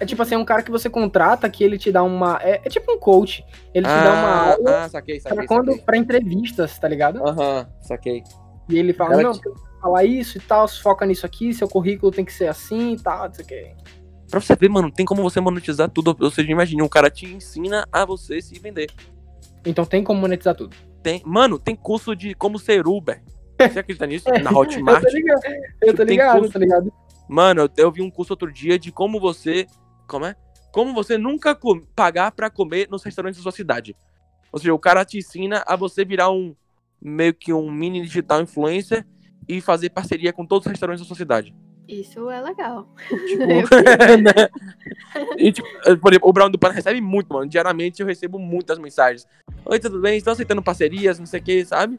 É 0.00 0.06
tipo 0.06 0.22
assim, 0.22 0.36
um 0.36 0.44
cara 0.44 0.62
que 0.62 0.70
você 0.70 0.88
contrata 0.88 1.48
que 1.48 1.62
ele 1.62 1.78
te 1.78 1.92
dá 1.92 2.02
uma. 2.02 2.40
É, 2.42 2.62
é 2.64 2.68
tipo 2.68 2.90
um 2.90 2.98
coach. 2.98 3.44
Ele 3.74 3.86
te 3.86 3.92
dá 3.92 4.12
uma 4.12 4.28
ah, 4.28 4.52
aula 4.52 4.84
ah, 4.84 4.88
saquei, 4.88 5.20
pra, 5.20 5.30
saquei, 5.30 5.46
quando, 5.46 5.70
saquei. 5.70 5.84
pra 5.84 5.96
entrevistas, 5.96 6.78
tá 6.78 6.88
ligado? 6.88 7.24
Aham, 7.26 7.68
saquei. 7.82 8.22
E 8.68 8.78
ele 8.78 8.92
fala, 8.92 9.10
Cara, 9.10 9.22
não, 9.22 9.32
que 9.32 9.50
falar 9.80 10.04
isso 10.04 10.38
e 10.38 10.40
tal, 10.40 10.66
se 10.66 10.80
foca 10.80 11.04
nisso 11.04 11.26
aqui, 11.26 11.52
seu 11.52 11.68
currículo 11.68 12.10
tem 12.10 12.24
que 12.24 12.32
ser 12.32 12.46
assim 12.46 12.92
e 12.92 12.96
tal, 12.96 13.26
não 13.26 13.34
sei 13.34 13.44
o 13.44 13.48
que. 13.48 13.74
Pra 14.32 14.40
você 14.40 14.56
ver, 14.56 14.70
mano, 14.70 14.90
tem 14.90 15.04
como 15.04 15.22
você 15.22 15.40
monetizar 15.42 15.90
tudo. 15.90 16.16
Ou 16.18 16.30
seja, 16.30 16.50
imagine, 16.50 16.80
um 16.80 16.88
cara 16.88 17.10
te 17.10 17.26
ensina 17.26 17.86
a 17.92 18.02
você 18.06 18.40
se 18.40 18.58
vender. 18.58 18.90
Então 19.66 19.84
tem 19.84 20.02
como 20.02 20.18
monetizar 20.22 20.54
tudo. 20.54 20.74
Tem, 21.02 21.20
mano, 21.26 21.58
tem 21.58 21.76
curso 21.76 22.16
de 22.16 22.34
como 22.34 22.58
ser 22.58 22.86
Uber. 22.88 23.22
Você 23.60 23.78
acredita 23.80 24.06
nisso? 24.06 24.24
Na 24.42 24.50
Hotmart. 24.50 25.04
Eu 25.04 25.10
tô 25.10 25.14
ligado, 25.16 25.40
eu 25.82 25.94
tô 25.94 26.02
ligado, 26.02 26.38
curso- 26.38 26.52
tá 26.54 26.58
ligado? 26.58 26.90
Mano, 27.28 27.60
eu, 27.60 27.70
eu 27.76 27.92
vi 27.92 28.00
um 28.00 28.10
curso 28.10 28.32
outro 28.32 28.50
dia 28.50 28.78
de 28.78 28.90
como 28.90 29.20
você. 29.20 29.66
Como 30.08 30.24
é? 30.24 30.34
Como 30.72 30.94
você 30.94 31.18
nunca 31.18 31.54
co- 31.54 31.82
pagar 31.94 32.32
pra 32.32 32.48
comer 32.48 32.88
nos 32.90 33.02
restaurantes 33.04 33.38
da 33.38 33.42
sua 33.42 33.52
cidade. 33.52 33.94
Ou 34.50 34.58
seja, 34.58 34.72
o 34.72 34.78
cara 34.78 35.04
te 35.04 35.18
ensina 35.18 35.62
a 35.66 35.76
você 35.76 36.06
virar 36.06 36.30
um. 36.30 36.56
meio 36.98 37.34
que 37.34 37.52
um 37.52 37.70
mini 37.70 38.00
digital 38.00 38.40
influencer 38.40 39.06
e 39.46 39.60
fazer 39.60 39.90
parceria 39.90 40.32
com 40.32 40.46
todos 40.46 40.64
os 40.64 40.70
restaurantes 40.70 41.02
da 41.04 41.06
sua 41.06 41.16
cidade. 41.16 41.54
Isso 41.88 42.30
é 42.30 42.40
legal. 42.40 42.88
Tipo, 43.08 43.46
né? 44.22 44.48
E, 45.36 45.52
tipo, 45.52 45.68
por 46.00 46.12
exemplo, 46.12 46.28
o 46.28 46.32
Brown 46.32 46.50
do 46.50 46.58
Pan 46.58 46.70
recebe 46.70 47.00
muito, 47.00 47.32
mano. 47.32 47.48
Diariamente 47.48 48.00
eu 48.00 48.06
recebo 48.06 48.38
muitas 48.38 48.78
mensagens. 48.78 49.26
Oi, 49.64 49.78
tudo 49.78 50.00
bem? 50.00 50.16
Estão 50.16 50.32
aceitando 50.32 50.62
parcerias, 50.62 51.18
não 51.18 51.26
sei 51.26 51.40
o 51.40 51.42
que, 51.42 51.64
sabe? 51.64 51.98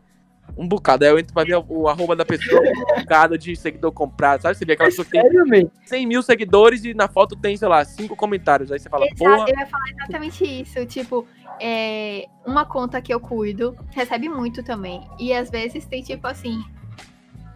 Um 0.58 0.68
bocado. 0.68 1.06
Aí 1.06 1.12
eu 1.12 1.20
entro 1.20 1.34
pra 1.34 1.44
ver 1.44 1.56
o, 1.56 1.66
o 1.70 1.88
arroba 1.88 2.16
da 2.16 2.26
pessoa, 2.26 2.62
um 2.62 3.02
bocado 3.02 3.38
de 3.38 3.56
seguidor 3.56 3.92
comprado, 3.92 4.42
sabe? 4.42 4.56
Você 4.56 4.66
vê 4.66 4.74
aquela 4.74 4.90
pessoa 4.90 5.06
que 5.06 5.12
tem 5.12 5.22
Sério, 5.22 5.48
man? 5.48 5.70
100 5.86 6.08
mil 6.08 6.24
seguidores 6.24 6.84
e 6.86 6.94
na 6.94 7.08
foto 7.08 7.36
tem, 7.36 7.56
sei 7.56 7.68
lá, 7.68 7.84
5 7.84 8.16
comentários. 8.16 8.72
Aí 8.72 8.80
você 8.80 8.90
fala, 8.90 9.06
Exato, 9.06 9.18
porra. 9.20 9.50
eu 9.50 9.60
ia 9.60 9.68
falar 9.68 9.90
exatamente 9.90 10.62
isso. 10.62 10.86
Tipo, 10.86 11.28
é, 11.60 12.26
uma 12.46 12.66
conta 12.66 13.02
que 13.02 13.14
eu 13.14 13.20
cuido 13.20 13.76
recebe 13.92 14.28
muito 14.28 14.64
também. 14.64 15.02
E 15.20 15.34
às 15.34 15.50
vezes 15.50 15.86
tem, 15.86 16.02
tipo 16.02 16.28
assim, 16.28 16.64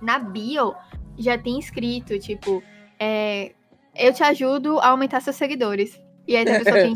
na 0.02 0.20
bio 0.20 0.76
já 1.18 1.38
tem 1.38 1.60
escrito, 1.60 2.18
tipo, 2.20 2.64
é, 3.00 3.52
eu 3.96 4.14
te 4.14 4.24
ajudo 4.24 4.80
a 4.80 4.90
aumentar 4.90 5.22
seus 5.22 5.36
seguidores. 5.36 6.00
E 6.28 6.36
aí 6.36 6.44
a 6.44 6.60
pessoa 6.60 6.76
tem, 6.76 6.96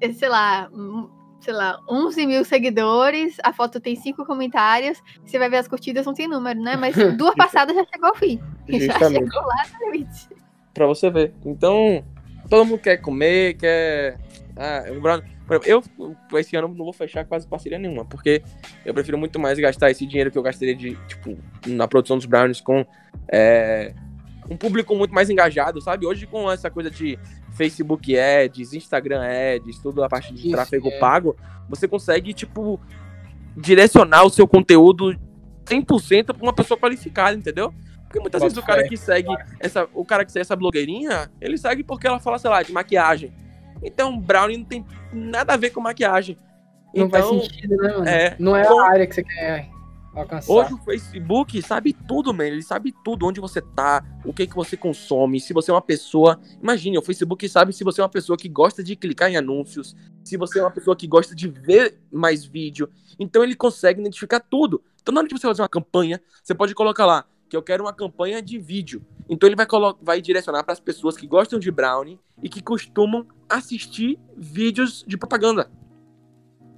eh, 0.00 0.12
sei 0.14 0.28
lá, 0.28 0.70
sei 1.40 1.54
lá, 1.54 1.78
11 1.88 2.26
mil 2.26 2.44
seguidores, 2.44 3.36
a 3.42 3.52
foto 3.52 3.80
tem 3.80 3.94
cinco 3.94 4.24
comentários, 4.24 5.00
você 5.24 5.38
vai 5.38 5.48
ver 5.48 5.58
as 5.58 5.68
curtidas, 5.68 6.04
não 6.04 6.14
tem 6.14 6.28
número, 6.28 6.60
né? 6.60 6.76
Mas 6.76 6.94
duas 7.16 7.34
passadas 7.34 7.76
já 7.76 7.84
chegou 7.84 8.08
ao 8.08 8.16
fim. 8.16 8.40
Já 8.68 8.78
Justamente. 8.78 9.30
chegou 9.30 9.46
lá 9.46 9.64
no 9.80 9.92
limite. 9.92 10.28
Pra 10.74 10.86
você 10.86 11.08
ver. 11.08 11.32
Então, 11.44 12.04
todo 12.50 12.66
mundo 12.66 12.78
quer 12.78 12.98
comer, 12.98 13.54
quer. 13.54 14.18
Ah, 14.58 14.84
o 14.90 15.00
Brown. 15.00 15.22
por 15.46 15.56
exemplo, 15.56 16.16
Eu, 16.32 16.38
esse 16.38 16.56
ano, 16.56 16.68
não 16.68 16.84
vou 16.84 16.92
fechar 16.92 17.24
quase 17.24 17.46
parceria 17.46 17.78
nenhuma, 17.78 18.04
porque 18.04 18.42
eu 18.84 18.92
prefiro 18.92 19.16
muito 19.16 19.38
mais 19.38 19.56
gastar 19.58 19.88
esse 19.90 20.04
dinheiro 20.04 20.32
que 20.32 20.36
eu 20.36 20.42
gastaria 20.42 20.74
de, 20.74 20.96
tipo, 21.06 21.38
na 21.64 21.86
produção 21.86 22.16
dos 22.16 22.26
brownies 22.26 22.60
com 22.60 22.84
é, 23.32 23.94
um 24.50 24.56
público 24.56 24.96
muito 24.96 25.14
mais 25.14 25.30
engajado, 25.30 25.80
sabe? 25.80 26.06
Hoje, 26.06 26.26
com 26.26 26.50
essa 26.50 26.68
coisa 26.68 26.90
de 26.90 27.16
Facebook 27.52 28.18
Ads, 28.18 28.72
Instagram 28.72 29.22
Ads, 29.22 29.78
tudo 29.78 30.02
a 30.02 30.08
parte 30.08 30.34
de 30.34 30.40
Isso, 30.40 30.50
tráfego 30.50 30.88
é. 30.88 30.98
pago, 30.98 31.36
você 31.68 31.86
consegue, 31.86 32.34
tipo, 32.34 32.80
direcionar 33.56 34.24
o 34.24 34.30
seu 34.30 34.48
conteúdo 34.48 35.16
100% 35.66 36.24
pra 36.26 36.42
uma 36.42 36.52
pessoa 36.52 36.78
qualificada, 36.78 37.36
entendeu? 37.36 37.72
Porque 38.04 38.18
muitas 38.18 38.42
vezes 38.42 38.56
o 38.56 38.62
cara 38.62 38.88
que 38.88 38.96
segue 38.96 39.28
essa, 39.60 39.86
o 39.92 40.04
cara 40.04 40.24
que 40.24 40.32
segue 40.32 40.40
essa 40.40 40.56
blogueirinha, 40.56 41.30
ele 41.40 41.58
segue 41.58 41.84
porque 41.84 42.06
ela 42.06 42.18
fala, 42.18 42.38
sei 42.38 42.50
lá, 42.50 42.62
de 42.62 42.72
maquiagem. 42.72 43.32
Então, 43.82 44.18
Brownie 44.18 44.58
não 44.58 44.64
tem 44.64 44.84
nada 45.12 45.54
a 45.54 45.56
ver 45.56 45.70
com 45.70 45.80
maquiagem. 45.80 46.38
Não 46.94 47.06
então, 47.06 47.38
faz 47.38 47.42
sentido, 47.42 47.76
né, 47.76 47.88
mano? 47.92 48.08
é, 48.08 48.36
Não 48.38 48.56
é 48.56 48.64
com- 48.66 48.80
a 48.80 48.90
área 48.90 49.06
que 49.06 49.14
você 49.14 49.22
quer 49.22 49.70
alcançar. 50.14 50.52
Hoje 50.52 50.74
o 50.74 50.78
Facebook 50.78 51.62
sabe 51.62 51.92
tudo, 51.92 52.32
man. 52.34 52.44
Ele 52.46 52.62
sabe 52.62 52.94
tudo, 53.04 53.26
onde 53.26 53.40
você 53.40 53.60
tá, 53.60 54.02
o 54.24 54.32
que 54.32 54.46
que 54.46 54.54
você 54.54 54.76
consome, 54.76 55.38
se 55.38 55.52
você 55.52 55.70
é 55.70 55.74
uma 55.74 55.82
pessoa. 55.82 56.40
Imagine, 56.62 56.98
o 56.98 57.02
Facebook 57.02 57.48
sabe 57.48 57.72
se 57.72 57.84
você 57.84 58.00
é 58.00 58.04
uma 58.04 58.08
pessoa 58.10 58.36
que 58.36 58.48
gosta 58.48 58.82
de 58.82 58.96
clicar 58.96 59.30
em 59.30 59.36
anúncios, 59.36 59.94
se 60.24 60.36
você 60.36 60.58
é 60.58 60.62
uma 60.62 60.70
pessoa 60.70 60.96
que 60.96 61.06
gosta 61.06 61.34
de 61.34 61.48
ver 61.48 61.98
mais 62.10 62.44
vídeo. 62.44 62.88
Então 63.18 63.42
ele 63.44 63.54
consegue 63.54 64.00
identificar 64.00 64.40
tudo. 64.40 64.82
Então 65.00 65.12
na 65.12 65.20
hora 65.20 65.28
de 65.28 65.34
você 65.38 65.46
fazer 65.46 65.62
uma 65.62 65.68
campanha, 65.68 66.20
você 66.42 66.54
pode 66.54 66.74
colocar 66.74 67.06
lá 67.06 67.24
que 67.48 67.56
eu 67.56 67.62
quero 67.62 67.84
uma 67.84 67.92
campanha 67.92 68.42
de 68.42 68.58
vídeo. 68.58 69.04
Então 69.28 69.48
ele 69.48 69.56
vai, 69.56 69.66
vai 70.00 70.20
direcionar 70.20 70.64
para 70.64 70.72
as 70.72 70.80
pessoas 70.80 71.16
que 71.16 71.26
gostam 71.26 71.58
de 71.58 71.70
brownie 71.70 72.18
e 72.42 72.48
que 72.48 72.62
costumam 72.62 73.26
assistir 73.48 74.18
vídeos 74.36 75.04
de 75.06 75.16
propaganda. 75.16 75.70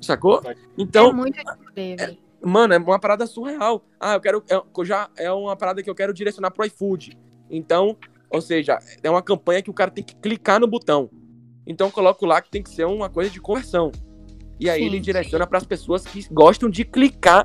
Sacou? 0.01 0.41
é 0.45 0.55
Então, 0.79 1.13
muito 1.13 1.37
de 1.37 1.45
poder, 1.45 1.97
velho. 1.97 2.19
Mano, 2.43 2.73
é 2.73 2.79
uma 2.79 2.99
parada 2.99 3.27
surreal. 3.27 3.85
Ah, 3.99 4.15
eu 4.15 4.21
quero. 4.21 4.43
É, 4.49 4.85
já 4.85 5.11
é 5.17 5.31
uma 5.31 5.55
parada 5.55 5.83
que 5.83 5.91
eu 5.91 5.95
quero 5.95 6.15
direcionar 6.15 6.51
pro 6.51 6.65
iFood. 6.65 7.19
Então, 7.51 7.97
ou 8.31 8.41
seja, 8.41 8.79
é 9.03 9.11
uma 9.11 9.23
campanha 9.23 9.63
que 9.63 9.69
o 9.69 9.75
cara 9.75 9.91
tem 9.91 10.03
que 10.03 10.17
clicar 10.17 10.59
no 10.59 10.67
botão. 10.67 11.11
Então 11.67 11.89
eu 11.89 11.93
coloco 11.93 12.25
lá 12.25 12.41
que 12.41 12.51
tem 12.51 12.63
que 12.63 12.71
ser 12.71 12.87
uma 12.87 13.11
coisa 13.11 13.31
de 13.31 13.41
conversão. 13.41 13.93
E 14.59 14.71
aí 14.71 14.81
Sim, 14.81 14.87
ele 14.87 15.01
direciona 15.01 15.47
para 15.47 15.59
as 15.59 15.65
pessoas 15.65 16.05
que 16.05 16.27
gostam 16.33 16.71
de 16.71 16.85
clicar 16.85 17.45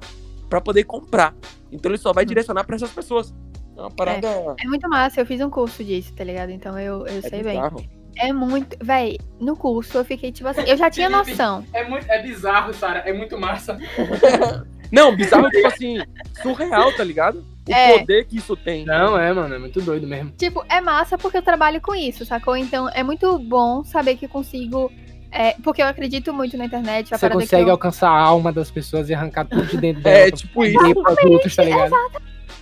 para 0.49 0.61
poder 0.61 0.83
comprar. 0.83 1.33
Então 1.71 1.91
ele 1.91 1.97
só 1.97 2.13
vai 2.13 2.25
direcionar 2.25 2.63
para 2.63 2.75
essas 2.75 2.91
pessoas. 2.91 3.33
É 3.77 3.81
uma 3.81 3.91
parada. 3.91 4.27
É 4.59 4.67
muito 4.67 4.87
massa, 4.89 5.19
eu 5.21 5.25
fiz 5.25 5.41
um 5.41 5.49
curso 5.49 5.83
disso, 5.83 6.13
tá 6.15 6.23
ligado? 6.23 6.49
Então 6.51 6.79
eu, 6.79 7.05
eu 7.07 7.17
É 7.17 7.21
sei 7.21 7.43
bem. 7.43 7.55
bizarro. 7.55 7.83
É 8.17 8.31
muito. 8.31 8.77
Véi, 8.81 9.17
no 9.41 9.57
curso 9.57 9.97
eu 9.97 10.05
fiquei 10.05 10.31
tipo 10.31 10.47
assim. 10.47 10.61
Eu 10.61 10.77
já 10.77 10.89
tinha 10.89 11.09
Felipe. 11.09 11.31
noção. 11.31 11.65
É, 11.73 11.83
muito, 11.87 12.09
é 12.09 12.21
bizarro, 12.21 12.73
Sara. 12.73 12.99
É 12.99 13.11
muito 13.11 13.37
massa. 13.37 13.77
Não, 14.91 15.15
bizarro, 15.15 15.49
tipo 15.49 15.67
assim, 15.67 15.97
surreal, 16.41 16.93
tá 16.93 17.03
ligado? 17.03 17.43
O 17.67 17.73
É. 17.73 17.99
poder 17.99 18.25
que 18.25 18.37
isso 18.37 18.55
tem. 18.55 18.85
Não, 18.85 19.17
é, 19.17 19.33
mano. 19.33 19.55
É 19.55 19.59
muito 19.59 19.81
doido 19.81 20.07
mesmo. 20.07 20.31
Tipo, 20.37 20.63
é 20.69 20.79
massa 20.79 21.17
porque 21.17 21.37
eu 21.37 21.41
trabalho 21.41 21.81
com 21.81 21.93
isso, 21.95 22.25
sacou? 22.25 22.55
Então 22.55 22.87
é 22.89 23.03
muito 23.03 23.37
bom 23.39 23.83
saber 23.83 24.15
que 24.15 24.25
eu 24.25 24.29
consigo. 24.29 24.91
É, 25.35 25.53
porque 25.61 25.81
eu 25.81 25.85
acredito 25.85 26.33
muito 26.33 26.57
na 26.57 26.63
internet. 26.63 27.09
Você 27.09 27.19
parada 27.19 27.41
consegue 27.41 27.67
eu, 27.67 27.71
alcançar 27.71 28.09
a 28.09 28.17
alma 28.17 28.53
das 28.53 28.71
pessoas 28.71 29.09
e 29.09 29.13
arrancar 29.13 29.43
tudo 29.43 29.65
de 29.65 29.75
dentro 29.75 30.01
dela. 30.01 30.27
É, 30.27 30.31
tipo 30.31 30.63
isso. 30.63 30.79
pros 30.79 31.23
outros, 31.25 31.53
tá 31.53 31.63
ligado? 31.63 31.93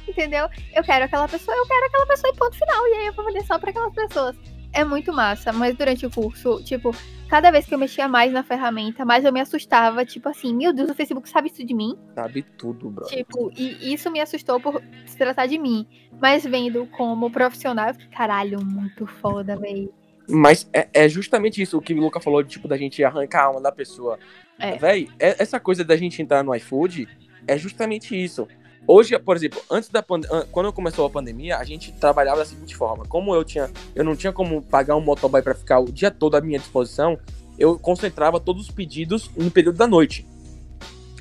Entendeu? 0.08 0.50
Eu 0.74 0.84
quero 0.84 1.06
aquela 1.06 1.28
pessoa, 1.28 1.56
eu 1.56 1.68
quero 1.68 1.86
aquela 1.86 2.08
pessoa 2.08 2.34
e 2.34 2.38
ponto 2.38 2.58
final. 2.58 2.88
E 2.88 2.94
aí 2.96 3.06
eu 3.06 3.14
vou 3.14 3.24
vender 3.26 3.44
só 3.46 3.60
pra 3.60 3.70
aquelas 3.70 3.94
pessoas. 3.94 4.36
É 4.74 4.84
muito 4.84 5.14
massa, 5.14 5.54
mas 5.54 5.76
durante 5.76 6.04
o 6.04 6.10
curso, 6.10 6.64
tipo, 6.64 6.96
cada 7.30 7.52
vez 7.52 7.68
que 7.68 7.76
eu 7.76 7.78
mexia 7.78 8.08
mais 8.08 8.34
na 8.34 8.42
ferramenta, 8.42 9.06
mais 9.06 9.24
eu 9.24 9.32
me 9.32 9.40
assustava, 9.40 10.04
tipo 10.04 10.28
assim, 10.28 10.56
meu 10.56 10.74
Deus, 10.74 10.90
o 10.90 10.96
Facebook 10.96 11.30
sabe 11.30 11.50
isso 11.50 11.64
de 11.64 11.76
mim? 11.76 11.96
Sabe 12.16 12.42
tudo, 12.58 12.90
bro. 12.90 13.06
Tipo, 13.06 13.52
e 13.56 13.94
isso 13.94 14.10
me 14.10 14.20
assustou 14.20 14.60
por 14.60 14.82
se 15.06 15.16
tratar 15.16 15.46
de 15.46 15.60
mim. 15.60 15.86
Mas 16.20 16.44
vendo 16.44 16.88
como 16.88 17.30
profissional, 17.30 17.90
eu 17.90 17.94
fiquei, 17.94 18.10
caralho, 18.10 18.66
muito 18.66 19.06
foda, 19.06 19.56
véi. 19.56 19.92
Mas 20.28 20.68
é, 20.72 20.88
é 20.94 21.10
justamente 21.10 21.62
isso 21.62 21.78
o 21.78 21.82
que 21.82 21.94
o 21.94 22.00
Luca 22.00 22.20
falou, 22.20 22.42
de, 22.42 22.50
tipo, 22.50 22.68
da 22.68 22.78
gente 22.78 23.04
arrancar 23.04 23.42
a 23.42 23.46
alma 23.46 23.62
da 23.62 23.72
pessoa. 23.72 24.18
É. 24.58 24.78
Véi, 24.78 25.10
é- 25.20 25.36
essa 25.42 25.60
coisa 25.60 25.84
da 25.84 25.98
gente 25.98 26.22
entrar 26.22 26.44
no 26.44 26.56
iFood 26.56 27.08
é 27.48 27.58
justamente 27.58 28.16
isso. 28.22 28.48
Hoje, 28.86 29.18
por 29.18 29.36
exemplo, 29.36 29.62
antes 29.72 29.90
da 29.90 30.04
quando 30.52 30.74
começou 30.74 31.06
a 31.06 31.10
pandemia, 31.10 31.58
a 31.58 31.64
gente 31.64 31.92
trabalhava 31.94 32.40
da 32.40 32.46
seguinte 32.46 32.76
forma. 32.76 33.06
Como 33.06 33.34
eu 33.34 33.44
tinha, 33.44 33.72
eu 33.96 34.04
não 34.04 34.16
tinha 34.16 34.34
como 34.34 34.62
pagar 34.62 34.96
um 34.98 35.02
motoboy 35.02 35.42
para 35.42 35.56
ficar 35.56 35.80
o 35.80 35.92
dia 35.92 36.12
todo 36.12 36.36
à 36.36 36.42
minha 36.42 36.60
disposição, 36.60 37.18
eu 37.58 37.80
concentrava 37.80 38.40
todos 38.40 38.64
os 38.68 38.72
pedidos 38.72 39.30
no 39.38 39.50
período 39.50 39.78
da 39.78 39.88
noite. 39.88 40.28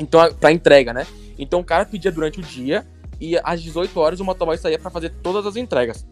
Então, 0.00 0.20
a- 0.20 0.32
pra 0.32 0.50
entrega, 0.50 0.92
né? 0.92 1.06
Então 1.38 1.60
o 1.60 1.64
cara 1.64 1.84
pedia 1.84 2.10
durante 2.10 2.40
o 2.40 2.42
dia 2.42 2.84
e 3.20 3.38
às 3.44 3.62
18 3.62 3.98
horas 4.00 4.18
o 4.20 4.24
motoboy 4.24 4.56
saía 4.58 4.78
para 4.78 4.90
fazer 4.90 5.10
todas 5.22 5.46
as 5.46 5.56
entregas. 5.56 6.04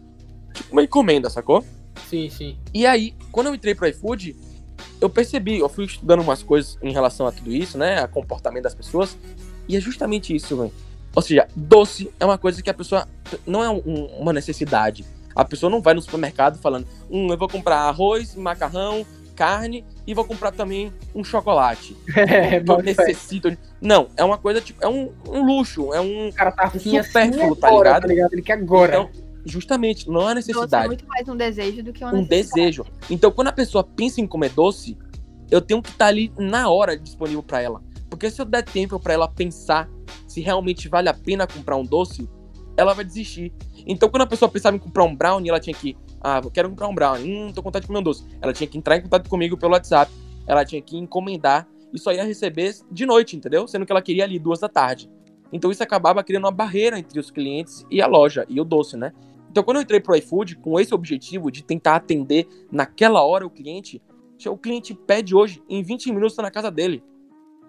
Tipo 0.53 0.71
uma 0.71 0.83
encomenda, 0.83 1.29
sacou? 1.29 1.63
Sim, 2.09 2.29
sim. 2.29 2.57
E 2.73 2.85
aí, 2.85 3.13
quando 3.31 3.47
eu 3.47 3.55
entrei 3.55 3.73
pro 3.75 3.87
iFood, 3.87 4.35
eu 4.99 5.09
percebi, 5.09 5.59
eu 5.59 5.69
fui 5.69 5.85
estudando 5.85 6.21
umas 6.21 6.43
coisas 6.43 6.77
em 6.81 6.91
relação 6.91 7.25
a 7.27 7.31
tudo 7.31 7.51
isso, 7.51 7.77
né? 7.77 7.99
A 7.99 8.07
comportamento 8.07 8.63
das 8.63 8.75
pessoas. 8.75 9.17
E 9.67 9.75
é 9.75 9.79
justamente 9.79 10.35
isso, 10.35 10.55
velho. 10.57 10.71
Ou 11.15 11.21
seja, 11.21 11.47
doce 11.55 12.11
é 12.19 12.25
uma 12.25 12.37
coisa 12.37 12.61
que 12.61 12.69
a 12.69 12.73
pessoa. 12.73 13.07
Não 13.45 13.63
é 13.63 13.69
um- 13.69 14.05
uma 14.19 14.31
necessidade. 14.33 15.05
A 15.35 15.43
pessoa 15.45 15.69
não 15.69 15.81
vai 15.81 15.93
no 15.93 16.01
supermercado 16.01 16.57
falando, 16.59 16.85
hum, 17.09 17.27
eu 17.29 17.37
vou 17.37 17.47
comprar 17.47 17.77
arroz, 17.77 18.35
macarrão, 18.35 19.05
carne 19.35 19.83
e 20.05 20.13
vou 20.13 20.25
comprar 20.25 20.51
também 20.51 20.91
um 21.15 21.23
chocolate. 21.23 21.95
É, 22.15 22.61
eu 22.65 22.81
necessito. 22.83 23.55
Não, 23.81 24.07
é 24.15 24.23
uma 24.23 24.37
coisa 24.37 24.61
tipo. 24.61 24.83
É 24.83 24.87
um, 24.87 25.11
um 25.27 25.43
luxo, 25.43 25.93
é 25.93 26.01
um. 26.01 26.27
O 26.29 26.33
cara 26.33 26.51
tá 26.51 26.63
assim 26.65 27.01
supérfluo, 27.01 27.55
tá 27.55 27.67
agora, 27.67 27.89
ligado? 27.89 28.01
tá 28.01 28.07
ligado? 28.07 28.33
Ele 28.33 28.41
quer 28.41 28.53
agora. 28.53 28.91
Então, 28.97 29.09
justamente, 29.45 30.07
não 30.07 30.29
é 30.29 30.35
Doce 30.35 30.51
é 30.51 30.53
necessidade. 30.53 30.87
muito 30.87 31.07
mais 31.07 31.27
um 31.27 31.35
desejo 31.35 31.83
do 31.83 31.93
que 31.93 32.03
uma 32.03 32.13
um 32.13 32.21
necessidade. 32.21 32.55
desejo. 32.61 32.85
Então, 33.09 33.31
quando 33.31 33.47
a 33.47 33.51
pessoa 33.53 33.83
pensa 33.83 34.21
em 34.21 34.27
comer 34.27 34.49
doce, 34.51 34.97
eu 35.49 35.61
tenho 35.61 35.81
que 35.81 35.89
estar 35.89 36.07
ali 36.07 36.31
na 36.37 36.69
hora 36.69 36.97
disponível 36.97 37.43
para 37.43 37.61
ela. 37.61 37.81
Porque 38.09 38.29
se 38.29 38.41
eu 38.41 38.45
der 38.45 38.63
tempo 38.63 38.99
para 38.99 39.13
ela 39.13 39.27
pensar 39.27 39.89
se 40.27 40.41
realmente 40.41 40.87
vale 40.87 41.09
a 41.09 41.13
pena 41.13 41.47
comprar 41.47 41.75
um 41.75 41.85
doce, 41.85 42.29
ela 42.77 42.93
vai 42.93 43.03
desistir. 43.03 43.53
Então, 43.85 44.09
quando 44.09 44.23
a 44.23 44.27
pessoa 44.27 44.49
pensava 44.49 44.75
em 44.75 44.79
comprar 44.79 45.03
um 45.03 45.15
brownie, 45.15 45.49
ela 45.49 45.59
tinha 45.59 45.73
que, 45.73 45.97
ah, 46.21 46.41
eu 46.43 46.51
quero 46.51 46.69
comprar 46.69 46.87
um 46.87 46.95
brownie, 46.95 47.35
hum, 47.35 47.51
tô 47.51 47.61
com 47.61 47.67
vontade 47.69 47.83
de 47.83 47.87
comer 47.87 47.99
um 47.99 48.03
doce. 48.03 48.25
Ela 48.41 48.53
tinha 48.53 48.67
que 48.67 48.77
entrar 48.77 48.97
em 48.97 49.01
contato 49.01 49.29
comigo 49.29 49.57
pelo 49.57 49.73
WhatsApp, 49.73 50.11
ela 50.47 50.63
tinha 50.63 50.81
que 50.81 50.97
encomendar 50.97 51.67
e 51.93 51.99
só 51.99 52.11
ia 52.11 52.23
receber 52.23 52.73
de 52.91 53.05
noite, 53.05 53.35
entendeu? 53.35 53.67
Sendo 53.67 53.85
que 53.85 53.91
ela 53.91 54.01
queria 54.01 54.23
ali 54.23 54.39
duas 54.39 54.59
da 54.59 54.69
tarde. 54.69 55.09
Então 55.51 55.69
isso 55.69 55.83
acabava 55.83 56.23
criando 56.23 56.45
uma 56.45 56.51
barreira 56.51 56.97
entre 56.97 57.19
os 57.19 57.29
clientes 57.29 57.85
e 57.91 58.01
a 58.01 58.07
loja 58.07 58.45
e 58.47 58.59
o 58.61 58.63
doce, 58.63 58.95
né? 58.95 59.11
Então 59.51 59.63
quando 59.63 59.77
eu 59.77 59.83
entrei 59.83 59.99
pro 59.99 60.15
iFood 60.15 60.55
com 60.55 60.79
esse 60.79 60.95
objetivo 60.95 61.51
de 61.51 61.61
tentar 61.61 61.97
atender 61.97 62.47
naquela 62.71 63.21
hora 63.21 63.45
o 63.45 63.49
cliente, 63.49 64.01
o 64.47 64.57
cliente 64.57 64.93
pede 64.93 65.35
hoje 65.35 65.61
em 65.67 65.83
20 65.83 66.13
minutos 66.13 66.37
tá 66.37 66.41
na 66.41 66.49
casa 66.49 66.71
dele. 66.71 67.03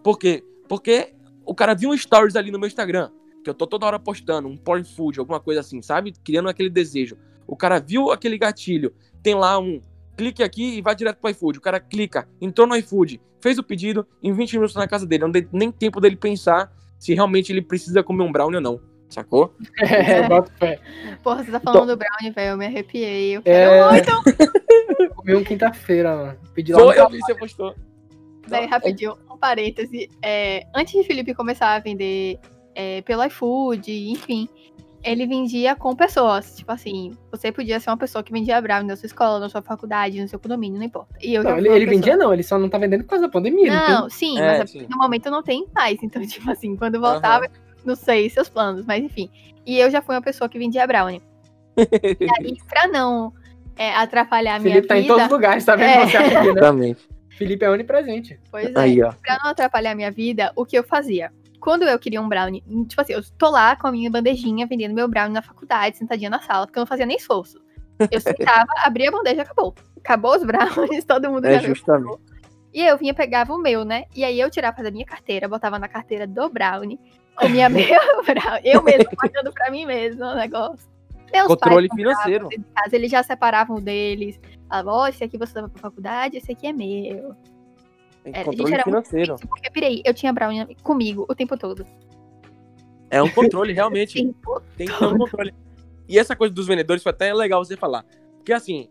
Por 0.01 0.16
quê? 0.16 0.45
Porque 0.68 1.12
o 1.45 1.53
cara 1.57 1.75
viu 1.75 1.90
um 1.90 1.97
stories 1.97 2.37
ali 2.37 2.53
no 2.53 2.59
meu 2.59 2.68
Instagram, 2.68 3.11
que 3.42 3.51
eu 3.51 3.55
tô 3.55 3.66
toda 3.66 3.85
hora 3.85 3.99
postando, 3.99 4.47
um 4.47 4.57
porn 4.57 4.85
food, 4.85 5.18
alguma 5.18 5.40
coisa 5.40 5.61
assim, 5.61 5.83
sabe? 5.83 6.12
Criando 6.25 6.49
aquele 6.49 6.71
desejo. 6.71 7.18
O 7.49 7.57
cara 7.57 7.81
viu 7.81 8.12
aquele 8.12 8.38
gatilho, 8.38 8.95
tem 9.21 9.35
lá 9.35 9.59
um 9.59 9.81
clique 10.16 10.45
aqui 10.45 10.79
e 10.79 10.81
vai 10.81 10.95
direto 10.95 11.18
pro 11.18 11.31
iFood. 11.31 11.59
O 11.59 11.61
cara 11.61 11.81
clica, 11.81 12.29
entrou 12.40 12.64
no 12.64 12.77
iFood, 12.77 13.21
fez 13.40 13.59
o 13.59 13.62
pedido, 13.62 14.07
em 14.23 14.33
20 14.33 14.53
minutos 14.53 14.75
tá 14.75 14.81
na 14.81 14.88
casa 14.88 15.05
dele. 15.05 15.25
Não 15.25 15.31
deu 15.33 15.49
nem 15.53 15.73
tempo 15.73 16.01
dele 16.01 16.14
pensar 16.14 16.73
se 16.97 17.12
realmente 17.12 17.51
ele 17.51 17.61
precisa 17.61 18.05
comer 18.05 18.23
um 18.23 18.31
brownie 18.31 18.57
ou 18.57 18.62
não. 18.62 18.91
Sacou? 19.12 19.55
É, 19.79 20.22
bota 20.29 20.51
fé. 20.59 20.79
Porra, 21.22 21.44
você 21.44 21.51
tá 21.51 21.61
falando 21.61 21.88
do 21.88 21.96
brownie, 21.96 22.31
velho. 22.35 22.53
Eu 22.53 22.57
me 22.57 22.66
arrepiei. 22.66 23.37
Eu 23.37 23.42
quero 23.42 23.72
É. 23.72 23.90
muito. 23.90 24.11
Comi 25.14 25.35
um 25.35 25.44
quinta-feira, 25.44 26.16
mano. 26.16 26.38
Pedi 26.55 26.72
lá 26.72 26.79
Foi, 26.81 26.98
eu 26.98 27.11
vi, 27.11 27.18
você 27.18 27.35
postou. 27.35 27.75
Daí, 28.48 28.66
rapidinho, 28.66 29.16
um 29.31 29.37
parêntese. 29.37 30.09
É, 30.22 30.64
antes 30.75 30.94
de 30.94 31.05
Felipe 31.07 31.35
começar 31.35 31.75
a 31.75 31.79
vender 31.79 32.38
é, 32.75 33.03
pelo 33.03 33.22
iFood, 33.25 34.11
enfim, 34.11 34.48
ele 35.05 35.27
vendia 35.27 35.77
com 35.77 35.94
pessoas. 35.94 36.57
Tipo 36.57 36.72
assim, 36.72 37.12
você 37.31 37.53
podia 37.53 37.79
ser 37.79 37.90
uma 37.90 37.96
pessoa 37.96 38.22
que 38.22 38.33
vendia 38.33 38.61
brownie 38.61 38.88
na 38.88 38.96
sua 38.96 39.07
escola, 39.07 39.38
na 39.38 39.48
sua 39.48 39.62
faculdade, 39.62 40.20
no 40.20 40.29
seu 40.29 40.38
condomínio, 40.38 40.79
não 40.79 40.87
importa. 40.87 41.14
E 41.20 41.35
eu 41.35 41.42
Não, 41.44 41.57
ele, 41.59 41.68
ele 41.68 41.87
vendia 41.87 42.16
não, 42.16 42.33
ele 42.33 42.42
só 42.42 42.59
não 42.59 42.68
tá 42.68 42.79
vendendo 42.79 43.05
por 43.05 43.11
causa 43.11 43.27
da 43.27 43.33
pandemia. 43.33 43.72
Não, 43.72 44.01
Não, 44.03 44.11
sim, 44.11 44.38
É, 44.38 44.59
mas 44.59 44.70
sim. 44.70 44.87
no 44.88 44.96
momento 44.96 45.31
não 45.31 45.42
tem 45.42 45.66
mais. 45.75 45.98
Então, 46.03 46.27
tipo 46.27 46.51
assim, 46.51 46.77
quando 46.77 47.01
voltava, 47.01 47.46
não 47.85 47.95
sei 47.97 48.29
seus 48.31 48.49
planos, 48.49 48.85
mas 48.87 49.03
enfim. 49.03 49.31
E 49.64 49.79
eu 49.79 49.90
já 49.90 50.03
fui 50.03 50.14
uma 50.14 50.23
pessoa 50.23 50.49
que 50.49 50.59
vendia 50.59 50.87
brownie. 50.87 51.23
E 51.77 52.27
aí, 52.38 52.57
pra 52.68 52.88
não 52.88 53.33
é, 53.77 53.95
atrapalhar 53.95 54.57
a 54.57 54.59
minha 54.59 54.75
Felipe 54.75 54.88
tá 54.88 54.97
em 54.99 55.03
vida. 55.03 55.14
todos 55.14 55.27
os 55.27 55.33
lugares, 55.33 55.64
tá 55.64 55.77
vendo 55.77 55.88
É. 55.90 56.07
você 56.07 56.16
aqui, 56.16 56.35
né? 56.35 56.47
Exatamente. 56.51 57.09
Felipe 57.31 57.64
é 57.64 57.71
onipresente. 57.71 58.38
Pois 58.51 58.75
é. 58.75 58.79
Aí, 58.79 59.03
ó. 59.03 59.12
Pra 59.12 59.38
não 59.42 59.51
atrapalhar 59.51 59.92
a 59.92 59.95
minha 59.95 60.11
vida, 60.11 60.53
o 60.55 60.64
que 60.66 60.77
eu 60.77 60.85
fazia? 60.85 61.33
Quando 61.61 61.85
eu 61.85 61.99
queria 61.99 62.21
um 62.21 62.29
brownie, 62.29 62.62
tipo 62.88 63.01
assim, 63.01 63.12
eu 63.12 63.23
tô 63.38 63.49
lá 63.49 63.77
com 63.77 63.87
a 63.87 63.92
minha 63.92 64.11
bandejinha 64.11 64.66
vendendo 64.66 64.95
meu 64.95 65.09
brownie 65.09 65.33
na 65.33 65.42
faculdade, 65.42 65.97
sentadinha 65.97 66.29
na 66.29 66.40
sala, 66.40 66.66
porque 66.66 66.79
eu 66.79 66.83
não 66.83 66.87
fazia 66.87 67.07
nem 67.07 67.16
esforço. 67.16 67.61
Eu 68.11 68.21
sentava, 68.21 68.66
abria 68.85 69.09
a 69.09 69.12
bandeja, 69.12 69.42
acabou. 69.42 69.75
Acabou 69.99 70.37
os 70.37 70.42
brownies, 70.45 71.05
todo 71.07 71.31
mundo 71.31 71.47
É 71.47 71.61
já 71.61 71.68
justamente. 71.68 72.18
E 72.75 72.83
eu 72.83 72.99
vinha, 72.99 73.14
pegava 73.14 73.53
o 73.53 73.59
meu, 73.59 73.85
né? 73.85 74.05
E 74.14 74.25
aí 74.25 74.40
eu 74.40 74.51
tirava 74.51 74.83
da 74.83 74.90
minha 74.90 75.05
carteira, 75.05 75.49
botava 75.49 75.79
na 75.79 75.88
carteira 75.88 76.27
do 76.27 76.49
brownie, 76.49 76.99
comia 77.37 77.68
brownie, 77.71 78.61
eu 78.64 78.83
mesmo 78.83 79.11
pagando 79.16 79.53
pra 79.53 79.71
mim 79.71 79.85
mesmo 79.87 80.25
o 80.25 80.35
negócio. 80.35 80.90
Meus 81.33 81.47
Controle 81.49 81.88
financeiro. 81.95 82.49
casa, 82.75 82.95
eles 82.95 83.11
já 83.11 83.23
separavam 83.23 83.81
deles. 83.81 84.38
Falavam, 84.68 84.92
ó, 84.95 85.09
esse 85.09 85.25
aqui 85.25 85.38
você 85.38 85.55
leva 85.55 85.68
pra 85.71 85.81
faculdade, 85.81 86.37
esse 86.37 86.53
aqui 86.53 86.66
é 86.66 86.73
meu. 86.73 87.35
É, 88.25 88.45
controle 88.45 88.57
gente 88.59 88.75
era 88.75 88.85
financeiro. 88.85 89.35
difícil, 89.35 89.49
Porque, 89.49 89.71
pirei, 89.71 90.03
eu 90.05 90.12
tinha 90.12 90.33
brownie 90.33 90.77
comigo 90.83 91.25
o 91.29 91.35
tempo 91.35 91.57
todo. 91.57 91.87
É 93.11 93.23
um 93.23 93.31
controle, 93.31 93.73
realmente. 93.73 94.14
Tem 94.77 94.87
que 94.87 94.99
ter 94.99 95.05
um 95.07 95.18
controle. 95.18 95.55
E 96.09 96.18
essa 96.18 96.37
coisa 96.37 96.53
dos 96.55 96.66
vendedores 96.66 97.03
foi 97.03 97.11
até 97.11 97.33
legal 97.33 97.64
você 97.64 97.77
falar. 97.77 98.05
Porque 98.37 98.53
assim, 98.53 98.88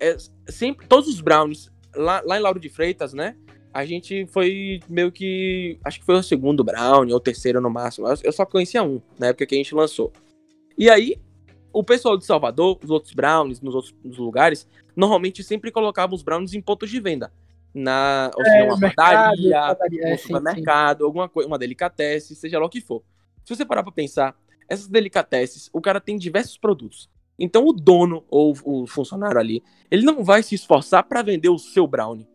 é- 0.00 0.10
é 0.10 0.16
sempre, 0.48 0.86
todos 0.88 1.08
os 1.08 1.20
brownies, 1.20 1.70
lá, 1.94 2.20
lá 2.24 2.36
em 2.36 2.40
Lauro 2.40 2.58
de 2.58 2.68
Freitas, 2.68 3.12
né? 3.12 3.36
A 3.72 3.84
gente 3.84 4.26
foi 4.26 4.80
meio 4.88 5.12
que. 5.12 5.78
Acho 5.84 6.00
que 6.00 6.06
foi 6.06 6.16
o 6.16 6.22
segundo 6.22 6.64
brownie, 6.64 7.12
ou 7.12 7.18
o 7.18 7.22
terceiro 7.22 7.60
no 7.60 7.70
máximo. 7.70 8.06
Eu- 8.22 8.32
só 8.32 8.44
conhecia 8.44 8.82
um, 8.82 9.00
na 9.18 9.28
época 9.28 9.46
que 9.46 9.54
a 9.54 9.58
gente 9.58 9.74
lançou. 9.74 10.12
E 10.76 10.90
aí, 10.90 11.16
o 11.72 11.84
pessoal 11.84 12.16
de 12.16 12.24
Salvador, 12.24 12.78
os 12.82 12.90
outros 12.90 13.12
brownies, 13.14 13.60
nos 13.60 13.74
outros 13.74 13.94
nos 14.04 14.18
lugares, 14.18 14.68
normalmente 14.96 15.42
sempre 15.44 15.70
colocavam 15.70 16.16
os 16.16 16.22
brownies 16.22 16.52
em 16.52 16.60
pontos 16.60 16.90
de 16.90 17.00
venda. 17.00 17.32
Na, 17.72 18.32
ou 18.36 18.44
seja, 18.44 18.64
uma 18.64 18.80
padaria, 18.80 19.56
é, 20.02 20.14
um 20.14 20.16
sim, 20.16 20.22
supermercado, 20.22 21.04
alguma 21.04 21.28
coisa, 21.28 21.46
uma 21.46 21.58
delicatesse, 21.58 22.34
seja 22.34 22.58
lá 22.58 22.66
o 22.66 22.70
que 22.70 22.80
for. 22.80 23.02
Se 23.44 23.54
você 23.54 23.64
parar 23.64 23.84
pra 23.84 23.92
pensar, 23.92 24.36
essas 24.68 24.88
delicatesses, 24.88 25.70
o 25.72 25.80
cara 25.80 26.00
tem 26.00 26.18
diversos 26.18 26.58
produtos. 26.58 27.08
Então 27.38 27.64
o 27.66 27.72
dono 27.72 28.24
ou 28.28 28.54
o 28.64 28.86
funcionário 28.86 29.38
ali, 29.38 29.62
ele 29.90 30.04
não 30.04 30.24
vai 30.24 30.42
se 30.42 30.54
esforçar 30.54 31.04
pra 31.04 31.22
vender 31.22 31.48
o 31.48 31.58
seu 31.58 31.86
brownie. 31.86 32.26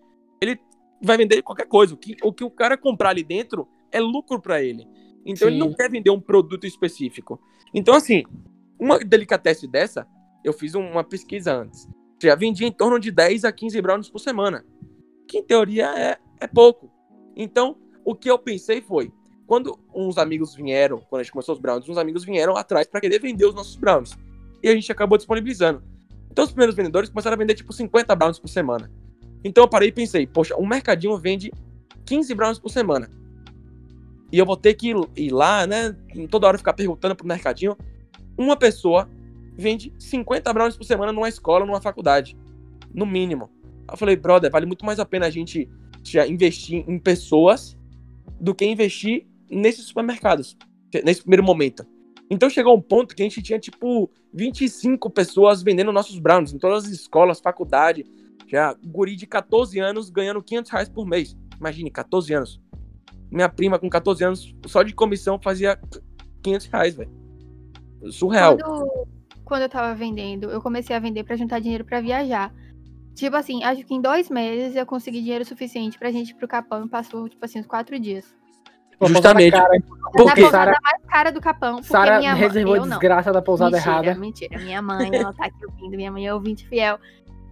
Ele 1.00 1.08
vai 1.08 1.18
vender 1.18 1.42
qualquer 1.42 1.68
coisa. 1.68 1.94
O 1.94 1.98
que 1.98 2.16
o, 2.24 2.34
que 2.34 2.44
o 2.44 2.50
cara 2.50 2.78
comprar 2.78 3.10
ali 3.10 3.24
dentro 3.24 3.68
é 3.92 4.00
lucro 4.00 4.42
pra 4.42 4.62
ele. 4.62 4.88
Então 5.26 5.48
ele 5.48 5.58
Sim. 5.58 5.60
não 5.60 5.74
quer 5.74 5.90
vender 5.90 6.10
um 6.10 6.20
produto 6.20 6.66
específico. 6.66 7.40
Então 7.74 7.96
assim, 7.96 8.24
uma 8.80 9.00
delicatesse 9.00 9.68
dessa, 9.68 10.08
eu 10.44 10.54
fiz 10.54 10.76
uma 10.76 11.04
pesquisa 11.04 11.54
antes. 11.54 11.88
Já 12.22 12.36
vendia 12.36 12.68
em 12.68 12.72
torno 12.72 13.00
de 13.00 13.12
10 13.12 13.46
a 13.46 13.52
15 13.52 13.82
brownies 13.82 14.10
por 14.10 14.20
semana. 14.20 14.66
Que 15.28 15.40
em 15.40 15.44
teoria 15.44 15.88
é, 15.98 16.18
é 16.40 16.48
pouco. 16.48 16.92
Então, 17.36 17.78
o 18.06 18.16
que 18.16 18.30
eu 18.30 18.38
pensei 18.38 18.82
foi, 18.82 19.12
quando 19.46 19.78
uns 19.94 20.18
amigos 20.18 20.56
vieram, 20.56 21.00
quando 21.10 21.22
a 21.22 21.24
gente 21.24 21.32
começou 21.32 21.56
os 21.56 21.62
brownies, 21.62 21.90
uns 21.90 21.98
amigos 21.98 22.24
vieram 22.24 22.56
atrás 22.56 22.88
para 22.88 23.02
querer 23.02 23.20
vender 23.20 23.46
os 23.46 23.56
nossos 23.56 23.76
brownies. 23.76 24.18
E 24.64 24.70
a 24.70 24.74
gente 24.74 24.92
acabou 24.92 25.18
disponibilizando. 25.18 25.84
Então 26.32 26.46
os 26.46 26.52
primeiros 26.52 26.76
vendedores 26.76 27.10
começaram 27.10 27.36
a 27.36 27.38
vender 27.38 27.56
tipo 27.56 27.74
50 27.74 28.16
brownies 28.16 28.40
por 28.40 28.48
semana. 28.48 28.92
Então 29.44 29.64
eu 29.64 29.68
parei 29.68 29.90
e 29.90 29.92
pensei, 29.92 30.26
poxa, 30.26 30.56
um 30.58 30.66
mercadinho 30.66 31.18
vende 31.18 31.52
15 32.06 32.34
brownies 32.34 32.60
por 32.60 32.70
semana. 32.70 33.10
E 34.32 34.38
eu 34.38 34.46
vou 34.46 34.58
ter 34.58 34.74
que 34.74 34.94
ir- 35.16 35.32
lá, 35.32 35.66
né? 35.68 35.96
Toda 36.30 36.48
hora 36.48 36.58
ficar 36.58 36.74
perguntando 36.74 37.16
pro 37.16 37.28
mercadinho. 37.28 37.78
Uma 38.38 38.56
pessoa 38.58 39.10
vende 39.58 39.94
50 39.98 40.52
brownies 40.52 40.76
por 40.76 40.84
semana 40.84 41.12
numa 41.12 41.30
escola, 41.30 41.66
numa 41.66 41.80
faculdade. 41.80 42.36
No 42.94 43.06
mínimo. 43.06 43.50
Eu 43.90 43.98
falei, 43.98 44.16
brother, 44.16 44.52
vale 44.52 44.66
muito 44.66 44.86
mais 44.86 45.00
a 45.00 45.06
pena 45.06 45.28
a 45.28 45.30
gente 45.30 45.70
já 46.04 46.28
investir 46.28 46.84
em 46.88 46.98
pessoas 47.00 47.78
do 48.40 48.54
que 48.54 48.66
investir 48.66 49.26
nesses 49.50 49.86
supermercados, 49.86 50.58
nesse 51.04 51.22
primeiro 51.22 51.44
momento. 51.44 51.86
Então 52.30 52.50
chegou 52.50 52.76
um 52.76 52.82
ponto 52.82 53.16
que 53.16 53.22
a 53.22 53.26
gente 53.26 53.42
tinha, 53.42 53.60
tipo, 53.60 54.10
25 54.34 55.10
pessoas 55.12 55.62
vendendo 55.62 55.92
nossos 55.92 56.18
brownies 56.20 56.52
em 56.54 56.58
todas 56.58 56.86
as 56.86 56.92
escolas, 56.92 57.40
faculdade. 57.40 58.06
Já 58.48 58.76
guri 58.86 59.16
de 59.16 59.26
14 59.26 59.80
anos 59.80 60.10
ganhando 60.10 60.42
500 60.42 60.72
reais 60.72 60.90
por 60.90 61.06
mês. 61.06 61.36
Imagine, 61.60 61.90
14 61.92 62.34
anos. 62.34 62.62
Minha 63.32 63.50
prima 63.50 63.80
com 63.80 63.90
14 63.90 64.24
anos, 64.24 64.56
só 64.68 64.84
de 64.84 64.94
comissão, 64.94 65.40
fazia 65.42 65.80
500 66.44 66.68
reais, 66.68 66.96
velho. 66.96 67.12
Surreal. 68.12 68.58
Quando, 68.58 69.08
quando 69.44 69.62
eu 69.64 69.70
tava 69.70 69.96
vendendo, 69.96 70.50
eu 70.52 70.62
comecei 70.62 70.96
a 70.96 71.00
vender 71.00 71.24
pra 71.24 71.36
juntar 71.36 71.60
dinheiro 71.60 71.84
pra 71.84 72.02
viajar. 72.02 72.54
Tipo 73.16 73.36
assim, 73.38 73.64
acho 73.64 73.84
que 73.86 73.94
em 73.96 74.02
dois 74.02 74.30
meses 74.30 74.76
eu 74.76 74.86
consegui 74.86 75.22
dinheiro 75.22 75.46
suficiente 75.46 75.98
pra 75.98 76.12
gente 76.12 76.32
ir 76.32 76.34
pro 76.36 76.48
Capão 76.48 76.86
e 76.86 76.90
passou, 76.90 77.28
tipo 77.30 77.44
assim, 77.44 77.60
uns 77.60 77.66
quatro 77.66 77.98
dias. 77.98 78.26
Pô, 79.00 79.08
Justamente. 79.08 79.54
Cara, 79.54 79.70
Na 79.80 80.10
Porque 80.12 80.42
pousada 80.42 80.50
Sara- 80.72 80.80
mais 80.84 81.02
cara 81.06 81.32
do 81.32 81.42
Capão, 81.42 81.84
Sara 81.84 82.20
minha 82.20 82.32
mãe. 82.32 82.40
reservou 82.42 82.76
a 82.76 82.80
desgraça 82.80 83.32
da 83.34 83.42
pousada 83.42 83.76
mentira, 83.78 83.92
errada. 83.92 84.16
Mentira, 84.20 84.58
minha 84.60 84.82
mãe, 84.82 85.10
ela 85.14 85.34
tá 85.34 85.46
aqui 85.48 85.66
ouvindo, 85.66 85.98
minha 85.98 86.12
mãe 86.12 86.28
é 86.28 86.34
ouvinte 86.34 86.66
fiel. 86.68 86.98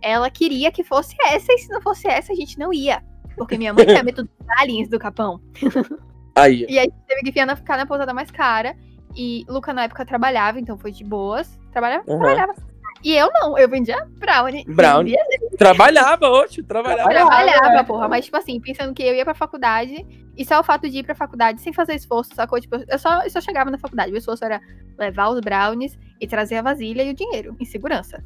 Ela 0.03 0.29
queria 0.29 0.71
que 0.71 0.83
fosse 0.83 1.15
essa, 1.23 1.51
e 1.53 1.57
se 1.57 1.69
não 1.69 1.81
fosse 1.81 2.07
essa, 2.07 2.33
a 2.33 2.35
gente 2.35 2.59
não 2.59 2.73
ia. 2.73 3.01
Porque 3.37 3.57
minha 3.57 3.73
mãe 3.73 3.85
tinha 3.85 4.03
medo 4.03 4.23
dos 4.23 4.47
aliens 4.59 4.89
do 4.89 4.99
Capão. 4.99 5.41
Aí, 6.35 6.65
E 6.67 6.79
aí 6.79 6.91
teve 7.07 7.21
que 7.21 7.27
ficar 7.27 7.45
na, 7.45 7.55
ficar 7.55 7.77
na 7.77 7.85
pousada 7.85 8.11
mais 8.11 8.31
cara. 8.31 8.75
E 9.15 9.45
Luca 9.47 9.71
na 9.71 9.83
época 9.83 10.03
trabalhava, 10.03 10.59
então 10.59 10.75
foi 10.77 10.91
de 10.91 11.03
boas. 11.03 11.59
Trabalhava? 11.71 12.03
Uhum. 12.07 12.17
Trabalhava. 12.17 12.55
E 13.03 13.13
eu 13.13 13.29
não, 13.33 13.57
eu 13.57 13.69
vendia 13.69 14.07
brownie. 14.17 14.63
Brownie. 14.65 15.13
Vendia, 15.13 15.57
trabalhava, 15.57 16.27
oxe, 16.29 16.63
trabalhava. 16.63 17.09
trabalhava, 17.09 17.75
é. 17.75 17.83
porra. 17.83 18.07
Mas, 18.07 18.25
tipo 18.25 18.37
assim, 18.37 18.59
pensando 18.59 18.93
que 18.93 19.03
eu 19.03 19.13
ia 19.13 19.25
pra 19.25 19.35
faculdade. 19.35 20.05
E 20.35 20.43
só 20.43 20.59
o 20.59 20.63
fato 20.63 20.89
de 20.89 20.99
ir 20.99 21.03
pra 21.03 21.13
faculdade 21.13 21.61
sem 21.61 21.71
fazer 21.71 21.93
esforço, 21.93 22.33
sacou? 22.33 22.59
Tipo, 22.59 22.77
eu 22.87 22.97
só, 22.97 23.21
eu 23.21 23.29
só 23.29 23.39
chegava 23.39 23.69
na 23.69 23.77
faculdade. 23.77 24.11
O 24.11 24.17
esforço 24.17 24.43
era 24.43 24.59
levar 24.97 25.29
os 25.29 25.39
brownies 25.41 25.99
e 26.19 26.25
trazer 26.25 26.55
a 26.55 26.61
vasilha 26.61 27.03
e 27.03 27.11
o 27.11 27.13
dinheiro, 27.13 27.55
em 27.59 27.65
segurança. 27.65 28.23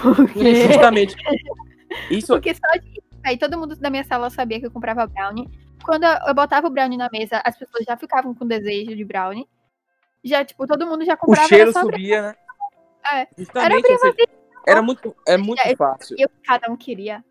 Porque, 0.00 0.66
Justamente. 0.66 1.16
Isso, 2.10 2.28
porque 2.34 2.54
só 2.54 2.78
de. 2.80 3.02
Aí 3.24 3.36
todo 3.36 3.58
mundo 3.58 3.74
da 3.76 3.90
minha 3.90 4.04
sala 4.04 4.30
sabia 4.30 4.60
que 4.60 4.66
eu 4.66 4.70
comprava 4.70 5.06
brownie. 5.06 5.48
Quando 5.84 6.04
eu 6.04 6.34
botava 6.34 6.66
o 6.66 6.70
brownie 6.70 6.96
na 6.98 7.08
mesa, 7.12 7.40
as 7.44 7.56
pessoas 7.56 7.84
já 7.84 7.96
ficavam 7.96 8.34
com 8.34 8.46
desejo 8.46 8.94
de 8.94 9.04
brownie. 9.04 9.46
Já, 10.22 10.44
tipo, 10.44 10.66
todo 10.66 10.86
mundo 10.86 11.04
já 11.04 11.14
o 11.14 11.18
comprava. 11.18 11.48
cheiro 11.48 11.72
só 11.72 11.80
abrir. 11.80 11.94
subia, 11.94 12.22
né? 12.22 12.34
É. 13.12 13.16
Era 13.18 13.28
Justamente, 13.38 13.92
a 13.92 13.98
seja, 13.98 14.16
era 14.66 14.82
muito, 14.82 15.14
é 15.26 15.36
muito 15.36 15.60
É, 15.64 15.76
fácil. 15.76 16.16
E 16.18 16.24
o 16.24 16.28
que 16.28 16.34
cada 16.44 16.70
um 16.70 16.76
queria. 16.76 17.24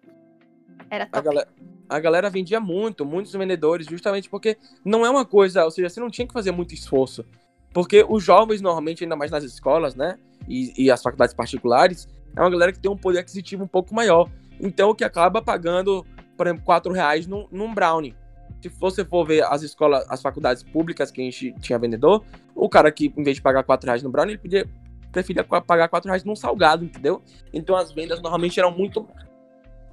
Era 0.89 1.04
A 1.06 1.08
top. 1.08 1.25
galera, 1.25 1.47
a 1.89 1.99
galera 1.99 2.30
vendia 2.30 2.60
muito, 2.60 3.06
muitos 3.06 3.34
vendedores, 3.34 3.88
justamente 3.88 4.30
porque 4.30 4.58
não 4.84 5.06
é 5.06 5.10
uma 5.10 5.25
coisa, 5.25 5.63
ou 5.65 5.71
seja, 5.71 5.89
você 5.89 5.99
não 5.99 6.10
tinha 6.10 6.28
que 6.28 6.34
fazer 6.34 6.51
muito 6.51 6.73
esforço. 6.73 7.25
Porque 7.73 8.06
os 8.08 8.23
jovens, 8.23 8.62
normalmente, 8.62 9.04
ainda 9.04 9.17
mais 9.17 9.32
nas 9.32 9.43
escolas, 9.43 9.95
né? 9.95 10.17
E, 10.47 10.86
e 10.86 10.91
as 10.91 11.01
faculdades 11.01 11.34
particulares, 11.36 12.08
é 12.36 12.41
uma 12.41 12.50
galera 12.50 12.71
que 12.71 12.80
tem 12.80 12.91
um 12.91 12.98
poder 12.98 13.19
aquisitivo 13.19 13.63
um 13.63 13.67
pouco 13.67 13.93
maior. 13.93 14.30
Então, 14.60 14.93
que 14.93 15.04
acaba 15.04 15.41
pagando, 15.41 16.06
por 16.38 16.48
exemplo, 16.48 16.63
4 16.63 16.91
reais 16.91 17.28
num, 17.28 17.48
num 17.52 17.74
brownie. 17.74 18.15
Se 18.62 18.69
você 18.69 19.06
for 19.06 19.26
ver 19.26 19.43
as 19.43 19.62
escolas, 19.62 20.06
as 20.10 20.21
faculdades 20.21 20.63
públicas 20.63 21.12
que 21.12 21.21
a 21.21 21.24
gente 21.24 21.54
tinha 21.60 21.78
vendedor, 21.78 22.24
o 22.56 22.67
cara 22.67 22.91
que, 22.91 23.13
em 23.15 23.24
vez 23.24 23.38
de 23.38 23.41
pagar 23.41 23.63
4 23.63 23.86
reais 23.86 24.04
no 24.04 24.10
brownie, 24.10 24.34
ele 24.34 24.41
podia, 24.41 24.67
preferia 25.12 25.43
pagar 25.43 25.88
4 25.88 26.10
reais 26.10 26.24
num 26.24 26.36
salgado, 26.36 26.84
entendeu? 26.84 27.21
Então 27.54 27.76
as 27.76 27.91
vendas 27.91 28.21
normalmente 28.21 28.60
eram 28.60 28.71
muito. 28.71 29.08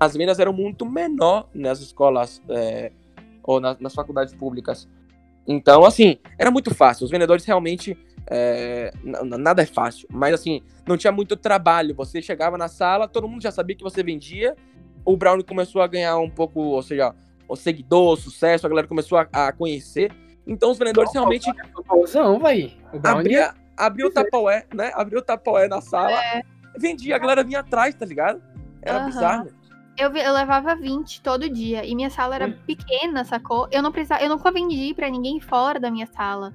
As 0.00 0.16
vendas 0.16 0.38
eram 0.38 0.52
muito 0.52 0.86
menor 0.86 1.48
nas 1.54 1.80
escolas 1.80 2.42
é, 2.48 2.90
ou 3.42 3.60
nas 3.60 3.94
faculdades 3.94 4.34
públicas. 4.34 4.88
Então, 5.46 5.84
assim, 5.84 6.18
era 6.38 6.50
muito 6.50 6.74
fácil. 6.74 7.04
Os 7.04 7.10
vendedores 7.10 7.44
realmente. 7.44 7.96
É, 8.26 8.92
nada 9.02 9.62
é 9.62 9.66
fácil, 9.66 10.08
mas 10.10 10.34
assim, 10.34 10.62
não 10.86 10.96
tinha 10.96 11.12
muito 11.12 11.36
trabalho. 11.36 11.94
Você 11.96 12.22
chegava 12.22 12.56
na 12.56 12.68
sala, 12.68 13.08
todo 13.08 13.28
mundo 13.28 13.42
já 13.42 13.50
sabia 13.50 13.76
que 13.76 13.82
você 13.82 14.02
vendia. 14.02 14.56
O 15.04 15.16
Brown 15.16 15.42
começou 15.42 15.82
a 15.82 15.86
ganhar 15.86 16.16
um 16.18 16.30
pouco, 16.30 16.60
ou 16.60 16.82
seja, 16.82 17.14
o 17.48 17.56
seguidor, 17.56 18.12
o 18.12 18.16
sucesso, 18.16 18.66
a 18.66 18.68
galera 18.68 18.86
começou 18.86 19.18
a, 19.18 19.28
a 19.32 19.52
conhecer. 19.52 20.12
Então 20.46 20.70
os 20.70 20.78
vendedores 20.78 21.10
oh, 21.10 21.14
realmente. 21.14 21.50
Não, 22.14 22.38
vai. 22.38 22.76
Abria, 23.04 23.54
abria 23.76 24.06
o 24.06 24.10
tapaué, 24.10 24.66
né? 24.74 24.92
Abriu 24.94 25.18
o 25.18 25.22
tapaué 25.22 25.68
na 25.68 25.80
sala, 25.80 26.12
é. 26.12 26.42
vendia, 26.78 27.16
a 27.16 27.18
galera 27.18 27.44
vinha 27.44 27.60
atrás, 27.60 27.94
tá 27.94 28.06
ligado? 28.06 28.42
Era 28.80 29.00
uhum. 29.00 29.06
bizarro. 29.06 29.48
Eu, 29.98 30.10
eu 30.16 30.32
levava 30.32 30.74
20 30.74 31.20
todo 31.20 31.48
dia 31.50 31.84
e 31.84 31.94
minha 31.94 32.08
sala 32.08 32.34
era 32.34 32.46
hum. 32.46 32.54
pequena, 32.66 33.24
sacou? 33.24 33.68
Eu 33.70 33.82
não 33.82 33.92
precisava, 33.92 34.22
eu 34.22 34.28
nunca 34.30 34.50
vendi 34.50 34.94
para 34.94 35.08
ninguém 35.10 35.38
fora 35.38 35.78
da 35.78 35.90
minha 35.90 36.06
sala. 36.06 36.54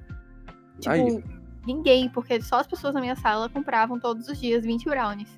Tipo, 0.80 0.90
Ai. 0.90 1.37
Ninguém, 1.68 2.08
porque 2.08 2.40
só 2.40 2.56
as 2.56 2.66
pessoas 2.66 2.94
na 2.94 3.00
minha 3.00 3.16
sala 3.16 3.48
compravam 3.48 4.00
todos 4.00 4.28
os 4.28 4.40
dias 4.40 4.64
20 4.64 4.84
brownies. 4.86 5.28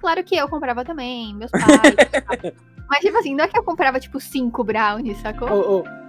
Claro 0.00 0.22
que 0.24 0.36
eu 0.36 0.48
comprava 0.48 0.84
também, 0.84 1.34
meus 1.36 1.50
pais. 1.50 2.54
Mas, 2.88 3.00
tipo 3.00 3.18
assim, 3.18 3.34
não 3.34 3.44
é 3.44 3.48
que 3.48 3.58
eu 3.58 3.62
comprava, 3.62 4.00
tipo, 4.00 4.20
5 4.20 4.64
brownies, 4.64 5.18
sacou? 5.18 5.48
Oh, 5.48 5.78
oh. 5.78 6.00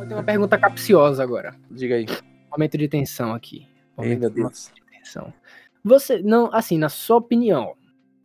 Eu 0.00 0.06
tenho 0.06 0.16
uma 0.16 0.22
pergunta 0.22 0.58
capciosa 0.58 1.22
agora. 1.22 1.54
Diga 1.70 1.96
aí. 1.96 2.06
Momento 2.50 2.78
de 2.78 2.88
tensão 2.88 3.34
aqui. 3.34 3.66
Momento 3.96 4.12
Ei, 4.12 4.18
meu 4.18 4.30
Deus. 4.30 4.70
de 4.74 4.82
tensão. 4.98 5.32
Você, 5.82 6.22
não, 6.22 6.50
assim, 6.52 6.78
na 6.78 6.88
sua 6.88 7.16
opinião, 7.16 7.74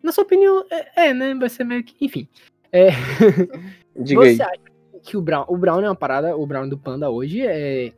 na 0.02 0.12
sua 0.12 0.24
opinião, 0.24 0.64
é, 0.70 1.10
é 1.10 1.14
né? 1.14 1.34
Vai 1.36 1.50
ser 1.50 1.64
meio 1.64 1.84
que. 1.84 1.94
Enfim. 2.04 2.28
É, 2.72 2.90
Diga 3.96 4.22
você 4.22 4.42
aí. 4.42 4.42
acha 4.42 4.62
que 5.04 5.18
o 5.18 5.22
Brown, 5.22 5.46
o 5.48 5.58
Brown 5.58 5.82
é 5.82 5.90
uma 5.90 5.96
parada, 5.96 6.36
o 6.38 6.46
Brown 6.46 6.70
do 6.70 6.78
Panda 6.78 7.10
hoje 7.10 7.42
é. 7.46 7.94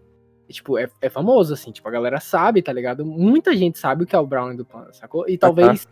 Tipo, 0.51 0.77
é, 0.77 0.89
é 1.01 1.09
famoso, 1.09 1.53
assim, 1.53 1.71
tipo, 1.71 1.87
a 1.87 1.91
galera 1.91 2.19
sabe, 2.19 2.61
tá 2.61 2.71
ligado? 2.71 3.05
Muita 3.05 3.55
gente 3.55 3.79
sabe 3.79 4.03
o 4.03 4.07
que 4.07 4.15
é 4.15 4.19
o 4.19 4.25
Brown 4.25 4.55
do 4.55 4.65
Panda, 4.65 4.93
sacou? 4.93 5.27
E 5.27 5.37
talvez. 5.37 5.87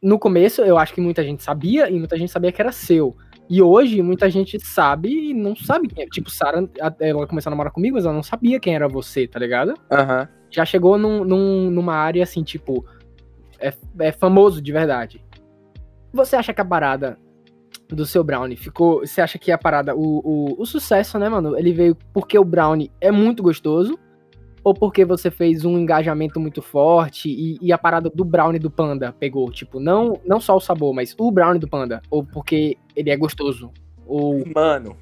No 0.00 0.16
começo, 0.18 0.62
eu 0.62 0.78
acho 0.78 0.94
que 0.94 1.00
muita 1.00 1.24
gente 1.24 1.42
sabia 1.42 1.90
e 1.90 1.98
muita 1.98 2.16
gente 2.16 2.30
sabia 2.30 2.52
que 2.52 2.60
era 2.60 2.70
seu. 2.70 3.16
E 3.50 3.60
hoje, 3.62 4.00
muita 4.02 4.28
gente 4.30 4.60
sabe 4.60 5.30
e 5.30 5.34
não 5.34 5.56
sabe 5.56 5.88
quem 5.88 6.04
é. 6.04 6.06
Tipo, 6.06 6.30
Sarah, 6.30 6.68
ela 7.00 7.26
começou 7.26 7.50
a 7.50 7.52
namorar 7.52 7.72
comigo, 7.72 7.96
mas 7.96 8.04
ela 8.04 8.14
não 8.14 8.22
sabia 8.22 8.60
quem 8.60 8.74
era 8.74 8.86
você, 8.86 9.26
tá 9.26 9.40
ligado? 9.40 9.74
Aham. 9.90 10.20
Uhum. 10.20 10.38
Já 10.50 10.64
chegou 10.64 10.96
num, 10.96 11.24
num, 11.24 11.70
numa 11.70 11.94
área, 11.94 12.22
assim, 12.22 12.42
tipo, 12.42 12.84
é, 13.58 13.72
é 13.98 14.12
famoso 14.12 14.62
de 14.62 14.72
verdade. 14.72 15.22
Você 16.12 16.36
acha 16.36 16.54
que 16.54 16.60
a 16.60 16.64
parada 16.64 17.18
do 17.88 18.06
seu 18.06 18.22
Brownie 18.22 18.56
ficou. 18.56 19.00
Você 19.00 19.20
acha 19.20 19.38
que 19.38 19.50
a 19.50 19.58
parada, 19.58 19.94
o, 19.94 20.20
o, 20.24 20.62
o 20.62 20.66
sucesso, 20.66 21.18
né, 21.18 21.28
mano? 21.28 21.58
Ele 21.58 21.72
veio 21.72 21.96
porque 22.12 22.38
o 22.38 22.44
Brownie 22.44 22.90
é 23.00 23.10
muito 23.10 23.42
gostoso? 23.42 23.98
Ou 24.62 24.74
porque 24.74 25.04
você 25.04 25.30
fez 25.30 25.64
um 25.64 25.78
engajamento 25.78 26.38
muito 26.38 26.60
forte 26.60 27.30
e, 27.30 27.58
e, 27.60 27.72
a 27.72 27.78
parada 27.78 28.10
do 28.10 28.24
brownie 28.24 28.58
do 28.58 28.70
panda 28.70 29.14
pegou? 29.18 29.50
Tipo, 29.50 29.80
não, 29.80 30.20
não 30.26 30.40
só 30.40 30.56
o 30.56 30.60
sabor, 30.60 30.92
mas 30.92 31.14
o 31.16 31.30
brownie 31.30 31.60
do 31.60 31.68
panda. 31.68 32.02
Ou 32.10 32.24
porque 32.24 32.76
ele 32.94 33.08
é 33.08 33.16
gostoso? 33.16 33.70
Ou... 34.04 34.44
Mano, 34.54 34.96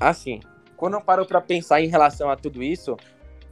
assim, 0.00 0.40
quando 0.76 0.94
eu 0.94 1.00
paro 1.00 1.24
pra 1.26 1.40
pensar 1.40 1.80
em 1.80 1.86
relação 1.86 2.28
a 2.28 2.34
tudo 2.34 2.62
isso, 2.62 2.96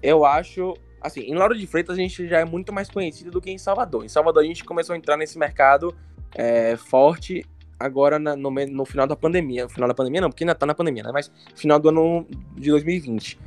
eu 0.03 0.25
acho 0.25 0.75
assim, 1.01 1.21
em 1.21 1.35
Lauro 1.35 1.57
de 1.57 1.67
Freitas 1.67 1.97
a 1.97 2.01
gente 2.01 2.27
já 2.29 2.39
é 2.39 2.45
muito 2.45 2.73
mais 2.73 2.89
conhecido 2.89 3.31
do 3.31 3.41
que 3.41 3.51
em 3.51 3.59
Salvador. 3.59 4.05
Em 4.05 4.09
Salvador 4.09 4.43
a 4.43 4.47
gente 4.47 4.65
começou 4.65 4.95
a 4.95 4.97
entrar 4.97 5.17
nesse 5.17 5.39
mercado 5.39 5.95
é, 6.35 6.77
forte 6.77 7.45
agora 7.85 8.19
na, 8.19 8.37
no, 8.37 8.51
no, 8.51 8.85
final 8.85 9.07
da 9.07 9.17
pandemia. 9.17 9.65
No 9.65 9.71
final 9.71 9.89
da 9.89 9.95
pandemia 9.95 10.21
não, 10.21 10.31
porque 10.31 10.45
ainda 10.45 10.55
tá 10.55 10.67
na 10.67 10.75
pandemia, 10.75 11.03
né? 11.03 11.11
Mas 11.13 11.31
final 11.55 11.79
do 11.79 11.89
ano 11.89 12.27
de 12.57 12.71
2020. 12.71 13.39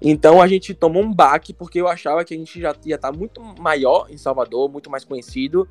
Então 0.00 0.42
a 0.42 0.48
gente 0.48 0.74
tomou 0.74 1.02
um 1.02 1.12
baque 1.12 1.52
porque 1.52 1.80
eu 1.80 1.86
achava 1.86 2.24
que 2.24 2.34
a 2.34 2.36
gente 2.36 2.60
já 2.60 2.74
ia 2.84 2.96
estar 2.96 3.12
tá 3.12 3.16
muito 3.16 3.40
maior 3.60 4.08
em 4.10 4.16
Salvador, 4.16 4.68
muito 4.68 4.90
mais 4.90 5.04
conhecido, 5.04 5.68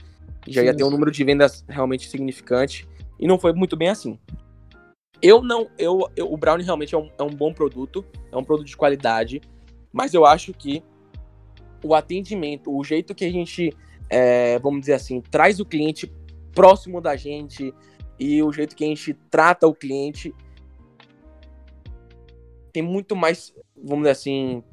já 0.47 0.61
sim, 0.61 0.67
ia 0.67 0.73
ter 0.73 0.83
um 0.83 0.89
número 0.89 1.11
de 1.11 1.23
vendas 1.23 1.65
realmente 1.67 2.09
significante. 2.09 2.87
E 3.19 3.27
não 3.27 3.37
foi 3.37 3.53
muito 3.53 3.75
bem 3.75 3.89
assim. 3.89 4.17
Eu 5.21 5.41
não, 5.43 5.69
eu, 5.77 6.09
eu 6.15 6.31
o 6.31 6.37
Brownie 6.37 6.65
realmente 6.65 6.95
é 6.95 6.97
um, 6.97 7.09
é 7.19 7.23
um 7.23 7.29
bom 7.29 7.53
produto, 7.53 8.03
é 8.31 8.37
um 8.37 8.43
produto 8.43 8.67
de 8.67 8.77
qualidade, 8.77 9.41
mas 9.93 10.13
eu 10.13 10.25
acho 10.25 10.53
que 10.53 10.83
o 11.83 11.93
atendimento, 11.93 12.75
o 12.75 12.83
jeito 12.83 13.13
que 13.13 13.25
a 13.25 13.31
gente, 13.31 13.75
é, 14.09 14.57
vamos 14.59 14.81
dizer 14.81 14.93
assim, 14.93 15.21
traz 15.21 15.59
o 15.59 15.65
cliente 15.65 16.11
próximo 16.53 17.01
da 17.01 17.15
gente 17.15 17.73
e 18.21 18.43
o 18.43 18.53
jeito 18.53 18.75
que 18.75 18.83
a 18.83 18.87
gente 18.87 19.15
trata 19.31 19.65
o 19.65 19.73
cliente 19.73 20.31
tem 22.71 22.83
muito 22.83 23.15
mais, 23.15 23.51
vamos 23.75 24.03
dizer 24.03 24.11
assim, 24.11 24.63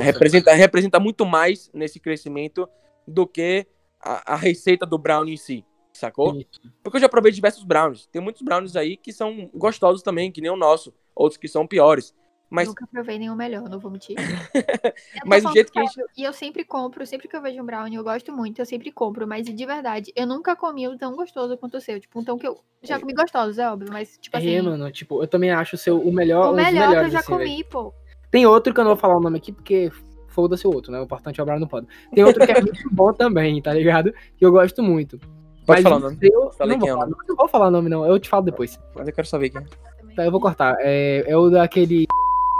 representa, 0.00 0.54
representa 0.54 0.98
muito 0.98 1.26
mais 1.26 1.70
nesse 1.74 2.00
crescimento 2.00 2.66
do 3.06 3.26
que 3.26 3.66
a, 4.00 4.32
a 4.32 4.36
receita 4.36 4.86
do 4.86 4.96
brownie 4.96 5.34
em 5.34 5.36
si, 5.36 5.62
sacou? 5.92 6.42
Porque 6.82 6.96
eu 6.96 7.00
já 7.02 7.08
provei 7.08 7.30
diversos 7.30 7.64
brownies. 7.64 8.06
Tem 8.06 8.22
muitos 8.22 8.40
brownies 8.40 8.74
aí 8.76 8.96
que 8.96 9.12
são 9.12 9.50
gostosos 9.54 10.02
também, 10.02 10.32
que 10.32 10.40
nem 10.40 10.50
o 10.50 10.56
nosso, 10.56 10.90
outros 11.14 11.36
que 11.36 11.48
são 11.48 11.66
piores. 11.66 12.14
Mas... 12.48 12.68
Nunca 12.68 12.86
provei 12.86 13.18
nenhum 13.18 13.34
melhor, 13.34 13.68
não 13.68 13.78
vou 13.78 13.90
mentir. 13.90 14.16
mas 15.26 15.44
o 15.44 15.52
jeito 15.52 15.72
que 15.72 15.78
a 15.78 15.82
gente... 15.82 16.00
E 16.16 16.22
eu 16.22 16.32
sempre 16.32 16.64
compro, 16.64 17.04
sempre 17.06 17.28
que 17.28 17.36
eu 17.36 17.42
vejo 17.42 17.60
um 17.60 17.66
brownie, 17.66 17.96
eu 17.96 18.04
gosto 18.04 18.32
muito, 18.32 18.60
eu 18.60 18.66
sempre 18.66 18.92
compro, 18.92 19.26
mas 19.26 19.46
de 19.46 19.66
verdade, 19.66 20.12
eu 20.14 20.26
nunca 20.26 20.54
comi 20.54 20.86
um 20.86 20.96
tão 20.96 21.16
gostoso 21.16 21.56
quanto 21.56 21.76
o 21.76 21.80
seu. 21.80 21.98
Tipo, 21.98 22.20
um 22.20 22.24
tão 22.24 22.38
que 22.38 22.46
eu 22.46 22.58
já 22.82 23.00
comi 23.00 23.12
gostosos, 23.12 23.58
é 23.58 23.68
óbvio, 23.68 23.88
mas 23.92 24.16
tipo 24.18 24.36
é, 24.36 24.40
assim... 24.40 24.54
É, 24.54 24.62
mano, 24.62 24.90
tipo, 24.92 25.22
eu 25.22 25.26
também 25.26 25.50
acho 25.50 25.74
o 25.74 25.78
seu 25.78 25.98
o 25.98 26.12
melhor, 26.12 26.52
O 26.52 26.56
melhor 26.56 26.90
que 26.90 27.06
eu 27.06 27.10
já 27.10 27.20
assim, 27.20 27.32
comi, 27.32 27.44
véio. 27.44 27.66
pô. 27.66 27.94
Tem 28.30 28.46
outro 28.46 28.72
que 28.72 28.80
eu 28.80 28.84
não 28.84 28.92
vou 28.92 29.00
falar 29.00 29.16
o 29.16 29.20
nome 29.20 29.38
aqui, 29.38 29.52
porque 29.52 29.90
foda-se 30.28 30.66
o 30.66 30.72
outro, 30.72 30.92
né? 30.92 31.00
O 31.00 31.04
importante 31.04 31.40
é 31.40 31.42
o 31.42 31.46
brownie 31.46 31.64
no 31.64 31.68
pode. 31.68 31.86
Tem 32.14 32.22
outro 32.22 32.44
que 32.44 32.52
é 32.52 32.60
muito 32.60 32.88
bom 32.92 33.12
também, 33.12 33.60
tá 33.62 33.72
ligado? 33.72 34.12
Que 34.36 34.44
eu 34.44 34.52
gosto 34.52 34.82
muito. 34.82 35.18
Pode 35.66 35.82
mas 35.82 35.82
falar 35.82 35.96
o 35.96 36.00
nome. 36.00 36.18
Eu, 36.20 36.50
não, 36.60 36.78
vou 36.78 36.88
é 36.88 36.92
falar, 36.92 37.06
não 37.06 37.36
vou 37.36 37.48
falar 37.48 37.68
o 37.68 37.70
nome, 37.70 37.88
não. 37.88 38.06
Eu 38.06 38.20
te 38.20 38.28
falo 38.28 38.44
depois. 38.44 38.78
Mas 38.94 39.08
eu 39.08 39.14
quero 39.14 39.26
saber 39.26 39.50
quem 39.50 39.62
é. 39.62 40.14
Tá, 40.14 40.24
eu 40.24 40.30
vou 40.30 40.40
cortar. 40.40 40.76
É, 40.80 41.24
é 41.26 41.36
o 41.36 41.50
daquele 41.50 42.06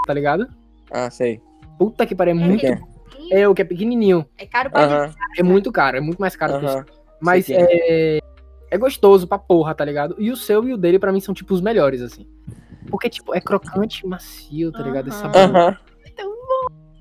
tá 0.06 0.14
ligado? 0.14 0.48
Ah, 0.90 1.10
sei. 1.10 1.40
Puta 1.78 2.06
que 2.06 2.14
pariu, 2.14 2.30
é 2.30 2.34
muito. 2.34 2.64
É, 2.64 2.80
é 3.30 3.48
o 3.48 3.54
que 3.54 3.62
é 3.62 3.64
pequenininho. 3.64 4.24
É 4.38 4.46
caro 4.46 4.70
pra 4.70 4.86
uh 4.86 4.90
-huh. 4.90 5.14
É 5.36 5.42
muito 5.42 5.70
caro, 5.70 5.98
é 5.98 6.00
muito 6.00 6.18
mais 6.18 6.34
caro 6.36 6.54
uh 6.54 6.56
-huh. 6.56 6.60
que 6.60 6.66
isso. 6.66 7.00
Mas 7.20 7.50
é. 7.50 8.18
É 8.68 8.78
gostoso 8.78 9.28
pra 9.28 9.38
porra, 9.38 9.74
tá 9.74 9.84
ligado? 9.84 10.16
E 10.18 10.30
o 10.30 10.36
seu 10.36 10.66
e 10.68 10.72
o 10.72 10.76
dele, 10.76 10.98
pra 10.98 11.12
mim, 11.12 11.20
são, 11.20 11.32
tipo, 11.34 11.54
os 11.54 11.60
melhores, 11.60 12.02
assim. 12.02 12.26
Porque, 12.90 13.08
tipo, 13.08 13.34
é 13.34 13.40
crocante, 13.40 14.06
macio, 14.06 14.72
tá 14.72 14.82
ligado? 14.82 15.08
Esse 15.08 15.18
sabor. 15.18 15.40
Uh 15.40 15.52
-huh. 15.52 15.78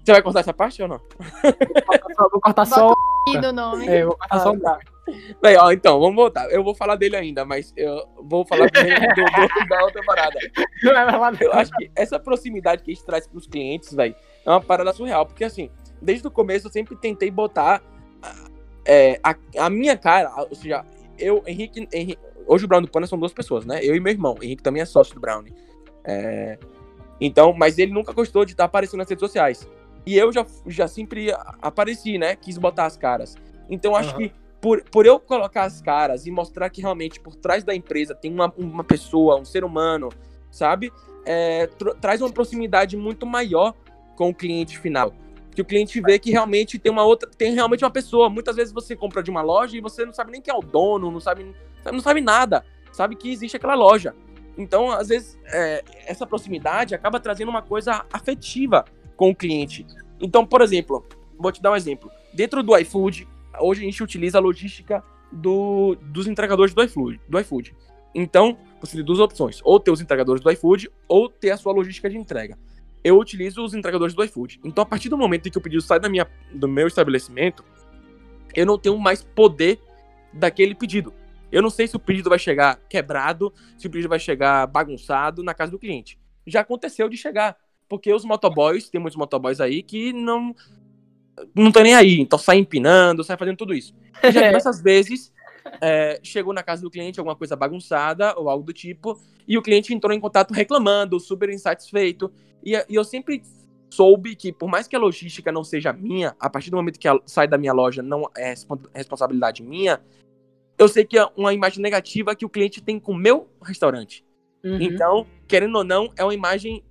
Você 0.03 0.11
vai 0.11 0.21
cortar 0.21 0.41
essa 0.41 0.53
parte 0.53 0.81
ou 0.83 0.87
não? 0.87 1.01
Vou 2.31 2.39
cortar 2.39 2.65
só. 2.65 2.93
no 3.41 3.51
nome. 3.51 3.87
É, 3.87 4.05
vou 4.05 4.15
cortar 4.15 4.39
só 4.39 4.51
o 4.51 4.55
nome. 4.55 4.83
Bem, 5.41 5.57
ó, 5.57 5.71
então, 5.71 5.99
vamos 5.99 6.15
voltar. 6.15 6.49
Eu 6.51 6.63
vou 6.63 6.73
falar 6.73 6.95
dele 6.95 7.15
ainda, 7.15 7.45
mas 7.45 7.73
eu 7.77 8.07
vou 8.23 8.45
falar 8.45 8.69
primeiro 8.71 9.01
do, 9.13 9.23
do, 9.23 9.67
da 9.67 9.83
outra 9.83 10.03
parada. 10.03 10.39
Eu 11.41 11.53
acho 11.53 11.71
que 11.77 11.91
essa 11.95 12.19
proximidade 12.19 12.83
que 12.83 12.91
a 12.91 12.93
gente 12.93 13.05
traz 13.05 13.27
pros 13.27 13.47
clientes, 13.47 13.93
velho, 13.93 14.15
é 14.45 14.49
uma 14.49 14.61
parada 14.61 14.91
surreal. 14.93 15.25
Porque, 15.25 15.43
assim, 15.43 15.69
desde 16.01 16.27
o 16.27 16.31
começo 16.31 16.67
eu 16.67 16.71
sempre 16.71 16.95
tentei 16.95 17.29
botar 17.29 17.81
é, 18.85 19.19
a, 19.23 19.35
a, 19.57 19.69
minha 19.69 19.97
cara, 19.97 20.31
ou 20.49 20.55
seja, 20.55 20.85
eu, 21.17 21.43
Henrique, 21.47 21.87
Henrique 21.91 22.19
hoje 22.47 22.65
o 22.65 22.67
Brown 22.67 22.81
do 22.81 22.87
Pana 22.87 23.07
são 23.07 23.17
duas 23.17 23.33
pessoas, 23.33 23.65
né? 23.65 23.79
Eu 23.83 23.95
e 23.95 23.99
meu 23.99 24.11
irmão. 24.11 24.35
Henrique 24.41 24.63
também 24.63 24.81
é 24.81 24.85
sócio 24.85 25.13
do 25.13 25.19
Brown. 25.19 25.43
É, 26.03 26.57
então, 27.19 27.53
mas 27.53 27.77
ele 27.77 27.91
nunca 27.91 28.13
gostou 28.13 28.45
de 28.45 28.51
estar 28.51 28.63
tá 28.63 28.65
aparecendo 28.65 28.99
nas 28.99 29.09
redes 29.09 29.21
sociais. 29.21 29.67
E 30.05 30.15
eu 30.15 30.31
já, 30.31 30.45
já 30.67 30.87
sempre 30.87 31.31
apareci, 31.61 32.17
né? 32.17 32.35
Quis 32.35 32.57
botar 32.57 32.85
as 32.85 32.95
caras. 32.95 33.35
Então, 33.69 33.95
acho 33.95 34.11
uhum. 34.11 34.17
que 34.17 34.33
por, 34.65 34.83
por 34.85 35.05
eu 35.05 35.19
colocar 35.19 35.65
as 35.65 35.79
caras 35.79 36.25
e 36.25 36.31
mostrar 36.31 36.71
que 36.71 36.81
realmente 36.81 37.19
por 37.19 37.35
trás 37.35 37.63
da 37.63 37.75
empresa 37.75 38.15
tem 38.15 38.33
uma, 38.33 38.51
uma 38.57 38.83
pessoa, 38.83 39.39
um 39.39 39.45
ser 39.45 39.63
humano, 39.63 40.09
sabe? 40.49 40.91
É, 41.23 41.69
traz 42.01 42.19
uma 42.19 42.31
proximidade 42.31 42.97
muito 42.97 43.27
maior 43.27 43.75
com 44.15 44.29
o 44.29 44.33
cliente 44.33 44.79
final. 44.79 45.13
Que 45.51 45.61
o 45.61 45.65
cliente 45.65 46.01
vê 46.01 46.17
que 46.17 46.31
realmente 46.31 46.79
tem 46.79 46.91
uma 46.91 47.03
outra, 47.03 47.29
tem 47.29 47.53
realmente 47.53 47.83
uma 47.83 47.91
pessoa. 47.91 48.27
Muitas 48.27 48.55
vezes 48.55 48.73
você 48.73 48.95
compra 48.95 49.21
de 49.21 49.29
uma 49.29 49.43
loja 49.43 49.77
e 49.77 49.81
você 49.81 50.03
não 50.03 50.11
sabe 50.11 50.31
nem 50.31 50.41
quem 50.41 50.51
é 50.51 50.57
o 50.57 50.61
dono, 50.61 51.11
não 51.11 51.19
sabe, 51.19 51.45
não 51.85 51.99
sabe 51.99 52.19
nada, 52.19 52.65
sabe 52.91 53.15
que 53.15 53.31
existe 53.31 53.57
aquela 53.57 53.75
loja. 53.75 54.15
Então, 54.57 54.89
às 54.89 55.09
vezes, 55.09 55.37
é, 55.45 55.83
essa 56.07 56.25
proximidade 56.25 56.95
acaba 56.95 57.19
trazendo 57.19 57.49
uma 57.49 57.61
coisa 57.61 58.03
afetiva 58.11 58.83
com 59.15 59.29
o 59.29 59.35
cliente. 59.35 59.85
Então, 60.19 60.43
por 60.43 60.61
exemplo, 60.61 61.05
vou 61.37 61.51
te 61.51 61.61
dar 61.61 61.71
um 61.71 61.75
exemplo. 61.75 62.09
Dentro 62.33 62.63
do 62.63 62.75
iFood, 62.75 63.27
hoje 63.61 63.81
a 63.81 63.85
gente 63.85 64.03
utiliza 64.03 64.37
a 64.37 64.41
logística 64.41 65.03
do, 65.31 65.95
dos 66.01 66.27
entregadores 66.27 66.73
do 66.73 66.83
iFood, 66.83 67.19
do 67.27 67.39
iFood. 67.39 67.75
Então, 68.13 68.57
você 68.79 68.95
tem 68.95 69.05
duas 69.05 69.19
opções: 69.19 69.59
ou 69.63 69.79
ter 69.79 69.91
os 69.91 70.01
entregadores 70.01 70.41
do 70.41 70.51
iFood, 70.51 70.89
ou 71.07 71.29
ter 71.29 71.51
a 71.51 71.57
sua 71.57 71.73
logística 71.73 72.09
de 72.09 72.17
entrega. 72.17 72.57
Eu 73.03 73.19
utilizo 73.19 73.63
os 73.63 73.73
entregadores 73.73 74.15
do 74.15 74.23
iFood. 74.23 74.59
Então, 74.63 74.81
a 74.81 74.85
partir 74.85 75.09
do 75.09 75.17
momento 75.17 75.47
em 75.47 75.51
que 75.51 75.57
o 75.57 75.61
pedido 75.61 75.81
sai 75.81 75.99
da 75.99 76.09
minha, 76.09 76.27
do 76.53 76.67
meu 76.67 76.87
estabelecimento, 76.87 77.63
eu 78.55 78.65
não 78.65 78.79
tenho 78.79 78.97
mais 78.97 79.21
poder 79.21 79.79
daquele 80.33 80.73
pedido. 80.73 81.13
Eu 81.51 81.61
não 81.61 81.69
sei 81.69 81.87
se 81.87 81.95
o 81.95 81.99
pedido 81.99 82.29
vai 82.29 82.39
chegar 82.39 82.79
quebrado, 82.89 83.53
se 83.77 83.85
o 83.85 83.89
pedido 83.89 84.09
vai 84.09 84.19
chegar 84.19 84.65
bagunçado 84.67 85.43
na 85.43 85.53
casa 85.53 85.71
do 85.71 85.79
cliente. 85.79 86.17
Já 86.47 86.61
aconteceu 86.61 87.07
de 87.07 87.17
chegar, 87.17 87.55
porque 87.87 88.11
os 88.11 88.25
motoboys, 88.25 88.89
tem 88.89 88.99
muitos 88.99 89.17
motoboys 89.17 89.61
aí 89.61 89.83
que 89.83 90.11
não 90.11 90.55
não 91.53 91.71
tá 91.71 91.81
nem 91.81 91.95
aí, 91.95 92.19
então 92.19 92.39
sai 92.39 92.57
empinando, 92.57 93.23
sai 93.23 93.37
fazendo 93.37 93.57
tudo 93.57 93.73
isso. 93.73 93.93
E 94.23 94.31
já 94.31 94.41
diversas 94.47 94.81
vezes 94.81 95.33
é, 95.81 96.19
chegou 96.23 96.53
na 96.53 96.63
casa 96.63 96.81
do 96.81 96.89
cliente 96.89 97.19
alguma 97.19 97.35
coisa 97.35 97.55
bagunçada 97.55 98.37
ou 98.37 98.49
algo 98.49 98.65
do 98.65 98.73
tipo, 98.73 99.19
e 99.47 99.57
o 99.57 99.61
cliente 99.61 99.93
entrou 99.93 100.13
em 100.13 100.19
contato 100.19 100.53
reclamando, 100.53 101.19
super 101.19 101.49
insatisfeito. 101.49 102.31
E, 102.63 102.73
e 102.73 102.95
eu 102.95 103.03
sempre 103.03 103.41
soube 103.89 104.35
que, 104.35 104.51
por 104.51 104.69
mais 104.69 104.87
que 104.87 104.95
a 104.95 104.99
logística 104.99 105.51
não 105.51 105.63
seja 105.63 105.93
minha, 105.93 106.35
a 106.39 106.49
partir 106.49 106.69
do 106.69 106.77
momento 106.77 106.99
que 106.99 107.07
sai 107.25 107.47
da 107.47 107.57
minha 107.57 107.73
loja 107.73 108.01
não 108.01 108.29
é 108.35 108.53
responsabilidade 108.93 109.63
minha, 109.63 110.01
eu 110.77 110.87
sei 110.87 111.05
que 111.05 111.17
é 111.17 111.25
uma 111.37 111.53
imagem 111.53 111.81
negativa 111.81 112.35
que 112.35 112.45
o 112.45 112.49
cliente 112.49 112.81
tem 112.81 112.99
com 112.99 113.13
o 113.13 113.15
meu 113.15 113.49
restaurante. 113.61 114.25
Uhum. 114.63 114.81
Então, 114.81 115.27
querendo 115.47 115.77
ou 115.77 115.83
não, 115.83 116.11
é 116.17 116.23
uma 116.23 116.33
imagem 116.33 116.83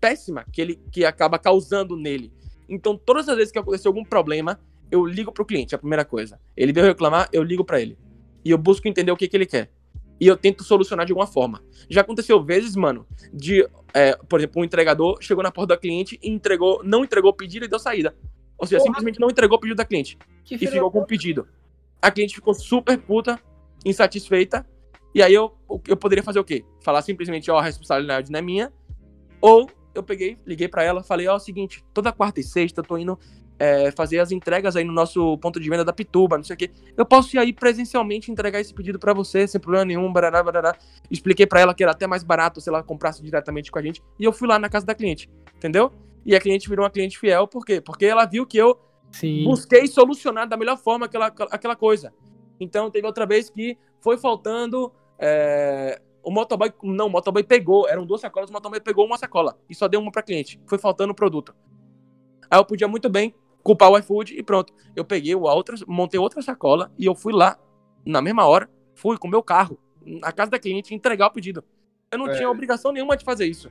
péssima 0.00 0.44
que 0.52 0.60
ele 0.60 0.76
que 0.92 1.04
acaba 1.04 1.38
causando 1.38 1.96
nele. 1.96 2.32
Então, 2.68 2.96
todas 2.96 3.28
as 3.28 3.36
vezes 3.36 3.52
que 3.52 3.58
aconteceu 3.58 3.90
algum 3.90 4.04
problema, 4.04 4.58
eu 4.90 5.04
ligo 5.04 5.32
pro 5.32 5.44
cliente, 5.44 5.74
a 5.74 5.78
primeira 5.78 6.04
coisa. 6.04 6.40
Ele 6.56 6.72
veio 6.72 6.86
reclamar, 6.86 7.28
eu 7.32 7.42
ligo 7.42 7.64
para 7.64 7.80
ele. 7.80 7.98
E 8.44 8.50
eu 8.50 8.58
busco 8.58 8.86
entender 8.86 9.10
o 9.10 9.16
que, 9.16 9.28
que 9.28 9.36
ele 9.36 9.46
quer. 9.46 9.70
E 10.20 10.26
eu 10.26 10.36
tento 10.36 10.62
solucionar 10.62 11.04
de 11.04 11.12
alguma 11.12 11.26
forma. 11.26 11.62
Já 11.88 12.02
aconteceu 12.02 12.42
vezes, 12.42 12.76
mano, 12.76 13.06
de, 13.32 13.68
é, 13.92 14.16
por 14.28 14.38
exemplo, 14.38 14.62
um 14.62 14.64
entregador 14.64 15.18
chegou 15.20 15.42
na 15.42 15.50
porta 15.50 15.74
da 15.74 15.80
cliente 15.80 16.18
e 16.22 16.30
entregou, 16.30 16.82
não 16.84 17.04
entregou 17.04 17.30
o 17.30 17.34
pedido 17.34 17.64
e 17.64 17.68
deu 17.68 17.78
saída. 17.78 18.14
Ou 18.56 18.66
seja, 18.66 18.78
Porra. 18.78 18.90
simplesmente 18.90 19.20
não 19.20 19.28
entregou 19.28 19.58
o 19.58 19.60
pedido 19.60 19.76
da 19.76 19.84
cliente. 19.84 20.16
Que 20.44 20.54
e 20.54 20.58
ficou 20.58 20.90
com 20.90 21.00
o 21.00 21.06
pedido. 21.06 21.48
A 22.00 22.10
cliente 22.10 22.34
ficou 22.34 22.54
super 22.54 22.96
puta, 22.98 23.40
insatisfeita. 23.84 24.64
E 25.14 25.22
aí 25.22 25.34
eu, 25.34 25.52
eu 25.88 25.96
poderia 25.96 26.22
fazer 26.22 26.38
o 26.38 26.44
quê? 26.44 26.64
Falar 26.80 27.02
simplesmente, 27.02 27.50
ó, 27.50 27.56
oh, 27.56 27.58
a 27.58 27.62
responsabilidade 27.62 28.30
não 28.30 28.38
é 28.38 28.42
minha. 28.42 28.72
Ou 29.40 29.68
eu 29.98 30.02
peguei, 30.02 30.38
liguei 30.46 30.68
para 30.68 30.82
ela, 30.82 31.02
falei, 31.02 31.26
ó, 31.26 31.32
oh, 31.32 31.34
é 31.34 31.36
o 31.36 31.40
seguinte, 31.40 31.84
toda 31.92 32.12
quarta 32.12 32.40
e 32.40 32.42
sexta 32.42 32.80
eu 32.80 32.84
tô 32.84 32.96
indo 32.96 33.18
é, 33.58 33.90
fazer 33.92 34.18
as 34.18 34.32
entregas 34.32 34.76
aí 34.76 34.84
no 34.84 34.92
nosso 34.92 35.38
ponto 35.38 35.60
de 35.60 35.68
venda 35.68 35.84
da 35.84 35.92
Pituba, 35.92 36.36
não 36.36 36.44
sei 36.44 36.54
o 36.54 36.56
quê. 36.56 36.70
Eu 36.96 37.06
posso 37.06 37.34
ir 37.36 37.38
aí 37.38 37.52
presencialmente 37.52 38.30
entregar 38.30 38.60
esse 38.60 38.74
pedido 38.74 38.98
para 38.98 39.12
você, 39.12 39.46
sem 39.46 39.60
problema 39.60 39.84
nenhum, 39.84 40.12
barará, 40.12 40.42
barará. 40.42 40.76
Expliquei 41.10 41.46
para 41.46 41.60
ela 41.60 41.74
que 41.74 41.82
era 41.82 41.92
até 41.92 42.06
mais 42.06 42.22
barato 42.22 42.60
se 42.60 42.68
ela 42.68 42.82
comprasse 42.82 43.22
diretamente 43.22 43.70
com 43.70 43.78
a 43.78 43.82
gente. 43.82 44.02
E 44.18 44.24
eu 44.24 44.32
fui 44.32 44.48
lá 44.48 44.58
na 44.58 44.68
casa 44.68 44.84
da 44.84 44.94
cliente, 44.94 45.30
entendeu? 45.56 45.92
E 46.26 46.34
a 46.34 46.40
cliente 46.40 46.68
virou 46.68 46.84
uma 46.84 46.90
cliente 46.90 47.18
fiel, 47.18 47.46
por 47.46 47.64
quê? 47.64 47.80
Porque 47.80 48.06
ela 48.06 48.24
viu 48.24 48.46
que 48.46 48.58
eu 48.58 48.78
Sim. 49.12 49.44
busquei 49.44 49.86
solucionar 49.86 50.48
da 50.48 50.56
melhor 50.56 50.78
forma 50.78 51.06
aquela, 51.06 51.26
aquela 51.26 51.76
coisa. 51.76 52.12
Então, 52.58 52.90
teve 52.90 53.06
outra 53.06 53.26
vez 53.26 53.50
que 53.50 53.76
foi 54.00 54.16
faltando 54.16 54.92
é, 55.18 56.00
o 56.24 56.30
motoboy, 56.30 56.72
não, 56.82 57.06
o 57.06 57.10
motoboy 57.10 57.42
pegou, 57.42 57.88
eram 57.88 58.06
duas 58.06 58.20
sacolas, 58.20 58.50
o 58.50 58.52
motoboy 58.52 58.80
pegou 58.80 59.04
uma 59.04 59.18
sacola 59.18 59.58
e 59.68 59.74
só 59.74 59.86
deu 59.86 60.00
uma 60.00 60.10
para 60.10 60.22
cliente. 60.22 60.60
Foi 60.66 60.78
faltando 60.78 61.12
o 61.12 61.14
produto. 61.14 61.54
Aí 62.50 62.58
eu 62.58 62.64
podia 62.64 62.88
muito 62.88 63.08
bem 63.08 63.34
culpar 63.62 63.90
o 63.90 63.98
iFood 63.98 64.34
e 64.36 64.42
pronto. 64.42 64.72
Eu 64.96 65.04
peguei 65.04 65.34
outra, 65.34 65.76
montei 65.86 66.18
outra 66.18 66.40
sacola 66.42 66.90
e 66.98 67.04
eu 67.04 67.14
fui 67.14 67.32
lá 67.32 67.58
na 68.04 68.20
mesma 68.20 68.46
hora, 68.46 68.68
fui 68.94 69.16
com 69.18 69.28
o 69.28 69.30
meu 69.30 69.42
carro 69.42 69.78
na 70.04 70.32
casa 70.32 70.50
da 70.50 70.58
cliente 70.58 70.94
entregar 70.94 71.26
o 71.26 71.30
pedido. 71.30 71.62
Eu 72.10 72.18
não 72.18 72.28
é. 72.28 72.36
tinha 72.36 72.50
obrigação 72.50 72.92
nenhuma 72.92 73.16
de 73.16 73.24
fazer 73.24 73.46
isso. 73.46 73.70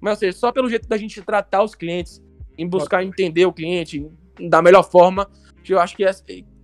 Mas, 0.00 0.12
ou 0.12 0.18
seja, 0.18 0.38
só 0.38 0.52
pelo 0.52 0.68
jeito 0.68 0.88
da 0.88 0.96
gente 0.96 1.22
tratar 1.22 1.62
os 1.62 1.74
clientes, 1.74 2.22
em 2.56 2.68
buscar 2.68 3.04
entender 3.04 3.46
o 3.46 3.52
cliente 3.52 4.10
da 4.38 4.62
melhor 4.62 4.82
forma, 4.82 5.28
eu 5.68 5.78
acho 5.78 5.96
que 5.96 6.04
é, 6.04 6.10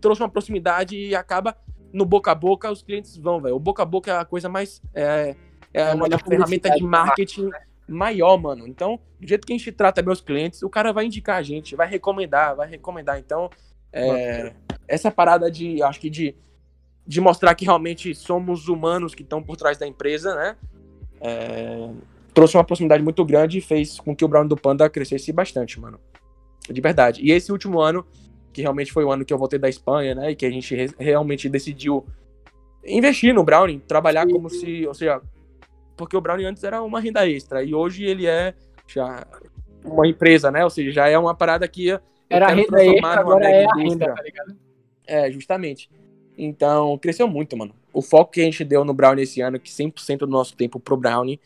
trouxe 0.01 0.23
uma 0.23 0.29
proximidade 0.29 0.97
e 0.97 1.14
acaba 1.14 1.57
no 1.94 2.04
boca 2.04 2.33
a 2.33 2.35
boca, 2.35 2.70
os 2.70 2.83
clientes 2.83 3.16
vão, 3.16 3.40
velho. 3.40 3.54
O 3.54 3.61
boca 3.61 3.83
a 3.85 3.87
boca 3.87 4.11
é 4.11 4.18
a 4.18 4.24
coisa 4.24 4.48
mais. 4.48 4.83
É, 4.92 5.37
é 5.72 5.94
uma 5.94 6.09
ferramenta 6.18 6.68
de 6.70 6.83
marketing 6.83 7.50
maior, 7.88 8.37
mano. 8.37 8.66
Então, 8.66 8.98
do 9.20 9.28
jeito 9.28 9.46
que 9.46 9.52
a 9.52 9.57
gente 9.57 9.70
trata 9.70 10.02
meus 10.02 10.20
clientes, 10.20 10.62
o 10.62 10.68
cara 10.68 10.92
vai 10.92 11.07
indicar 11.07 11.37
a 11.37 11.42
gente, 11.42 11.76
vai 11.76 11.88
recomendar, 11.88 12.57
vai 12.57 12.68
recomendar. 12.68 13.20
Então, 13.20 13.48
é, 13.92 14.52
essa 14.88 15.09
parada 15.09 15.48
de, 15.48 15.80
acho 15.85 16.00
que 16.00 16.11
de, 16.11 16.35
de 17.07 17.20
mostrar 17.20 17.54
que 17.54 17.64
realmente 17.64 18.12
somos 18.12 18.66
humanos 18.66 19.14
que 19.14 19.22
estão 19.22 19.40
por 19.40 19.57
trás 19.57 19.78
da 19.78 19.87
empresa, 19.87 20.35
né? 20.35 20.57
É, 21.20 21.90
trouxe 22.35 22.57
uma 22.57 22.64
proximidade 22.64 23.04
muito 23.04 23.24
grande 23.24 23.59
e 23.59 23.61
fez 23.61 24.00
com 24.00 24.16
que 24.16 24.24
o 24.24 24.28
Brown 24.28 24.48
do 24.48 24.57
Panda 24.57 24.90
crescesse 24.90 25.33
bastante, 25.33 25.78
mano. 25.78 26.00
De 26.68 26.80
verdade. 26.80 27.22
E 27.22 27.30
esse 27.30 27.52
último 27.52 27.80
ano 27.80 28.04
que 28.55 28.62
realmente 28.62 28.93
foi 28.93 29.05
o 29.05 29.11
ano 29.11 29.25
que 29.25 29.35
eu 29.35 29.38
voltei 29.38 29.59
da 29.59 29.69
Espanha, 29.69 30.14
né? 30.14 30.31
E 30.31 30.37
que 30.37 30.47
a 30.47 30.51
gente 30.51 30.75
re 30.75 30.90
realmente 30.99 31.49
decidiu 31.49 32.07
investir 32.87 33.35
no 33.35 33.43
Brownie, 33.43 33.81
trabalhar 33.81 34.27
como 34.29 34.49
se, 34.49 34.87
ou 34.87 34.95
seja, 34.95 35.21
porque 35.97 36.17
o 36.17 36.21
Brownie 36.21 36.47
antes 36.47 36.62
era 36.62 36.81
uma 36.81 37.01
renda 37.01 37.29
extra 37.29 37.62
e 37.62 37.75
hoje 37.75 38.05
ele 38.05 38.27
é 38.27 38.55
já 38.87 39.27
uma 39.85 40.07
empresa, 40.07 40.51
né? 40.51 40.62
Ou 40.62 40.71
seja, 40.71 40.93
já 40.93 41.09
é 41.09 41.19
uma 41.19 41.35
parada 41.35 41.67
que 41.67 41.90
era 42.31 42.47
a 42.47 42.51
renda 42.51 42.85
extra, 42.85 43.21
agora 43.21 43.45
é 43.45 43.64
a 43.64 43.75
renda, 43.75 44.14
tá 44.14 44.23
ligado? 44.23 44.57
É, 45.07 45.31
justamente. 45.31 45.90
Então, 46.38 46.97
cresceu 46.99 47.27
muito, 47.29 47.57
mano. 47.57 47.75
O 47.93 48.01
foco 48.01 48.33
que 48.33 48.40
a 48.40 48.45
gente 48.45 48.64
deu 48.64 48.85
no 48.85 48.95
Brownie 48.95 49.25
esse 49.25 49.40
ano, 49.40 49.59
que 49.59 49.71
100% 49.71 50.19
do 50.19 50.27
nosso 50.27 50.57
tempo 50.57 50.79
pro 50.79 50.97
Brownie, 50.97 51.40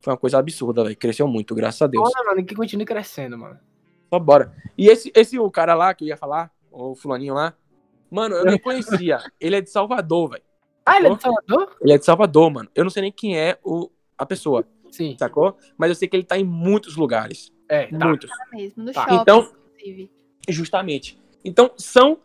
foi 0.00 0.12
uma 0.12 0.18
coisa 0.18 0.38
absurda, 0.38 0.84
velho. 0.84 0.96
Cresceu 0.96 1.28
muito, 1.28 1.54
graças 1.54 1.82
a 1.82 1.86
Deus. 1.86 2.10
Olha, 2.14 2.30
mano, 2.30 2.44
que 2.44 2.54
continue 2.54 2.84
crescendo, 2.84 3.36
mano. 3.38 3.58
Só 4.12 4.18
bora. 4.18 4.54
E 4.76 4.88
esse, 4.88 5.10
esse 5.16 5.38
o 5.38 5.50
cara 5.50 5.74
lá 5.74 5.94
que 5.94 6.04
eu 6.04 6.08
ia 6.08 6.18
falar, 6.18 6.52
o 6.70 6.94
fulaninho 6.94 7.32
lá, 7.32 7.54
mano, 8.10 8.34
eu 8.34 8.44
nem 8.44 8.58
conhecia. 8.58 9.18
ele 9.40 9.56
é 9.56 9.60
de 9.62 9.70
Salvador, 9.70 10.32
velho. 10.32 10.42
Ah, 10.84 10.98
ele 10.98 11.06
é 11.06 11.14
de 11.14 11.22
Salvador? 11.22 11.76
Ele 11.80 11.92
é 11.94 11.98
de 11.98 12.04
Salvador, 12.04 12.50
mano. 12.50 12.68
Eu 12.74 12.84
não 12.84 12.90
sei 12.90 13.00
nem 13.00 13.12
quem 13.12 13.38
é 13.38 13.58
o, 13.64 13.88
a 14.18 14.26
pessoa. 14.26 14.66
Sim. 14.90 15.16
Sacou? 15.18 15.56
Mas 15.78 15.88
eu 15.88 15.94
sei 15.94 16.08
que 16.08 16.14
ele 16.14 16.24
tá 16.24 16.36
em 16.36 16.44
muitos 16.44 16.94
lugares. 16.94 17.50
É, 17.66 17.86
tá. 17.86 18.06
Muitos. 18.06 18.28
Tá 18.28 18.46
mesmo, 18.52 18.84
no 18.84 18.92
tá. 18.92 19.00
shopping, 19.00 19.22
então, 19.22 19.50
inclusive. 19.78 20.10
Justamente. 20.46 21.18
Então, 21.42 21.70
são. 21.78 22.18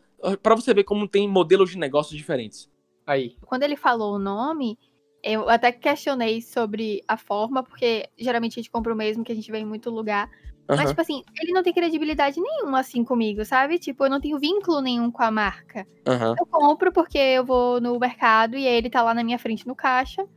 para 0.43 0.55
você 0.55 0.73
ver 0.73 0.83
como 0.83 1.07
tem 1.07 1.25
modelos 1.25 1.69
de 1.69 1.77
negócios 1.77 2.17
diferentes. 2.17 2.69
Aí. 3.05 3.37
Quando 3.45 3.63
ele 3.63 3.77
falou 3.77 4.15
o 4.15 4.19
nome, 4.19 4.77
eu 5.23 5.47
até 5.47 5.71
questionei 5.71 6.41
sobre 6.41 7.01
a 7.07 7.15
forma, 7.15 7.63
porque 7.63 8.09
geralmente 8.17 8.59
a 8.59 8.61
gente 8.61 8.71
compra 8.71 8.93
o 8.93 8.97
mesmo 8.97 9.23
que 9.23 9.31
a 9.31 9.35
gente 9.35 9.49
vê 9.49 9.59
em 9.59 9.65
muito 9.65 9.89
lugar. 9.89 10.29
Mas, 10.75 10.89
tipo 10.89 11.01
assim, 11.01 11.23
ele 11.41 11.53
não 11.53 11.63
tem 11.63 11.73
credibilidade 11.73 12.41
nenhuma 12.41 12.79
assim 12.81 13.03
comigo, 13.03 13.45
sabe? 13.45 13.79
Tipo, 13.79 14.05
eu 14.05 14.09
não 14.09 14.19
tenho 14.19 14.37
vínculo 14.37 14.81
nenhum 14.81 15.09
com 15.09 15.23
a 15.23 15.31
marca. 15.31 15.87
Uhum. 16.05 16.35
Eu 16.37 16.45
compro 16.45 16.91
porque 16.91 17.17
eu 17.17 17.45
vou 17.45 17.79
no 17.79 17.97
mercado 17.97 18.57
e 18.57 18.65
ele 18.65 18.89
tá 18.89 19.01
lá 19.01 19.13
na 19.13 19.23
minha 19.23 19.39
frente 19.39 19.65
no 19.65 19.75
caixa. 19.75 20.27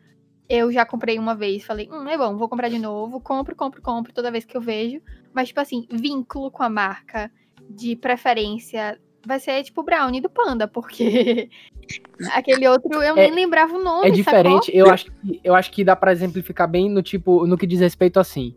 Eu 0.48 0.70
já 0.70 0.84
comprei 0.84 1.18
uma 1.18 1.34
vez, 1.34 1.64
falei, 1.64 1.88
hum, 1.90 2.08
é 2.08 2.16
bom, 2.16 2.36
vou 2.36 2.48
comprar 2.48 2.68
de 2.68 2.78
novo. 2.78 3.20
Compro, 3.20 3.56
compro, 3.56 3.82
compro 3.82 4.12
toda 4.12 4.30
vez 4.30 4.44
que 4.44 4.56
eu 4.56 4.60
vejo. 4.60 5.00
Mas, 5.32 5.48
tipo 5.48 5.60
assim, 5.60 5.86
vínculo 5.90 6.50
com 6.50 6.62
a 6.62 6.68
marca, 6.68 7.30
de 7.68 7.94
preferência, 7.96 9.00
vai 9.24 9.38
ser 9.38 9.62
tipo 9.62 9.80
o 9.80 9.84
Brownie 9.84 10.20
do 10.20 10.28
Panda, 10.30 10.66
porque 10.66 11.48
aquele 12.32 12.66
outro 12.68 13.02
eu 13.02 13.16
é, 13.16 13.30
nem 13.30 13.32
lembrava 13.32 13.76
o 13.76 13.82
nome. 13.82 14.08
É 14.08 14.10
diferente, 14.10 14.70
eu 14.74 14.90
acho, 14.90 15.06
que, 15.06 15.40
eu 15.42 15.54
acho 15.54 15.70
que 15.70 15.84
dá 15.84 15.94
para 15.94 16.12
exemplificar 16.12 16.68
bem 16.68 16.88
no 16.88 17.02
tipo, 17.02 17.46
no 17.46 17.56
que 17.56 17.66
diz 17.66 17.80
respeito 17.80 18.18
assim 18.18 18.54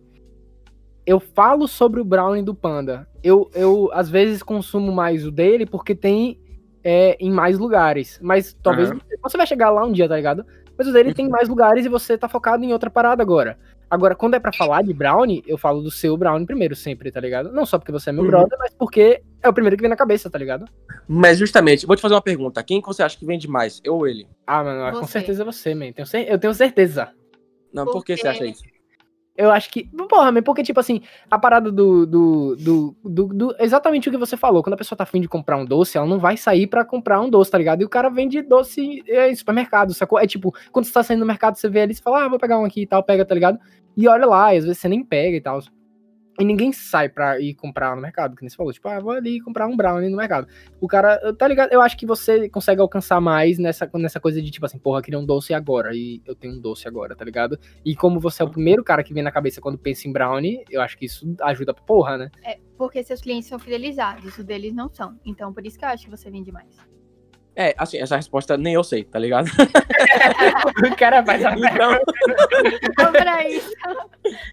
eu 1.05 1.19
falo 1.19 1.67
sobre 1.67 1.99
o 1.99 2.05
Brownie 2.05 2.43
do 2.43 2.55
Panda. 2.55 3.07
Eu, 3.23 3.49
eu 3.53 3.89
às 3.93 4.09
vezes 4.09 4.43
consumo 4.43 4.91
mais 4.91 5.25
o 5.25 5.31
dele 5.31 5.65
porque 5.65 5.95
tem 5.95 6.39
é, 6.83 7.17
em 7.19 7.31
mais 7.31 7.57
lugares. 7.57 8.19
Mas 8.21 8.55
talvez 8.61 8.89
uhum. 8.89 8.99
você 9.21 9.37
vai 9.37 9.47
chegar 9.47 9.69
lá 9.69 9.85
um 9.85 9.91
dia, 9.91 10.07
tá 10.07 10.15
ligado? 10.15 10.45
Mas 10.77 10.87
o 10.87 10.93
dele 10.93 11.13
tem 11.13 11.29
mais 11.29 11.47
lugares 11.47 11.85
e 11.85 11.89
você 11.89 12.17
tá 12.17 12.27
focado 12.27 12.63
em 12.63 12.73
outra 12.73 12.89
parada 12.89 13.21
agora. 13.21 13.57
Agora, 13.89 14.15
quando 14.15 14.33
é 14.33 14.39
para 14.39 14.51
falar 14.51 14.81
de 14.81 14.91
Brownie, 14.91 15.43
eu 15.45 15.55
falo 15.55 15.81
do 15.81 15.91
seu 15.91 16.17
Brownie 16.17 16.47
primeiro, 16.47 16.75
sempre, 16.75 17.11
tá 17.11 17.19
ligado? 17.19 17.51
Não 17.51 17.63
só 17.63 17.77
porque 17.77 17.91
você 17.91 18.09
é 18.09 18.13
meu 18.13 18.23
uhum. 18.23 18.29
brother, 18.29 18.57
mas 18.57 18.73
porque 18.73 19.21
é 19.41 19.47
o 19.47 19.53
primeiro 19.53 19.77
que 19.77 19.83
vem 19.83 19.89
na 19.89 19.95
cabeça, 19.95 20.31
tá 20.31 20.39
ligado? 20.39 20.65
Mas 21.07 21.37
justamente, 21.37 21.85
vou 21.85 21.95
te 21.95 22.01
fazer 22.01 22.15
uma 22.15 22.21
pergunta. 22.21 22.63
Quem 22.63 22.81
você 22.81 23.03
acha 23.03 23.17
que 23.17 23.25
vende 23.25 23.47
mais? 23.47 23.79
Eu 23.83 23.95
ou 23.95 24.07
ele? 24.07 24.27
Ah, 24.47 24.63
mano, 24.63 24.91
você. 24.91 24.99
com 24.99 25.07
certeza 25.07 25.45
você, 25.45 25.75
man. 25.75 25.91
Eu 26.27 26.39
tenho 26.39 26.53
certeza. 26.55 27.11
Não, 27.71 27.85
por 27.85 28.03
que 28.03 28.17
você 28.17 28.27
acha 28.27 28.45
isso? 28.45 28.63
Eu 29.35 29.49
acho 29.51 29.69
que. 29.71 29.85
Porra, 30.07 30.31
mas 30.31 30.43
porque, 30.43 30.61
tipo 30.61 30.79
assim, 30.79 31.01
a 31.29 31.39
parada 31.39 31.71
do, 31.71 32.05
do, 32.05 32.55
do, 32.55 32.95
do, 33.03 33.27
do 33.27 33.55
Exatamente 33.59 34.07
o 34.07 34.11
que 34.11 34.17
você 34.17 34.37
falou. 34.37 34.61
Quando 34.61 34.75
a 34.75 34.77
pessoa 34.77 34.95
tá 34.95 35.03
afim 35.03 35.19
de 35.19 35.27
comprar 35.27 35.57
um 35.57 35.65
doce, 35.65 35.97
ela 35.97 36.05
não 36.05 36.19
vai 36.19 36.37
sair 36.37 36.67
para 36.67 36.85
comprar 36.85 37.19
um 37.19 37.29
doce, 37.29 37.49
tá 37.49 37.57
ligado? 37.57 37.81
E 37.81 37.85
o 37.85 37.89
cara 37.89 38.09
vende 38.09 38.41
doce 38.43 39.03
em 39.07 39.35
supermercado, 39.35 39.93
sacou? 39.93 40.19
É 40.19 40.27
tipo, 40.27 40.53
quando 40.71 40.85
você 40.85 40.93
tá 40.93 41.01
saindo 41.01 41.21
no 41.21 41.25
mercado, 41.25 41.55
você 41.55 41.67
vê 41.67 41.81
ali, 41.81 41.95
você 41.95 42.01
fala, 42.01 42.25
ah, 42.25 42.29
vou 42.29 42.39
pegar 42.39 42.59
um 42.59 42.65
aqui 42.65 42.83
e 42.83 42.87
tal, 42.87 43.03
pega, 43.03 43.25
tá 43.25 43.33
ligado? 43.33 43.59
E 43.97 44.07
olha 44.07 44.25
lá, 44.25 44.51
às 44.51 44.65
vezes 44.65 44.77
você 44.77 44.87
nem 44.87 45.03
pega 45.03 45.37
e 45.37 45.41
tal. 45.41 45.59
E 46.39 46.43
ninguém 46.43 46.73
sai 46.73 47.09
pra 47.09 47.39
ir 47.39 47.53
comprar 47.53 47.95
no 47.95 48.01
mercado, 48.01 48.35
que 48.35 48.41
nem 48.41 48.49
você 48.49 48.55
falou. 48.55 48.73
Tipo, 48.73 48.87
ah, 48.87 48.99
vou 48.99 49.11
ali 49.11 49.39
comprar 49.39 49.67
um 49.67 49.77
brownie 49.77 50.09
no 50.09 50.17
mercado. 50.17 50.47
O 50.81 50.87
cara, 50.87 51.33
tá 51.35 51.47
ligado? 51.47 51.71
Eu 51.71 51.81
acho 51.81 51.95
que 51.95 52.05
você 52.05 52.49
consegue 52.49 52.81
alcançar 52.81 53.21
mais 53.21 53.59
nessa, 53.59 53.89
nessa 53.95 54.19
coisa 54.19 54.41
de, 54.41 54.49
tipo 54.49 54.65
assim, 54.65 54.79
porra, 54.79 55.01
queria 55.01 55.19
um 55.19 55.25
doce 55.25 55.53
agora. 55.53 55.91
E 55.93 56.21
eu 56.25 56.35
tenho 56.35 56.55
um 56.55 56.59
doce 56.59 56.87
agora, 56.87 57.15
tá 57.15 57.23
ligado? 57.23 57.59
E 57.85 57.95
como 57.95 58.19
você 58.19 58.41
é 58.41 58.45
o 58.45 58.49
primeiro 58.49 58.83
cara 58.83 59.03
que 59.03 59.13
vem 59.13 59.21
na 59.21 59.31
cabeça 59.31 59.61
quando 59.61 59.77
pensa 59.77 60.07
em 60.07 60.11
brownie, 60.11 60.63
eu 60.71 60.81
acho 60.81 60.97
que 60.97 61.05
isso 61.05 61.35
ajuda 61.41 61.73
pra 61.73 61.83
porra, 61.83 62.17
né? 62.17 62.31
É, 62.43 62.59
porque 62.77 63.03
seus 63.03 63.21
clientes 63.21 63.47
são 63.47 63.59
fidelizados, 63.59 64.37
os 64.37 64.43
deles 64.43 64.73
não 64.73 64.89
são. 64.89 65.19
Então, 65.23 65.53
por 65.53 65.65
isso 65.65 65.77
que 65.77 65.85
eu 65.85 65.89
acho 65.89 66.05
que 66.05 66.11
você 66.11 66.31
vende 66.31 66.51
mais. 66.51 66.75
É, 67.55 67.75
assim, 67.77 67.97
essa 67.99 68.15
resposta 68.15 68.57
nem 68.57 68.73
eu 68.73 68.83
sei, 68.83 69.03
tá 69.03 69.19
ligado? 69.19 69.45
o 70.91 70.95
cara 70.95 71.21
vai 71.21 71.43
a 71.43 71.53
Então, 71.55 71.91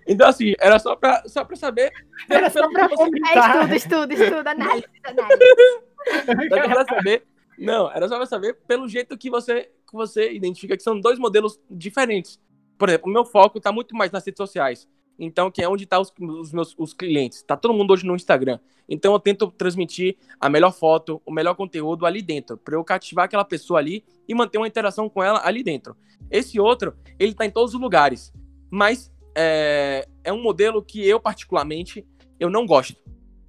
Então, 0.07 0.29
assim, 0.29 0.55
era 0.61 0.79
só 0.79 0.95
pra, 0.95 1.23
só 1.27 1.45
pra 1.45 1.57
saber. 1.57 1.91
Era 2.29 2.51
só 2.51 2.69
pra 2.71 2.85
É 2.85 2.89
comentar. 2.89 3.57
estudo, 3.57 3.75
estudo, 3.75 4.13
estudo, 4.13 4.47
análise, 4.47 4.87
análise. 5.05 6.49
Só 6.49 6.69
pra 6.69 6.85
saber. 6.85 7.23
Não, 7.59 7.91
era 7.91 8.09
só 8.09 8.17
pra 8.17 8.27
saber 8.27 8.55
pelo 8.67 8.89
jeito 8.89 9.17
que 9.17 9.31
você, 9.31 9.65
que 9.87 9.93
você 9.93 10.33
identifica 10.33 10.77
que 10.77 10.83
são 10.83 10.99
dois 11.01 11.19
modelos 11.19 11.61
diferentes. 11.71 12.39
Por 12.79 12.89
exemplo, 12.89 13.11
o 13.11 13.13
meu 13.13 13.25
foco 13.25 13.61
tá 13.61 13.71
muito 13.71 13.95
mais 13.95 14.11
nas 14.11 14.25
redes 14.25 14.39
sociais. 14.39 14.89
Então, 15.23 15.51
que 15.51 15.63
é 15.63 15.69
onde 15.69 15.85
tá 15.85 16.01
os, 16.01 16.11
os 16.19 16.51
meus 16.51 16.75
os 16.79 16.95
clientes. 16.95 17.43
Tá 17.43 17.55
todo 17.55 17.75
mundo 17.75 17.93
hoje 17.93 18.07
no 18.07 18.17
Instagram. 18.17 18.59
Então, 18.89 19.13
eu 19.13 19.21
tento 19.21 19.51
transmitir 19.51 20.17
a 20.41 20.49
melhor 20.49 20.73
foto, 20.73 21.21
o 21.27 21.31
melhor 21.31 21.55
conteúdo 21.55 22.07
ali 22.07 22.23
dentro, 22.23 22.57
para 22.57 22.75
eu 22.75 22.83
cativar 22.83 23.27
aquela 23.27 23.45
pessoa 23.45 23.79
ali 23.79 24.03
e 24.27 24.35
manter 24.35 24.57
uma 24.57 24.67
interação 24.67 25.11
com 25.11 25.23
ela 25.23 25.47
ali 25.47 25.63
dentro. 25.63 25.95
Esse 26.31 26.59
outro, 26.59 26.95
ele 27.19 27.35
tá 27.35 27.45
em 27.45 27.51
todos 27.51 27.75
os 27.75 27.81
lugares, 27.81 28.33
mas 28.71 29.13
é, 29.37 30.09
é 30.25 30.33
um 30.33 30.43
modelo 30.43 30.83
que 30.83 31.07
eu 31.07 31.21
particularmente 31.21 32.07
eu 32.39 32.49
não 32.49 32.65
gosto. 32.65 32.97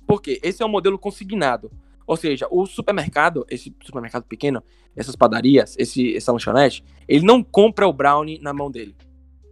Por 0.05 0.21
quê? 0.21 0.41
Esse 0.43 0.61
é 0.61 0.65
um 0.65 0.69
modelo 0.69 0.99
consignado. 0.99 1.71
Ou 2.05 2.17
seja, 2.17 2.45
o 2.51 2.65
supermercado, 2.65 3.45
esse 3.49 3.73
supermercado 3.81 4.25
pequeno, 4.25 4.61
essas 4.93 5.15
padarias, 5.15 5.77
esse, 5.79 6.17
essa 6.17 6.33
lanchonete, 6.33 6.83
ele 7.07 7.25
não 7.25 7.41
compra 7.41 7.87
o 7.87 7.93
brownie 7.93 8.39
na 8.39 8.51
mão 8.51 8.69
dele. 8.69 8.93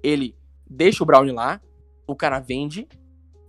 Ele 0.03 0.36
deixa 0.70 1.01
o 1.01 1.05
brownie 1.05 1.32
lá, 1.32 1.61
o 2.12 2.16
cara 2.16 2.39
vende 2.39 2.88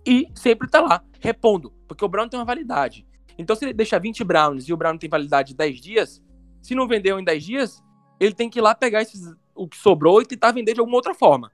e 0.05 0.27
sempre 0.35 0.69
tá 0.69 0.81
lá, 0.81 1.03
repondo. 1.19 1.71
Porque 1.87 2.03
o 2.03 2.07
brownie 2.07 2.29
tem 2.29 2.39
uma 2.39 2.45
validade. 2.45 3.05
Então, 3.37 3.55
se 3.55 3.65
ele 3.65 3.73
deixa 3.73 3.99
20 3.99 4.23
brownies 4.23 4.67
e 4.67 4.73
o 4.73 4.77
brownie 4.77 4.99
tem 4.99 5.09
validade 5.09 5.49
de 5.49 5.55
10 5.55 5.81
dias, 5.81 6.23
se 6.61 6.75
não 6.75 6.87
vendeu 6.87 7.19
em 7.19 7.23
10 7.23 7.43
dias, 7.43 7.83
ele 8.19 8.33
tem 8.33 8.49
que 8.49 8.59
ir 8.59 8.61
lá 8.61 8.75
pegar 8.75 9.01
esses, 9.01 9.33
o 9.55 9.67
que 9.67 9.77
sobrou 9.77 10.21
e 10.21 10.25
tentar 10.25 10.51
vender 10.51 10.73
de 10.73 10.79
alguma 10.79 10.97
outra 10.97 11.13
forma. 11.13 11.51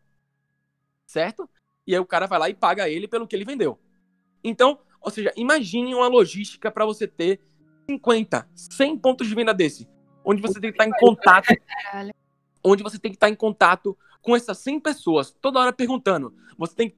Certo? 1.06 1.50
E 1.86 1.94
aí 1.94 2.00
o 2.00 2.06
cara 2.06 2.28
vai 2.28 2.40
lá 2.40 2.50
e 2.50 2.54
paga 2.54 2.90
ele 2.90 3.08
pelo 3.08 3.28
que 3.28 3.36
ele 3.36 3.46
vendeu. 3.46 3.80
Então, 4.44 4.80
ou 5.00 5.10
seja, 5.10 5.32
imagine 5.38 5.96
uma 5.96 6.08
logística 6.08 6.70
para 6.70 6.86
você 6.86 7.08
ter 7.08 7.40
50, 7.90 8.50
100 8.54 8.98
pontos 8.98 9.28
de 9.28 9.36
venda 9.36 9.54
desse, 9.54 9.88
onde 10.26 10.42
você 10.42 10.60
tem 10.60 10.72
que 10.72 10.82
estar 10.82 10.88
em 10.88 11.00
contato, 11.00 11.48
Caralho. 11.66 12.14
Onde 12.68 12.84
você 12.84 13.00
tem 13.00 13.12
que 13.12 13.18
estar 13.18 13.30
em 13.30 13.36
contato 13.36 13.98
com 14.22 14.36
essas 14.36 14.58
100 14.60 14.80
pessoas, 14.80 15.32
toda 15.42 15.60
hora 15.60 15.74
perguntando. 15.74 16.34
Você 16.58 16.76
tem 16.76 16.90
que 16.90 16.98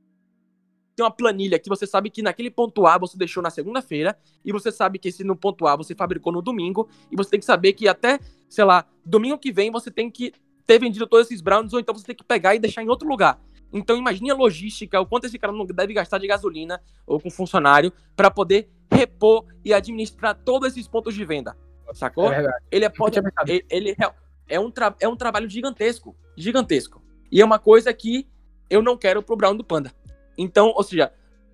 ter 0.95 1.03
uma 1.03 1.11
planilha 1.11 1.57
que 1.59 1.69
você 1.69 1.87
sabe 1.87 2.09
que 2.09 2.21
naquele 2.21 2.49
ponto 2.49 2.85
A 2.85 2.97
você 2.97 3.17
deixou 3.17 3.41
na 3.41 3.49
segunda-feira 3.49 4.17
e 4.43 4.51
você 4.51 4.71
sabe 4.71 4.99
que 4.99 5.09
esse 5.09 5.23
no 5.23 5.35
ponto 5.35 5.65
A 5.65 5.75
você 5.75 5.95
fabricou 5.95 6.33
no 6.33 6.41
domingo 6.41 6.89
e 7.11 7.15
você 7.15 7.31
tem 7.31 7.39
que 7.39 7.45
saber 7.45 7.73
que 7.73 7.87
até, 7.87 8.19
sei 8.49 8.65
lá, 8.65 8.85
domingo 9.05 9.37
que 9.37 9.51
vem 9.51 9.71
você 9.71 9.89
tem 9.89 10.09
que 10.09 10.33
ter 10.65 10.79
vendido 10.79 11.07
todos 11.07 11.27
esses 11.27 11.41
brownies 11.41 11.73
ou 11.73 11.79
então 11.79 11.95
você 11.95 12.05
tem 12.05 12.15
que 12.15 12.23
pegar 12.23 12.55
e 12.55 12.59
deixar 12.59 12.83
em 12.83 12.89
outro 12.89 13.07
lugar. 13.07 13.39
Então 13.71 13.95
imagine 13.95 14.31
a 14.31 14.35
logística, 14.35 14.99
o 14.99 15.05
quanto 15.05 15.25
esse 15.25 15.37
cara 15.37 15.53
não 15.53 15.65
deve 15.65 15.93
gastar 15.93 16.17
de 16.17 16.27
gasolina 16.27 16.81
ou 17.05 17.19
com 17.19 17.29
funcionário 17.29 17.93
para 18.15 18.29
poder 18.29 18.69
repor 18.91 19.45
e 19.63 19.73
administrar 19.73 20.35
todos 20.35 20.69
esses 20.69 20.87
pontos 20.87 21.13
de 21.13 21.23
venda. 21.23 21.55
Sacou? 21.93 22.31
É 22.31 22.41
verdade. 22.41 22.65
Ele 22.71 22.85
é, 22.85 22.89
pode, 22.89 23.19
ele, 23.47 23.65
ele 23.69 23.95
é, 24.49 24.59
um 24.59 24.71
é 24.99 25.07
um 25.07 25.15
trabalho 25.15 25.49
gigantesco. 25.49 26.15
Gigantesco. 26.35 27.01
E 27.31 27.41
é 27.41 27.45
uma 27.45 27.59
coisa 27.59 27.93
que 27.93 28.27
eu 28.69 28.81
não 28.81 28.97
quero 28.97 29.21
pro 29.21 29.35
Brown 29.35 29.55
do 29.55 29.63
Panda. 29.63 29.93
Então, 30.37 30.73
ou 30.75 30.83
seja, 30.83 31.11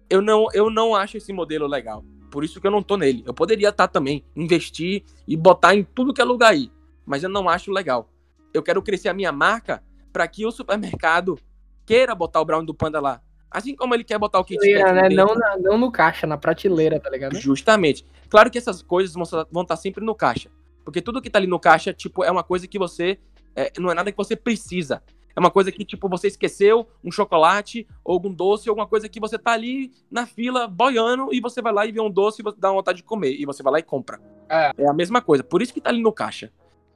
eu 0.09 0.21
não, 0.21 0.47
eu 0.53 0.69
não 0.69 0.95
acho 0.95 1.17
esse 1.17 1.33
modelo 1.33 1.67
legal. 1.67 2.03
Por 2.31 2.43
isso 2.43 2.59
que 2.59 2.67
eu 2.67 2.71
não 2.71 2.83
tô 2.83 2.97
nele. 2.97 3.23
Eu 3.25 3.33
poderia 3.33 3.69
estar 3.69 3.87
também, 3.87 4.23
investir 4.35 5.03
e 5.27 5.35
botar 5.37 5.75
em 5.75 5.83
tudo 5.83 6.13
que 6.13 6.21
é 6.21 6.23
lugar 6.25 6.51
aí. 6.51 6.71
Mas 7.05 7.23
eu 7.23 7.29
não 7.29 7.47
acho 7.47 7.71
legal. 7.71 8.09
Eu 8.53 8.63
quero 8.63 8.81
crescer 8.81 9.09
a 9.09 9.13
minha 9.13 9.31
marca 9.31 9.83
para 10.11 10.27
que 10.27 10.45
o 10.45 10.51
supermercado 10.51 11.37
queira 11.85 12.15
botar 12.15 12.41
o 12.41 12.45
Brown 12.45 12.63
do 12.63 12.73
Panda 12.73 12.99
lá. 12.99 13.21
Assim 13.49 13.75
como 13.75 13.93
ele 13.93 14.03
quer 14.03 14.17
botar 14.17 14.39
o 14.39 14.43
Kit 14.43 14.59
Kat 14.59 14.93
né? 14.93 15.09
não, 15.09 15.33
na- 15.33 15.57
não 15.57 15.77
no 15.77 15.91
caixa, 15.91 16.27
na 16.27 16.37
prateleira, 16.37 16.99
tá 16.99 17.09
ligado? 17.09 17.39
Justamente. 17.39 18.05
Claro 18.29 18.51
que 18.51 18.57
essas 18.57 18.81
coisas 18.81 19.13
vão 19.13 19.23
estar 19.23 19.65
tá 19.65 19.75
sempre 19.75 20.03
no 20.03 20.13
caixa. 20.13 20.49
Porque 20.85 21.01
tudo 21.01 21.21
que 21.21 21.29
tá 21.29 21.39
ali 21.39 21.47
no 21.47 21.59
caixa, 21.59 21.91
tipo, 21.91 22.23
é 22.23 22.31
uma 22.31 22.43
coisa 22.43 22.67
que 22.67 22.79
você. 22.79 23.19
é, 23.55 23.73
não 23.77 23.91
é 23.91 23.95
nada 23.95 24.11
que 24.11 24.17
você 24.17 24.35
precisa. 24.35 25.01
É 25.35 25.39
uma 25.39 25.51
coisa 25.51 25.69
que, 25.71 25.83
tipo, 25.83 26.07
você 26.07 26.27
esqueceu 26.27 26.87
um 27.03 27.11
chocolate, 27.11 27.85
ou 28.05 28.13
algum 28.13 28.31
doce, 28.31 28.69
alguma 28.69 28.87
coisa 28.87 29.09
que 29.09 29.19
você 29.19 29.37
tá 29.37 29.51
ali 29.51 29.91
na 30.09 30.25
fila 30.25 30.65
boiando 30.65 31.33
e 31.33 31.41
você 31.41 31.61
vai 31.61 31.73
lá 31.73 31.85
e 31.85 31.91
vê 31.91 31.99
um 31.99 32.09
doce 32.09 32.41
e 32.41 32.43
você 32.43 32.57
dá 32.57 32.71
vontade 32.71 32.99
de 32.99 33.03
comer. 33.03 33.33
E 33.33 33.45
você 33.45 33.61
vai 33.61 33.73
lá 33.73 33.79
e 33.79 33.83
compra. 33.83 34.21
É. 34.47 34.71
a 34.87 34.93
mesma 34.93 35.21
coisa. 35.21 35.43
Por 35.43 35.61
isso 35.61 35.73
que 35.73 35.81
tá 35.81 35.89
ali 35.89 36.01
no 36.01 36.13
caixa. 36.13 36.53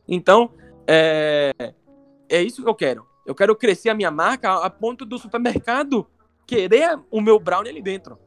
Então, 0.08 0.52
é, 0.88 1.52
é 2.30 2.42
isso 2.42 2.64
que 2.64 2.70
eu 2.70 2.76
quero. 2.76 3.06
Eu 3.26 3.36
quero 3.36 3.56
crescer 3.56 3.90
a 3.90 3.94
minha 3.94 4.10
marca 4.10 4.54
a 4.64 4.70
ponto 4.70 5.04
do 5.04 5.18
supermercado 5.18 6.08
querer 6.48 6.98
o 7.12 7.20
meu 7.20 7.40
brownie 7.40 7.70
ali 7.70 7.82
dentro. 7.82 8.18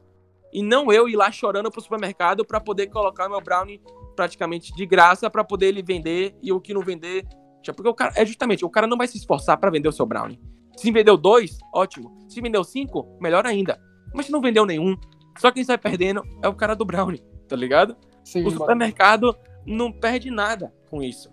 E 0.51 0.61
não 0.61 0.93
eu 0.93 1.09
ir 1.09 1.15
lá 1.15 1.31
chorando 1.31 1.71
pro 1.71 1.81
supermercado 1.81 2.45
para 2.45 2.59
poder 2.59 2.87
colocar 2.87 3.27
o 3.27 3.29
meu 3.31 3.41
brownie 3.41 3.81
praticamente 4.15 4.73
de 4.73 4.85
graça 4.85 5.29
para 5.29 5.43
poder 5.43 5.67
ele 5.67 5.81
vender 5.83 6.35
e 6.41 6.51
o 6.51 6.59
que 6.61 6.73
não 6.73 6.81
vender. 6.81 7.25
já- 7.65 7.73
Porque 7.73 7.89
o 7.89 7.93
cara, 7.93 8.13
é 8.15 8.25
justamente, 8.25 8.65
o 8.65 8.69
cara 8.69 8.85
não 8.87 8.97
vai 8.97 9.07
se 9.07 9.17
esforçar 9.17 9.57
para 9.57 9.71
vender 9.71 9.87
o 9.87 9.91
seu 9.91 10.05
brownie. 10.05 10.39
Se 10.75 10.91
vendeu 10.91 11.15
dois, 11.15 11.57
ótimo. 11.73 12.11
Se 12.27 12.41
vendeu 12.41 12.63
cinco, 12.63 13.17
melhor 13.21 13.45
ainda. 13.45 13.79
Mas 14.13 14.25
se 14.25 14.31
não 14.31 14.41
vendeu 14.41 14.65
nenhum, 14.65 14.95
só 15.37 15.49
quem 15.51 15.63
sai 15.63 15.77
perdendo 15.77 16.21
é 16.41 16.47
o 16.47 16.53
cara 16.53 16.75
do 16.75 16.83
brownie, 16.83 17.23
tá 17.47 17.55
ligado? 17.55 17.95
Sim, 18.23 18.45
O 18.45 18.51
supermercado 18.51 19.35
não 19.65 19.91
perde 19.91 20.29
nada 20.31 20.73
com 20.89 21.01
isso. 21.01 21.31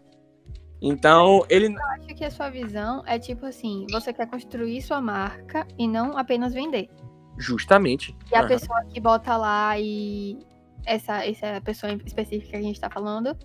Então, 0.82 1.44
ele. 1.48 1.66
Eu 1.74 1.86
acho 1.96 2.14
que 2.14 2.24
a 2.24 2.30
sua 2.30 2.48
visão 2.48 3.02
é 3.06 3.18
tipo 3.18 3.44
assim, 3.44 3.86
você 3.90 4.12
quer 4.12 4.26
construir 4.26 4.80
sua 4.82 5.00
marca 5.00 5.66
e 5.78 5.86
não 5.86 6.16
apenas 6.16 6.54
vender. 6.54 6.88
Justamente. 7.38 8.16
E 8.30 8.34
a 8.34 8.40
Aham. 8.40 8.48
pessoa 8.48 8.84
que 8.84 9.00
bota 9.00 9.36
lá 9.36 9.78
e 9.78 10.38
essa, 10.84 11.24
essa 11.26 11.60
pessoa 11.60 11.92
específica 12.04 12.50
que 12.50 12.56
a 12.56 12.62
gente 12.62 12.80
tá 12.80 12.90
falando, 12.90 13.36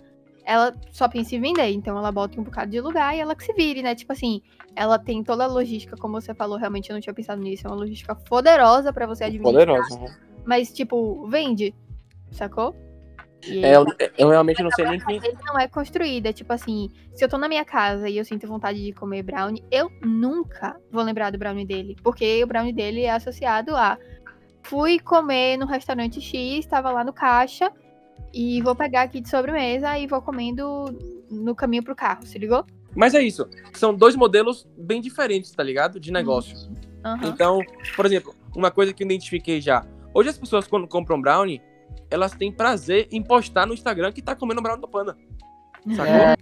ela 0.44 0.74
só 0.90 1.08
pensa 1.08 1.34
em 1.34 1.40
vender. 1.40 1.70
Então 1.70 1.98
ela 1.98 2.12
bota 2.12 2.36
em 2.36 2.40
um 2.40 2.44
bocado 2.44 2.70
de 2.70 2.80
lugar 2.80 3.14
e 3.16 3.20
ela 3.20 3.34
que 3.34 3.44
se 3.44 3.52
vire, 3.52 3.82
né? 3.82 3.94
Tipo 3.94 4.12
assim, 4.12 4.40
ela 4.74 4.98
tem 4.98 5.22
toda 5.24 5.44
a 5.44 5.48
logística, 5.48 5.96
como 5.96 6.20
você 6.20 6.34
falou, 6.34 6.56
realmente 6.56 6.90
eu 6.90 6.94
não 6.94 7.00
tinha 7.00 7.14
pensado 7.14 7.42
nisso. 7.42 7.66
É 7.66 7.70
uma 7.70 7.76
logística 7.76 8.14
poderosa 8.14 8.92
pra 8.92 9.06
você 9.06 9.24
administrar. 9.24 9.66
Poderoso. 9.66 10.00
né? 10.00 10.16
Mas, 10.44 10.72
tipo, 10.72 11.26
vende. 11.28 11.74
Sacou? 12.30 12.74
E 13.44 13.64
É, 13.64 13.76
eu, 13.76 13.84
eu 14.16 14.28
realmente 14.28 14.62
não 14.62 14.70
sei 14.70 14.86
nem 14.86 15.00
quem. 15.00 15.20
não 15.44 15.58
é 15.58 15.68
construída. 15.68 16.32
Tipo 16.32 16.52
assim, 16.52 16.88
se 17.14 17.24
eu 17.24 17.28
tô 17.28 17.36
na 17.36 17.48
minha 17.48 17.64
casa 17.64 18.08
e 18.08 18.16
eu 18.16 18.24
sinto 18.24 18.46
vontade 18.46 18.82
de 18.82 18.92
comer 18.92 19.22
brownie, 19.22 19.64
eu 19.70 19.90
nunca 20.02 20.76
vou 20.90 21.02
lembrar 21.02 21.30
do 21.30 21.38
brownie 21.38 21.66
dele. 21.66 21.96
Porque 22.02 22.42
o 22.42 22.46
brownie 22.46 22.72
dele 22.72 23.02
é 23.02 23.10
associado 23.10 23.74
a 23.76 23.98
fui 24.66 24.98
comer 24.98 25.56
no 25.56 25.66
restaurante 25.66 26.20
X, 26.20 26.58
estava 26.58 26.90
lá 26.90 27.04
no 27.04 27.12
caixa, 27.12 27.72
e 28.32 28.60
vou 28.62 28.74
pegar 28.74 29.02
aqui 29.02 29.20
de 29.20 29.28
sobremesa 29.28 29.98
e 29.98 30.06
vou 30.06 30.20
comendo 30.20 30.86
no 31.30 31.54
caminho 31.54 31.82
pro 31.82 31.94
carro, 31.94 32.26
se 32.26 32.38
ligou? 32.38 32.64
Mas 32.94 33.14
é 33.14 33.22
isso. 33.22 33.48
São 33.74 33.94
dois 33.94 34.16
modelos 34.16 34.66
bem 34.76 35.00
diferentes, 35.00 35.50
tá 35.50 35.62
ligado? 35.62 36.00
De 36.00 36.10
negócio. 36.10 36.68
Aham. 37.04 37.28
Então, 37.28 37.60
por 37.94 38.06
exemplo, 38.06 38.34
uma 38.54 38.70
coisa 38.70 38.92
que 38.92 39.02
eu 39.02 39.06
identifiquei 39.06 39.60
já. 39.60 39.86
Hoje 40.12 40.30
as 40.30 40.38
pessoas, 40.38 40.66
quando 40.66 40.88
compram 40.88 41.20
brownie, 41.20 41.62
elas 42.10 42.32
têm 42.32 42.50
prazer 42.50 43.06
em 43.10 43.22
postar 43.22 43.66
no 43.66 43.74
Instagram 43.74 44.12
que 44.12 44.22
tá 44.22 44.34
comendo 44.34 44.62
brownie 44.62 44.80
do 44.80 44.88
panda. 44.88 45.16
Sacou? 45.94 46.12
É. 46.12 46.36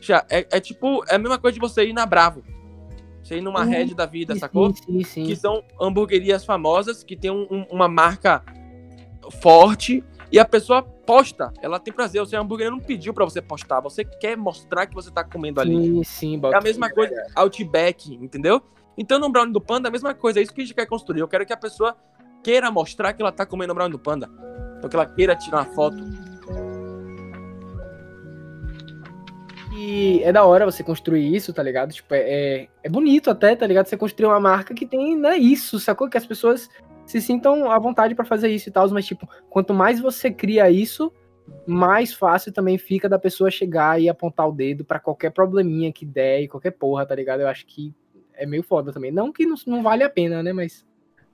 Já, 0.00 0.24
é, 0.30 0.46
é 0.50 0.60
tipo, 0.60 1.02
é 1.08 1.16
a 1.16 1.18
mesma 1.18 1.38
coisa 1.38 1.54
de 1.54 1.60
você 1.60 1.84
ir 1.84 1.92
na 1.92 2.06
Bravo. 2.06 2.42
Você 3.30 3.36
ir 3.36 3.42
numa 3.42 3.60
Uhum. 3.60 3.70
Red 3.70 3.94
da 3.94 4.06
vida, 4.06 4.34
sacou? 4.34 4.74
Sim, 4.74 4.82
sim, 4.84 5.04
sim. 5.04 5.24
que 5.24 5.36
são 5.36 5.62
hamburguerias 5.80 6.44
famosas, 6.44 7.04
que 7.04 7.16
tem 7.16 7.30
um- 7.30 7.46
um- 7.48 7.64
uma 7.70 7.86
marca 7.86 8.42
forte, 9.40 10.02
e 10.32 10.38
a 10.40 10.44
pessoa 10.44 10.82
posta, 10.82 11.52
ela 11.62 11.78
tem 11.78 11.94
prazer. 11.94 12.20
O 12.20 12.26
seu 12.26 12.40
hambúrguer 12.40 12.72
não 12.72 12.80
pediu 12.80 13.14
pra 13.14 13.24
você 13.24 13.40
postar, 13.40 13.78
você 13.80 14.04
quer 14.04 14.36
mostrar 14.36 14.86
que 14.86 14.94
você 14.96 15.12
tá 15.12 15.22
comendo 15.22 15.60
ali. 15.60 15.76
Sim, 15.76 16.02
sim, 16.02 16.40
É 16.52 16.56
a 16.56 16.60
mesma 16.60 16.90
coisa, 16.90 17.14
Outback, 17.36 18.12
entendeu? 18.14 18.60
Então 18.98 19.20
no 19.20 19.30
Brownie 19.30 19.52
do 19.52 19.60
Panda, 19.60 19.86
é 19.86 19.90
a 19.90 19.92
mesma 19.92 20.12
coisa, 20.12 20.40
é 20.40 20.42
isso 20.42 20.52
que 20.52 20.62
a 20.62 20.64
gente 20.64 20.74
quer 20.74 20.86
construir. 20.86 21.20
Eu 21.20 21.28
quero 21.28 21.46
que 21.46 21.52
a 21.52 21.56
pessoa 21.56 21.96
queira 22.42 22.68
mostrar 22.68 23.12
que 23.12 23.22
ela 23.22 23.30
tá 23.30 23.46
comendo 23.46 23.70
o 23.72 23.76
Brownie 23.76 23.92
do 23.92 23.98
Panda. 24.00 24.28
Então 24.78 24.90
que 24.90 24.96
ela 24.96 25.06
queira 25.06 25.36
tirar 25.36 25.58
uma 25.58 25.66
foto. 25.66 25.98
E 29.82 30.22
é 30.24 30.30
da 30.30 30.44
hora 30.44 30.66
você 30.66 30.84
construir 30.84 31.34
isso, 31.34 31.54
tá 31.54 31.62
ligado? 31.62 31.90
Tipo, 31.90 32.12
é, 32.12 32.20
é, 32.20 32.68
é 32.82 32.88
bonito 32.90 33.30
até, 33.30 33.56
tá 33.56 33.66
ligado? 33.66 33.86
Você 33.86 33.96
construir 33.96 34.26
uma 34.26 34.38
marca 34.38 34.74
que 34.74 34.84
tem, 34.84 35.16
né, 35.16 35.38
isso, 35.38 35.80
sacou? 35.80 36.06
Que 36.06 36.18
as 36.18 36.26
pessoas 36.26 36.68
se 37.06 37.18
sintam 37.18 37.70
à 37.70 37.78
vontade 37.78 38.14
pra 38.14 38.26
fazer 38.26 38.50
isso 38.50 38.68
e 38.68 38.72
tal, 38.72 38.90
mas 38.90 39.06
tipo, 39.06 39.26
quanto 39.48 39.72
mais 39.72 39.98
você 39.98 40.30
cria 40.30 40.70
isso, 40.70 41.10
mais 41.66 42.12
fácil 42.12 42.52
também 42.52 42.76
fica 42.76 43.08
da 43.08 43.18
pessoa 43.18 43.50
chegar 43.50 43.98
e 43.98 44.06
apontar 44.06 44.46
o 44.46 44.52
dedo 44.52 44.84
pra 44.84 45.00
qualquer 45.00 45.30
probleminha 45.30 45.90
que 45.90 46.04
der 46.04 46.42
e 46.42 46.48
qualquer 46.48 46.72
porra, 46.72 47.06
tá 47.06 47.14
ligado? 47.14 47.40
Eu 47.40 47.48
acho 47.48 47.64
que 47.64 47.94
é 48.34 48.44
meio 48.44 48.62
foda 48.62 48.92
também. 48.92 49.10
Não 49.10 49.32
que 49.32 49.46
não, 49.46 49.56
não 49.66 49.82
vale 49.82 50.04
a 50.04 50.10
pena, 50.10 50.42
né? 50.42 50.52
Mas. 50.52 50.86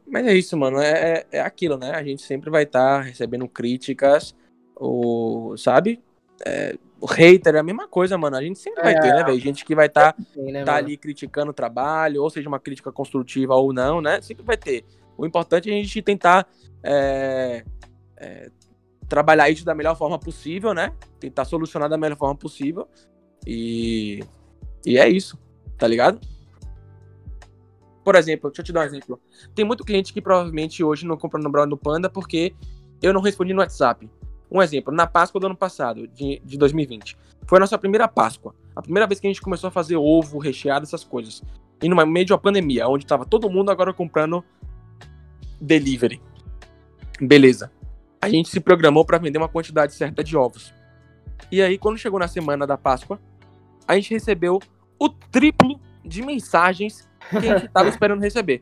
Mas 0.06 0.24
é 0.24 0.32
isso, 0.32 0.56
mano. 0.56 0.78
É, 0.78 0.92
é, 0.92 1.26
é 1.32 1.40
aquilo, 1.40 1.76
né? 1.76 1.90
A 1.90 2.02
gente 2.04 2.22
sempre 2.22 2.48
vai 2.48 2.62
estar 2.62 3.00
recebendo 3.00 3.48
críticas, 3.48 4.36
ou, 4.76 5.58
sabe? 5.58 6.00
É, 6.44 6.76
o 7.00 7.06
hater 7.06 7.54
é 7.54 7.58
a 7.58 7.62
mesma 7.62 7.88
coisa, 7.88 8.16
mano. 8.18 8.36
A 8.36 8.42
gente 8.42 8.58
sempre 8.58 8.82
vai 8.82 8.94
É. 8.94 9.00
ter, 9.00 9.12
né, 9.12 9.24
velho? 9.24 9.38
Gente 9.38 9.64
que 9.64 9.74
vai 9.74 9.86
estar 9.86 10.14
Sim, 10.34 10.52
né, 10.52 10.64
tá 10.64 10.74
ali 10.74 10.96
criticando 10.96 11.50
o 11.50 11.54
trabalho, 11.54 12.22
ou 12.22 12.30
seja, 12.30 12.48
uma 12.48 12.58
crítica 12.58 12.90
construtiva 12.92 13.54
ou 13.54 13.72
não, 13.72 14.00
né? 14.00 14.20
Sempre 14.20 14.44
vai 14.44 14.56
ter. 14.56 14.84
O 15.16 15.24
importante 15.26 15.70
é 15.70 15.72
a 15.72 15.76
gente 15.76 16.02
tentar 16.02 16.46
é, 16.82 17.64
é, 18.16 18.50
trabalhar 19.08 19.48
isso 19.50 19.64
da 19.64 19.74
melhor 19.74 19.96
forma 19.96 20.18
possível, 20.18 20.74
né? 20.74 20.92
Tentar 21.18 21.44
solucionar 21.44 21.88
da 21.88 21.96
melhor 21.96 22.16
forma 22.16 22.34
possível. 22.34 22.88
E, 23.46 24.20
e 24.84 24.98
é 24.98 25.08
isso, 25.08 25.38
tá 25.78 25.86
ligado? 25.86 26.20
Por 28.04 28.14
exemplo, 28.14 28.50
deixa 28.50 28.62
eu 28.62 28.64
te 28.64 28.72
dar 28.72 28.80
um 28.80 28.84
exemplo. 28.84 29.20
Tem 29.54 29.64
muito 29.64 29.84
cliente 29.84 30.12
que 30.12 30.22
provavelmente 30.22 30.82
hoje 30.84 31.04
não 31.04 31.16
compra 31.16 31.40
no 31.40 31.50
Brown 31.50 31.68
do 31.68 31.76
Panda 31.76 32.08
porque 32.08 32.54
eu 33.02 33.12
não 33.12 33.20
respondi 33.20 33.52
no 33.52 33.60
WhatsApp. 33.60 34.08
Um 34.50 34.62
exemplo, 34.62 34.94
na 34.94 35.06
Páscoa 35.06 35.40
do 35.40 35.46
ano 35.46 35.56
passado, 35.56 36.06
de, 36.08 36.40
de 36.44 36.56
2020. 36.56 37.16
Foi 37.46 37.58
a 37.58 37.60
nossa 37.60 37.78
primeira 37.78 38.06
Páscoa. 38.06 38.54
A 38.74 38.82
primeira 38.82 39.06
vez 39.06 39.20
que 39.20 39.26
a 39.26 39.30
gente 39.30 39.40
começou 39.40 39.68
a 39.68 39.70
fazer 39.70 39.96
ovo, 39.96 40.38
recheado, 40.38 40.84
essas 40.84 41.02
coisas. 41.02 41.42
E 41.82 41.88
no 41.88 42.06
meio 42.06 42.26
de 42.26 42.32
uma 42.32 42.38
pandemia, 42.38 42.88
onde 42.88 43.06
tava 43.06 43.24
todo 43.24 43.50
mundo 43.50 43.70
agora 43.70 43.92
comprando 43.92 44.44
delivery. 45.60 46.20
Beleza. 47.20 47.70
A 48.20 48.28
gente 48.28 48.48
se 48.48 48.60
programou 48.60 49.04
para 49.04 49.18
vender 49.18 49.38
uma 49.38 49.48
quantidade 49.48 49.94
certa 49.94 50.22
de 50.22 50.36
ovos. 50.36 50.72
E 51.50 51.60
aí, 51.60 51.78
quando 51.78 51.98
chegou 51.98 52.18
na 52.18 52.28
semana 52.28 52.66
da 52.66 52.76
Páscoa, 52.76 53.20
a 53.86 53.94
gente 53.94 54.12
recebeu 54.12 54.60
o 54.98 55.08
triplo 55.08 55.80
de 56.04 56.22
mensagens 56.22 57.08
que 57.30 57.36
a 57.36 57.58
gente 57.58 57.68
tava 57.68 57.88
esperando 57.90 58.20
receber. 58.20 58.60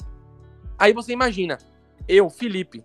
Aí 0.78 0.93
você 0.93 1.12
imagina, 1.12 1.59
eu, 2.09 2.28
Felipe, 2.28 2.85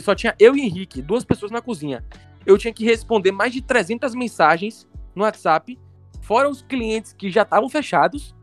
só 0.00 0.14
tinha 0.14 0.34
eu 0.38 0.56
e 0.56 0.60
Henrique, 0.62 1.02
duas 1.02 1.24
pessoas 1.24 1.50
na 1.50 1.60
cozinha. 1.60 2.04
Eu 2.48 2.56
tinha 2.56 2.72
que 2.72 2.82
responder 2.82 3.30
mais 3.30 3.52
de 3.52 3.60
300 3.60 4.14
mensagens 4.14 4.88
no 5.14 5.22
WhatsApp, 5.22 5.78
fora 6.22 6.48
os 6.48 6.62
clientes 6.62 7.12
que 7.12 7.30
já 7.30 7.42
estavam 7.42 7.68
fechados, 7.68 8.34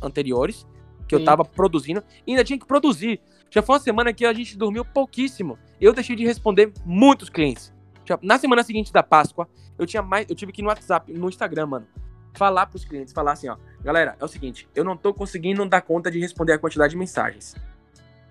anteriores, 0.00 0.64
que 1.08 1.16
eu 1.16 1.18
Sim. 1.18 1.24
tava 1.24 1.44
produzindo, 1.44 2.00
e 2.24 2.30
ainda 2.30 2.44
tinha 2.44 2.56
que 2.56 2.64
produzir. 2.64 3.20
Já 3.50 3.60
foi 3.60 3.74
uma 3.74 3.80
semana 3.80 4.12
que 4.12 4.24
a 4.24 4.32
gente 4.32 4.56
dormiu 4.56 4.84
pouquíssimo. 4.84 5.58
Eu 5.80 5.92
deixei 5.92 6.14
de 6.14 6.24
responder 6.24 6.72
muitos 6.86 7.28
clientes. 7.28 7.74
Na 8.22 8.38
semana 8.38 8.62
seguinte 8.62 8.92
da 8.92 9.02
Páscoa, 9.02 9.48
eu 9.76 9.84
tinha 9.84 10.00
mais, 10.00 10.26
eu 10.28 10.36
tive 10.36 10.52
que 10.52 10.60
ir 10.60 10.62
no 10.62 10.68
WhatsApp, 10.68 11.12
no 11.12 11.28
Instagram, 11.28 11.66
mano, 11.66 11.88
falar 12.34 12.66
pros 12.66 12.84
clientes, 12.84 13.12
falar 13.12 13.32
assim, 13.32 13.48
ó, 13.48 13.56
galera, 13.82 14.16
é 14.20 14.24
o 14.24 14.28
seguinte, 14.28 14.68
eu 14.76 14.84
não 14.84 14.96
tô 14.96 15.12
conseguindo 15.12 15.68
dar 15.68 15.80
conta 15.80 16.08
de 16.08 16.20
responder 16.20 16.52
a 16.52 16.58
quantidade 16.58 16.92
de 16.92 16.96
mensagens. 16.96 17.56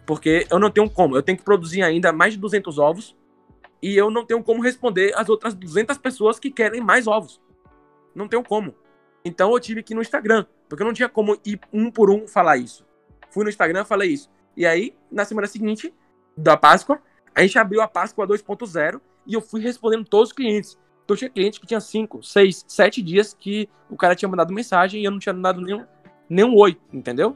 Porque 0.05 0.47
eu 0.49 0.59
não 0.59 0.71
tenho 0.71 0.89
como, 0.89 1.17
eu 1.17 1.21
tenho 1.21 1.37
que 1.37 1.43
produzir 1.43 1.81
ainda 1.81 2.13
mais 2.13 2.35
de 2.35 2.39
200 2.39 2.79
ovos 2.79 3.18
e 3.81 3.95
eu 3.95 4.11
não 4.11 4.25
tenho 4.25 4.43
como 4.43 4.61
responder 4.61 5.13
as 5.15 5.29
outras 5.29 5.53
200 5.53 5.97
pessoas 5.97 6.39
que 6.39 6.51
querem 6.51 6.81
mais 6.81 7.07
ovos. 7.07 7.41
Não 8.13 8.27
tenho 8.27 8.43
como. 8.43 8.75
Então 9.23 9.51
eu 9.51 9.59
tive 9.59 9.83
que 9.83 9.93
ir 9.93 9.95
no 9.95 10.01
Instagram, 10.01 10.45
porque 10.67 10.83
eu 10.83 10.87
não 10.87 10.93
tinha 10.93 11.09
como 11.09 11.37
ir 11.45 11.59
um 11.71 11.89
por 11.91 12.09
um 12.09 12.27
falar 12.27 12.57
isso. 12.57 12.85
Fui 13.29 13.43
no 13.43 13.49
Instagram, 13.49 13.85
falei 13.85 14.11
isso. 14.11 14.29
E 14.55 14.65
aí, 14.65 14.93
na 15.11 15.23
semana 15.23 15.47
seguinte 15.47 15.93
da 16.35 16.57
Páscoa, 16.57 17.01
a 17.33 17.41
gente 17.41 17.57
abriu 17.57 17.81
a 17.81 17.87
Páscoa 17.87 18.27
2.0 18.27 18.99
e 19.25 19.33
eu 19.33 19.41
fui 19.41 19.61
respondendo 19.61 20.05
todos 20.05 20.29
os 20.29 20.33
clientes. 20.33 20.77
Então 21.05 21.15
tinha 21.15 21.29
cliente 21.29 21.59
que 21.59 21.65
tinha 21.65 21.79
5, 21.79 22.21
6, 22.21 22.65
7 22.67 23.01
dias 23.01 23.33
que 23.33 23.69
o 23.89 23.95
cara 23.95 24.15
tinha 24.15 24.29
mandado 24.29 24.53
mensagem 24.53 25.01
e 25.01 25.05
eu 25.05 25.11
não 25.11 25.19
tinha 25.19 25.33
dado 25.33 25.61
nenhum, 25.61 25.85
nenhum 26.29 26.55
oi, 26.55 26.77
entendeu? 26.93 27.35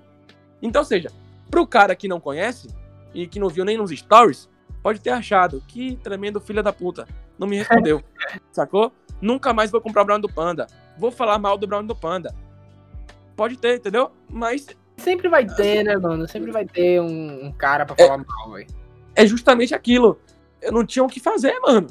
Então, 0.62 0.82
ou 0.82 0.86
seja, 0.86 1.12
pro 1.50 1.66
cara 1.66 1.96
que 1.96 2.08
não 2.08 2.20
conhece 2.20 2.68
e 3.14 3.28
que 3.28 3.40
não 3.40 3.50
viu 3.50 3.66
nem 3.66 3.78
nos 3.78 3.92
stories, 3.92 4.50
pode 4.84 5.00
ter 5.00 5.10
achado 5.12 5.64
que 5.68 5.96
tremendo 6.04 6.40
filho 6.42 6.62
da 6.62 6.72
puta 6.74 7.08
não 7.40 7.48
me 7.48 7.58
respondeu, 7.58 8.04
sacou? 8.52 8.92
Nunca 9.22 9.54
mais 9.54 9.72
vou 9.72 9.80
comprar 9.82 10.02
o 10.04 10.06
Brown 10.06 10.20
do 10.20 10.28
Panda. 10.30 10.68
Vou 10.98 11.10
falar 11.10 11.40
mal 11.40 11.58
do 11.58 11.66
Brown 11.66 11.84
do 11.86 11.96
Panda. 11.96 12.36
Pode 13.36 13.58
ter, 13.58 13.78
entendeu? 13.78 14.12
Mas 14.30 14.68
Sempre 14.98 15.28
vai 15.28 15.46
ter, 15.46 15.84
né, 15.84 15.96
mano? 15.98 16.28
Sempre 16.28 16.52
vai 16.52 16.66
ter 16.66 17.02
um, 17.02 17.46
um 17.48 17.52
cara 17.52 17.86
pra 17.86 17.96
É. 17.98 18.06
falar 18.08 18.24
mal, 18.24 18.52
velho. 18.52 18.68
é 19.16 19.26
justamente 19.26 19.74
aquilo. 19.74 20.20
Eu 20.62 20.72
não 20.72 20.86
tinha 20.86 21.04
o 21.04 21.08
que 21.08 21.20
fazer, 21.20 21.60
mano. 21.62 21.88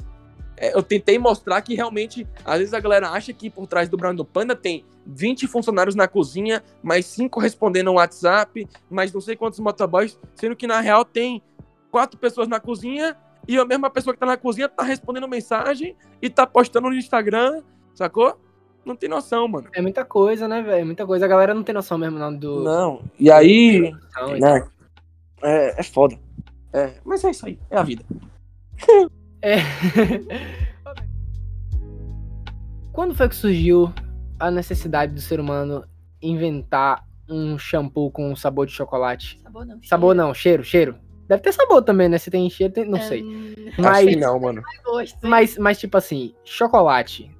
É, 0.55 0.73
eu 0.75 0.81
tentei 0.81 1.17
mostrar 1.19 1.61
que 1.61 1.75
realmente, 1.75 2.25
às 2.45 2.59
vezes 2.59 2.73
a 2.73 2.79
galera 2.79 3.09
acha 3.09 3.33
que 3.33 3.49
por 3.49 3.67
trás 3.67 3.89
do 3.89 3.97
Brown 3.97 4.15
do 4.15 4.23
Panda 4.23 4.55
tem 4.55 4.85
20 5.05 5.47
funcionários 5.47 5.95
na 5.95 6.07
cozinha, 6.07 6.63
mais 6.81 7.05
5 7.07 7.39
respondendo 7.39 7.87
no 7.87 7.93
WhatsApp, 7.93 8.67
mais 8.89 9.11
não 9.11 9.19
sei 9.19 9.35
quantos 9.35 9.59
motoboys, 9.59 10.17
sendo 10.35 10.55
que 10.55 10.65
na 10.67 10.79
real 10.79 11.03
tem 11.03 11.41
quatro 11.93 12.17
pessoas 12.17 12.47
na 12.47 12.59
cozinha 12.59 13.15
e 13.47 13.55
a 13.55 13.63
mesma 13.63 13.87
pessoa 13.87 14.15
que 14.15 14.19
tá 14.19 14.25
na 14.25 14.35
cozinha 14.35 14.67
tá 14.67 14.83
respondendo 14.83 15.27
mensagem 15.27 15.95
e 16.19 16.27
tá 16.27 16.47
postando 16.47 16.89
no 16.89 16.95
Instagram, 16.95 17.61
sacou? 17.93 18.35
Não 18.83 18.95
tem 18.95 19.07
noção, 19.07 19.47
mano. 19.47 19.69
É 19.71 19.79
muita 19.79 20.03
coisa, 20.03 20.47
né, 20.47 20.63
velho? 20.63 20.87
Muita 20.87 21.05
coisa. 21.05 21.23
A 21.25 21.27
galera 21.27 21.53
não 21.53 21.61
tem 21.61 21.75
noção 21.75 21.99
mesmo, 21.99 22.17
não, 22.17 22.35
do. 22.35 22.63
Não. 22.63 23.03
E 23.19 23.29
aí, 23.29 23.93
Não, 24.15 24.37
né? 24.39 24.67
É, 25.43 25.81
é 25.81 25.83
foda. 25.83 26.19
É, 26.73 26.95
mas 27.05 27.23
é 27.23 27.29
isso 27.29 27.45
aí, 27.45 27.59
é 27.69 27.77
a 27.77 27.83
vida. 27.83 28.03
É. 29.45 29.57
Quando 32.93 33.13
foi 33.13 33.27
que 33.27 33.35
surgiu 33.35 33.93
a 34.39 34.49
necessidade 34.49 35.13
do 35.13 35.19
ser 35.19 35.37
humano 35.37 35.83
inventar 36.21 37.05
um 37.27 37.57
shampoo 37.57 38.09
com 38.09 38.33
sabor 38.37 38.65
de 38.65 38.71
chocolate? 38.71 39.41
Sabor 39.43 39.65
não. 39.65 39.83
Sabor 39.83 40.15
não, 40.15 40.33
cheiro, 40.33 40.63
cheiro. 40.63 40.97
Deve 41.33 41.41
ter 41.41 41.51
sabor 41.51 41.81
também, 41.81 42.07
né? 42.07 42.17
Se 42.19 42.29
tem 42.29 42.47
cheiro, 42.49 42.71
tem- 42.73 42.85
não 42.85 42.99
sei. 43.01 43.23
Hum, 43.23 43.53
Acho 43.83 44.05
que 44.05 44.15
Mas, 44.15 44.19
não, 44.19 44.39
mano. 44.39 44.61
mas, 45.23 45.57
mas, 45.57 45.79
tipo 45.79 45.97
assim, 45.97 46.35
chocolate, 46.43 47.35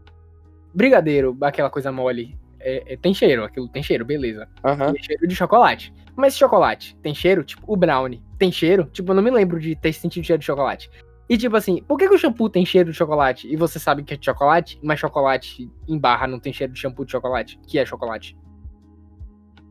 brigadeiro, 0.73 1.37
aquela 1.41 1.69
coisa 1.69 1.91
mole, 1.91 2.35
é- 2.59 2.93
é- 2.93 2.97
tem 2.97 3.13
cheiro, 3.13 3.43
aquilo 3.43 3.67
tem 3.67 3.83
cheiro, 3.83 4.03
beleza. 4.03 4.47
Tem 4.93 5.03
cheiro 5.03 5.27
de 5.27 5.35
chocolate. 5.35 5.93
Mas 6.15 6.35
chocolate 6.35 6.95
tem 7.03 7.13
cheiro? 7.13 7.43
Tipo, 7.43 7.61
o 7.71 7.75
brownie 7.77 8.23
tem 8.39 8.51
cheiro? 8.51 8.85
Tipo, 8.85 9.11
eu 9.11 9.15
não 9.15 9.21
me 9.21 9.29
lembro 9.29 9.59
de 9.59 9.75
ter 9.75 9.93
sentido 9.93 10.23
cheiro 10.25 10.39
de 10.39 10.45
chocolate. 10.45 10.89
E 11.29 11.37
tipo 11.37 11.55
assim, 11.55 11.81
por 11.83 11.97
que, 11.97 12.07
que 12.07 12.15
o 12.15 12.17
shampoo 12.17 12.49
tem 12.49 12.65
cheiro 12.65 12.91
de 12.91 12.97
chocolate 12.97 13.47
e 13.51 13.55
você 13.55 13.77
sabe 13.79 14.03
que 14.03 14.13
é 14.15 14.17
de 14.17 14.25
chocolate, 14.25 14.79
mas 14.83 14.99
chocolate 14.99 15.69
em 15.87 15.97
barra 15.99 16.25
não 16.27 16.39
tem 16.39 16.51
cheiro 16.51 16.73
de 16.73 16.79
shampoo 16.79 17.05
de 17.05 17.11
chocolate, 17.11 17.59
que 17.67 17.77
é 17.77 17.85
chocolate? 17.85 18.35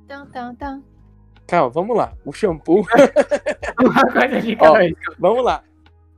Tan, 0.07 0.27
tan, 0.27 0.55
tan. 0.55 0.83
Calma, 1.53 1.69
vamos 1.69 1.95
lá. 1.95 2.15
O 2.25 2.33
shampoo. 2.33 2.87
Uma 3.85 4.11
coisa 4.11 4.41
de 4.41 4.57
Ó, 4.59 4.73
vamos 5.19 5.45
lá. 5.45 5.63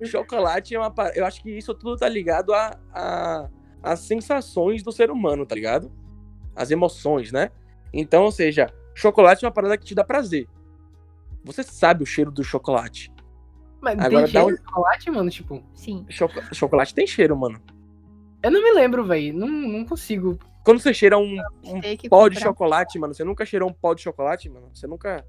O 0.01 0.07
chocolate 0.07 0.76
é 0.76 0.78
uma. 0.78 0.95
Eu 1.12 1.26
acho 1.26 1.43
que 1.43 1.51
isso 1.51 1.74
tudo 1.74 1.97
tá 1.97 2.09
ligado 2.09 2.55
a, 2.55 2.78
a, 2.93 3.49
às 3.82 3.99
sensações 3.99 4.85
do 4.85 4.93
ser 4.93 5.11
humano, 5.11 5.45
tá 5.45 5.57
ligado? 5.57 5.91
As 6.55 6.70
emoções, 6.70 7.32
né? 7.32 7.51
Então, 7.93 8.22
ou 8.22 8.30
seja, 8.30 8.68
chocolate 8.95 9.45
é 9.45 9.49
uma 9.49 9.53
parada 9.53 9.76
que 9.76 9.85
te 9.85 9.93
dá 9.93 10.05
prazer. 10.05 10.47
Você 11.43 11.64
sabe 11.64 12.05
o 12.05 12.07
cheiro 12.07 12.30
do 12.30 12.45
chocolate. 12.45 13.12
Mas 13.80 13.95
Agora 13.99 14.11
tem 14.11 14.20
dá 14.20 14.26
cheiro 14.28 14.47
um- 14.47 14.55
de 14.55 14.62
chocolate, 14.62 15.11
mano? 15.11 15.30
Tipo, 15.30 15.62
Sim. 15.74 16.07
Choco- 16.11 16.55
Chocolate 16.55 16.95
tem 16.95 17.09
cheiro, 17.09 17.37
mano. 17.37 17.61
eu 18.41 18.53
não 18.53 18.62
me 18.62 18.70
lembro, 18.72 19.05
velho. 19.05 19.37
Não, 19.37 19.49
não 19.49 19.85
consigo. 19.85 20.39
Quando 20.65 20.81
você 20.81 20.95
cheira 20.95 21.19
um, 21.19 21.37
um 21.65 21.81
pó 22.09 22.29
de 22.29 22.37
comprar. 22.37 22.41
chocolate, 22.41 22.99
mano, 22.99 23.15
você 23.15 23.23
nunca 23.23 23.45
cheirou 23.45 23.69
um 23.69 23.73
pó 23.73 23.95
de 23.95 24.03
chocolate, 24.03 24.49
mano? 24.49 24.71
Você 24.73 24.87
nunca. 24.87 25.25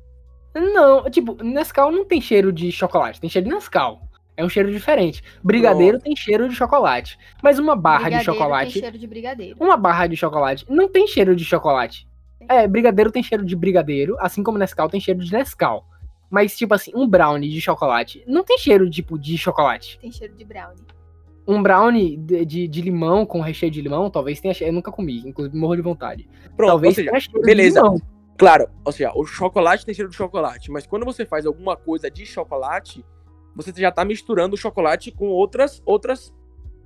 Não, 0.53 1.09
tipo, 1.09 1.43
Nescau 1.43 1.91
não 1.91 2.05
tem 2.05 2.21
cheiro 2.21 2.53
de 2.53 2.71
chocolate, 2.71 3.19
tem 3.19 3.29
cheiro 3.29 3.47
de 3.47 3.53
Nescau. 3.53 4.01
É 4.37 4.43
um 4.43 4.49
cheiro 4.49 4.71
diferente. 4.71 5.23
Brigadeiro 5.43 5.99
tem 5.99 6.15
cheiro 6.15 6.47
de 6.49 6.55
chocolate. 6.55 7.17
Mas 7.41 7.59
uma 7.59 7.75
barra 7.75 8.09
de 8.09 8.15
Brigadeiro 8.15 8.33
chocolate. 8.33 8.73
Tem 8.73 8.81
cheiro 8.81 8.97
de 8.97 9.07
brigadeiro. 9.07 9.57
Uma 9.59 9.77
barra 9.77 10.07
de 10.07 10.15
chocolate 10.17 10.65
não 10.69 10.89
tem 10.89 11.07
cheiro 11.07 11.35
de 11.35 11.45
chocolate. 11.45 12.07
É, 12.47 12.67
brigadeiro 12.67 13.11
tem 13.11 13.23
cheiro 13.23 13.45
de 13.45 13.55
brigadeiro, 13.55 14.17
assim 14.19 14.43
como 14.43 14.57
Nescau 14.57 14.89
tem 14.89 14.99
cheiro 14.99 15.23
de 15.23 15.31
Nescau. 15.31 15.85
Mas, 16.29 16.55
tipo 16.57 16.73
assim, 16.73 16.91
um 16.93 17.07
brownie 17.07 17.49
de 17.49 17.61
chocolate 17.61 18.23
não 18.27 18.43
tem 18.43 18.57
cheiro, 18.57 18.89
tipo, 18.89 19.17
de 19.17 19.37
chocolate. 19.37 19.97
Tem 19.99 20.11
cheiro 20.11 20.35
de 20.35 20.43
brownie. 20.43 20.83
Um 21.47 21.61
brownie 21.61 22.17
de, 22.17 22.45
de, 22.45 22.67
de 22.67 22.81
limão, 22.81 23.25
com 23.25 23.39
recheio 23.39 23.71
de 23.71 23.81
limão, 23.81 24.09
talvez 24.09 24.39
tenha 24.39 24.53
cheiro. 24.53 24.71
Eu 24.71 24.75
nunca 24.75 24.91
comi, 24.91 25.19
inclusive 25.25 25.55
morro 25.57 25.75
de 25.75 25.81
vontade. 25.81 26.27
Pronto, 26.55 26.69
talvez 26.71 26.95
seja, 26.95 27.09
tenha 27.09 27.19
cheiro 27.19 27.41
beleza. 27.41 27.79
de 27.81 27.85
limão. 27.85 28.01
Claro, 28.37 28.67
ou 28.83 28.91
seja, 28.91 29.11
o 29.15 29.25
chocolate 29.25 29.85
tem 29.85 29.93
cheiro 29.95 30.09
de 30.09 30.15
chocolate, 30.17 30.69
mas 30.71 30.85
quando 30.85 31.05
você 31.05 31.25
faz 31.25 31.45
alguma 31.45 31.77
coisa 31.77 32.09
de 32.11 32.25
chocolate, 32.25 33.05
você 33.55 33.71
já 33.75 33.91
tá 33.91 34.03
misturando 34.03 34.55
o 34.55 34.57
chocolate 34.57 35.11
com 35.11 35.27
outras 35.27 35.81
outras 35.85 36.33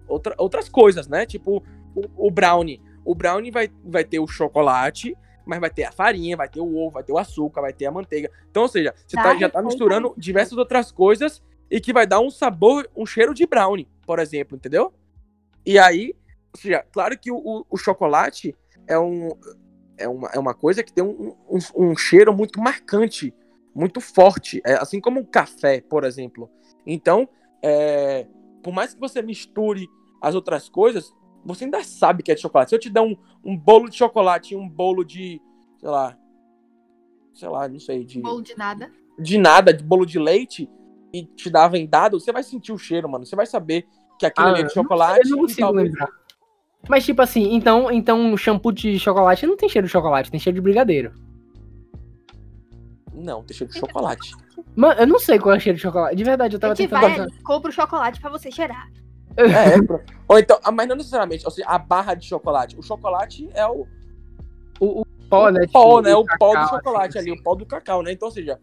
outra, 0.08 0.36
outras 0.38 0.70
coisas, 0.70 1.08
né? 1.08 1.26
Tipo 1.26 1.64
o, 1.96 2.28
o 2.28 2.32
brownie. 2.32 2.82
O 3.06 3.16
brownie 3.16 3.50
vai, 3.50 3.70
vai 3.84 4.04
ter 4.04 4.20
o 4.20 4.28
chocolate, 4.28 5.16
mas 5.46 5.60
vai 5.60 5.70
ter 5.70 5.86
a 5.86 5.92
farinha, 5.92 6.38
vai 6.38 6.48
ter 6.48 6.60
o 6.60 6.76
ovo, 6.78 6.92
vai 6.92 7.04
ter 7.04 7.12
o 7.14 7.18
açúcar, 7.18 7.62
vai 7.62 7.74
ter 7.74 7.88
a 7.88 7.92
manteiga. 7.92 8.30
Então, 8.52 8.64
ou 8.64 8.70
seja, 8.70 8.94
você 9.08 9.16
Tá, 9.16 9.24
tá- 9.24 9.38
já 9.38 9.50
tá 9.50 9.62
misturando 9.64 10.14
diversas 10.16 10.58
outras 10.58 10.92
coisas 10.92 11.42
e 11.72 11.80
que 11.80 11.92
vai 11.94 12.06
dar 12.06 12.20
um 12.20 12.30
sabor, 12.30 12.88
um 12.96 13.06
cheiro 13.06 13.34
de 13.34 13.48
brownie, 13.48 13.88
por 14.10 14.18
exemplo, 14.18 14.58
entendeu? 14.58 14.92
E 15.64 15.78
aí, 15.78 16.16
ou 16.52 16.60
seja, 16.60 16.84
claro 16.92 17.16
que 17.16 17.32
o, 17.32 17.64
o, 17.70 17.78
chocolate 17.78 18.56
é, 18.88 18.98
um, 18.98 19.30
é, 20.00 20.08
uma, 20.08 20.28
é 20.30 20.40
uma 20.40 20.56
coisa 20.56 20.82
que 20.84 20.92
tem 20.92 21.04
um, 21.04 21.36
um, 21.48 21.60
um 21.76 21.96
cheiro 21.96 22.36
muito 22.36 22.60
marcante, 22.60 23.32
muito 23.76 24.02
forte, 24.02 24.64
é, 24.66 24.74
assim 24.74 25.00
como 25.00 25.20
o 25.20 25.28
café, 25.28 25.80
por 25.82 26.04
exemplo. 26.04 26.50
Então, 26.88 27.30
é, 27.62 28.26
por 28.64 28.74
mais 28.74 28.96
que 28.96 29.00
você 29.00 29.22
misture 29.22 29.88
as 30.20 30.34
outras 30.34 30.68
coisas, 30.68 31.14
você 31.46 31.66
ainda 31.66 31.84
sabe 31.84 32.24
que 32.24 32.32
é 32.32 32.36
de 32.36 32.42
chocolate. 32.42 32.70
Se 32.70 32.76
eu 32.76 32.80
te 32.80 32.90
der 32.90 33.02
um, 33.02 33.16
um 33.46 33.56
bolo 33.56 33.88
de 33.92 33.96
chocolate 33.96 34.56
e 34.56 34.58
um 34.58 34.68
bolo 34.68 35.04
de, 35.04 35.40
sei 35.80 35.90
lá, 35.90 36.18
sei 37.36 37.48
lá, 37.48 37.68
não 37.68 37.80
sei, 37.80 38.04
de, 38.04 38.22
Bolo 38.22 38.42
de 38.42 38.58
nada. 38.58 38.92
de 39.20 39.38
nada, 39.38 39.72
de 39.72 39.84
bolo 39.84 40.04
de 40.04 40.18
leite, 40.18 40.68
e 41.14 41.24
te 41.26 41.50
dar 41.50 41.68
vendado, 41.68 42.20
você 42.20 42.32
vai 42.32 42.44
sentir 42.44 42.72
o 42.72 42.78
cheiro, 42.78 43.10
mano. 43.10 43.26
Você 43.26 43.36
vai 43.36 43.46
saber 43.46 43.86
que 44.18 44.26
aquilo 44.26 44.48
Ah, 44.48 44.52
ali 44.52 44.60
é 44.62 44.64
de 44.64 44.76
não 44.76 44.84
chocolate. 44.84 45.20
Eu 45.24 45.30
não 45.32 45.38
e 45.38 45.42
consigo 45.42 45.62
talvez- 45.62 45.90
lembrar. 45.92 46.10
Mas, 46.88 47.06
tipo 47.06 47.22
assim, 47.22 47.54
então, 47.54 47.92
então 47.92 48.38
shampoo 48.38 48.72
de 48.72 48.98
chocolate 49.00 49.46
não 49.46 49.58
tem 49.58 49.68
cheiro 49.68 49.86
de 49.88 49.92
chocolate, 49.92 50.32
tem 50.32 50.40
cheiro 50.40 50.56
de 50.56 50.62
brigadeiro. 50.62 51.14
Não, 53.14 53.44
tem 53.44 53.56
cheiro 53.56 53.72
de 53.74 53.80
chocolate. 53.80 54.32
Mano, 54.76 55.00
eu 55.02 55.08
não 55.08 55.20
sei 55.20 55.40
qual 55.40 55.56
é 55.56 55.58
o 55.58 55.62
cheiro 55.62 55.76
de 55.76 55.82
chocolate. 55.82 56.16
De 56.16 56.24
verdade, 56.24 56.56
eu 56.56 56.60
tava 56.60 56.74
A 56.74 56.76
gente 56.76 56.90
tentando. 56.90 57.30
vai 57.30 57.42
compra 57.44 57.70
o 57.70 57.74
chocolate 57.74 58.22
pra 58.22 58.30
você 58.30 58.50
cheirar. 58.52 58.90
É, 59.36 59.76
é 59.78 59.82
pro- 59.82 60.02
Ou 60.28 60.40
então, 60.40 60.60
ah, 60.64 60.72
mas 60.72 60.88
não 60.88 60.96
necessariamente, 60.96 61.46
ou 61.46 61.52
seja, 61.52 61.68
a 61.68 61.78
barra 61.78 62.14
de 62.14 62.26
chocolate. 62.26 62.78
O 62.78 62.82
chocolate 62.82 63.50
é 63.54 63.66
o, 63.68 63.86
O, 64.80 65.02
o 65.02 65.06
pó, 65.30 65.50
né? 65.50 65.62
o 65.68 65.72
pó, 65.72 65.98
tipo, 65.98 66.02
né? 66.02 66.16
O 66.16 66.26
pó 66.26 66.48
do 66.50 66.54
cacau, 66.54 66.70
chocolate 66.78 67.18
assim, 67.18 67.30
ali, 67.32 67.40
o 67.40 67.44
pó 67.44 67.56
do 67.56 67.66
cacau, 67.66 68.02
né? 68.04 68.12
Então, 68.14 68.28
ou 68.28 68.34
seja, 68.34 68.60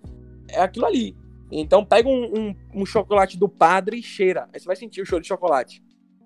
é 0.48 0.60
aquilo 0.62 0.86
ali. 0.86 1.14
Então 1.50 1.84
pega 1.84 2.08
um, 2.08 2.24
um, 2.24 2.56
um 2.74 2.86
chocolate 2.86 3.38
do 3.38 3.48
padre 3.48 3.98
e 3.98 4.02
cheira. 4.02 4.48
Aí 4.52 4.60
você 4.60 4.66
vai 4.66 4.76
sentir 4.76 5.00
o 5.00 5.06
cheiro 5.06 5.22
de 5.22 5.28
chocolate. 5.28 5.82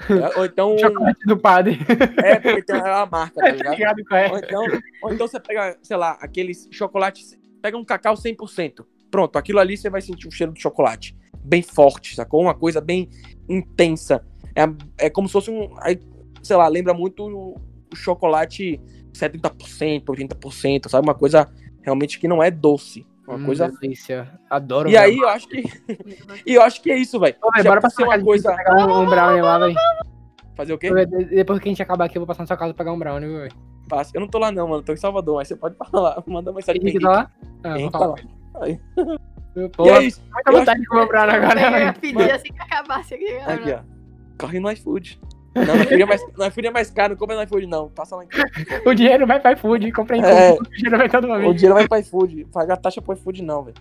É, 0.08 0.38
Ou 0.38 0.44
então. 0.46 0.76
Chocolate 0.78 1.26
do 1.26 1.36
padre. 1.36 1.78
É, 2.24 2.38
porque 2.38 2.62
tem 2.62 2.80
a 2.80 3.06
marca, 3.06 3.34
tá 3.34 3.42
Tá 3.48 3.50
ligado? 3.50 3.96
ligado 3.96 4.14
é? 4.14 4.30
Ou 4.30 4.38
então, 4.38 4.64
ou 5.02 5.12
então 5.12 5.28
você 5.28 5.40
pega, 5.40 5.76
sei 5.82 5.96
lá, 5.96 6.12
aqueles 6.20 6.68
chocolates. 6.70 7.38
Pega 7.60 7.76
um 7.76 7.84
cacau 7.84 8.14
100%. 8.14 8.84
Pronto, 9.10 9.36
aquilo 9.36 9.58
ali 9.58 9.76
você 9.76 9.90
vai 9.90 10.00
sentir 10.00 10.28
o 10.28 10.30
cheiro 10.30 10.52
de 10.52 10.60
chocolate. 10.60 11.14
Bem 11.42 11.62
forte, 11.62 12.14
sacou? 12.14 12.40
Uma 12.40 12.54
coisa 12.54 12.80
bem 12.80 13.08
intensa. 13.48 14.24
É, 14.54 15.06
é 15.06 15.10
como 15.10 15.28
se 15.28 15.32
fosse 15.32 15.50
um. 15.50 15.74
Aí, 15.80 16.00
sei 16.42 16.56
lá, 16.56 16.66
lembra 16.68 16.94
muito 16.94 17.26
o 17.26 17.96
chocolate 17.96 18.80
70%, 19.12 20.04
80%, 20.04 20.88
sabe? 20.88 21.06
Uma 21.06 21.14
coisa 21.14 21.48
realmente 21.82 22.18
que 22.18 22.28
não 22.28 22.42
é 22.42 22.50
doce. 22.50 23.06
Uma 23.30 23.38
Hum, 23.38 23.46
coisa. 23.46 23.68
delícia. 23.80 24.28
Adoro. 24.50 24.90
E 24.90 24.96
aí 24.96 25.16
eu 25.18 25.28
acho 25.28 25.48
que. 25.48 25.62
e 26.46 26.54
eu 26.54 26.62
acho 26.62 26.82
que 26.82 26.90
é 26.90 26.96
isso, 26.98 27.18
velho. 27.20 27.36
Bora 27.64 27.80
passar 27.80 28.02
uma 28.04 28.18
coisa. 28.18 28.54
Pegar 28.56 28.76
um, 28.86 29.02
um 29.02 29.06
brownie 29.06 29.40
lá, 29.42 29.58
velho. 29.58 29.74
Fazer 30.56 30.72
o 30.72 30.78
quê? 30.78 30.90
Depois 31.06 31.60
que 31.60 31.68
a 31.68 31.70
gente 31.70 31.82
acabar 31.82 32.06
aqui, 32.06 32.18
eu 32.18 32.20
vou 32.20 32.26
passar 32.26 32.42
na 32.42 32.46
sua 32.48 32.56
casa 32.56 32.74
pegar 32.74 32.92
um 32.92 32.98
brownie, 32.98 33.28
velho. 33.28 33.52
Passa. 33.88 34.10
Eu 34.14 34.20
não 34.20 34.28
tô 34.28 34.38
lá, 34.38 34.50
não, 34.52 34.66
mano. 34.68 34.82
Tô 34.82 34.92
em 34.92 34.96
Salvador, 34.96 35.36
mas 35.36 35.48
você 35.48 35.56
pode 35.56 35.76
falar. 35.90 36.22
Manda 36.26 36.52
mensagem 36.52 36.80
pra 36.80 36.90
Henrique. 36.90 37.04
tá 37.04 37.10
lá? 37.12 37.30
Ah, 37.64 37.78
vou 37.78 37.90
falar. 37.90 38.14
Aí. 38.60 38.78
Pô, 39.76 39.86
E 39.86 39.88
é 39.90 40.02
isso. 40.04 40.20
muita 40.32 40.50
eu 40.50 40.58
vontade 40.58 40.80
de 40.80 40.86
comer 40.86 41.06
brownie 41.08 41.34
agora, 41.36 41.60
Eu 41.60 41.64
ia 41.70 41.70
velho. 41.70 42.00
pedir 42.00 42.30
assim 42.32 42.52
que 42.52 42.62
acabasse 42.62 43.14
aqui. 43.14 43.36
Aqui, 43.38 43.72
ó. 43.72 43.80
Corre 44.38 44.60
no 44.60 44.70
iFood. 44.72 45.20
Não, 45.54 45.74
no 45.76 45.82
iFood 45.82 46.02
é 46.02 46.06
mais, 46.06 46.22
no 46.38 46.46
iFood 46.46 46.66
é 46.66 46.70
mais 46.70 46.90
caro, 46.90 47.10
não 47.14 47.18
compra 47.18 47.36
no 47.36 47.42
iFood, 47.42 47.66
não. 47.66 47.88
Passa 47.90 48.14
lá 48.16 48.24
em 48.24 48.28
casa. 48.28 48.48
O 48.86 48.94
dinheiro 48.94 49.26
vai 49.26 49.40
pra 49.40 49.52
iFood, 49.52 49.90
compra 49.92 50.16
em 50.16 50.22
É. 50.22 50.52
o 50.52 50.62
dinheiro 50.62 50.96
vai 50.98 51.08
todo 51.08 51.24
O 51.24 51.28
momento. 51.28 51.54
dinheiro 51.54 51.74
vai 51.74 51.88
pra 51.88 51.98
iFood. 52.00 52.44
Pagar 52.52 52.76
taxa 52.76 53.02
pro 53.02 53.14
iFood, 53.14 53.42
não, 53.42 53.64
velho. 53.64 53.76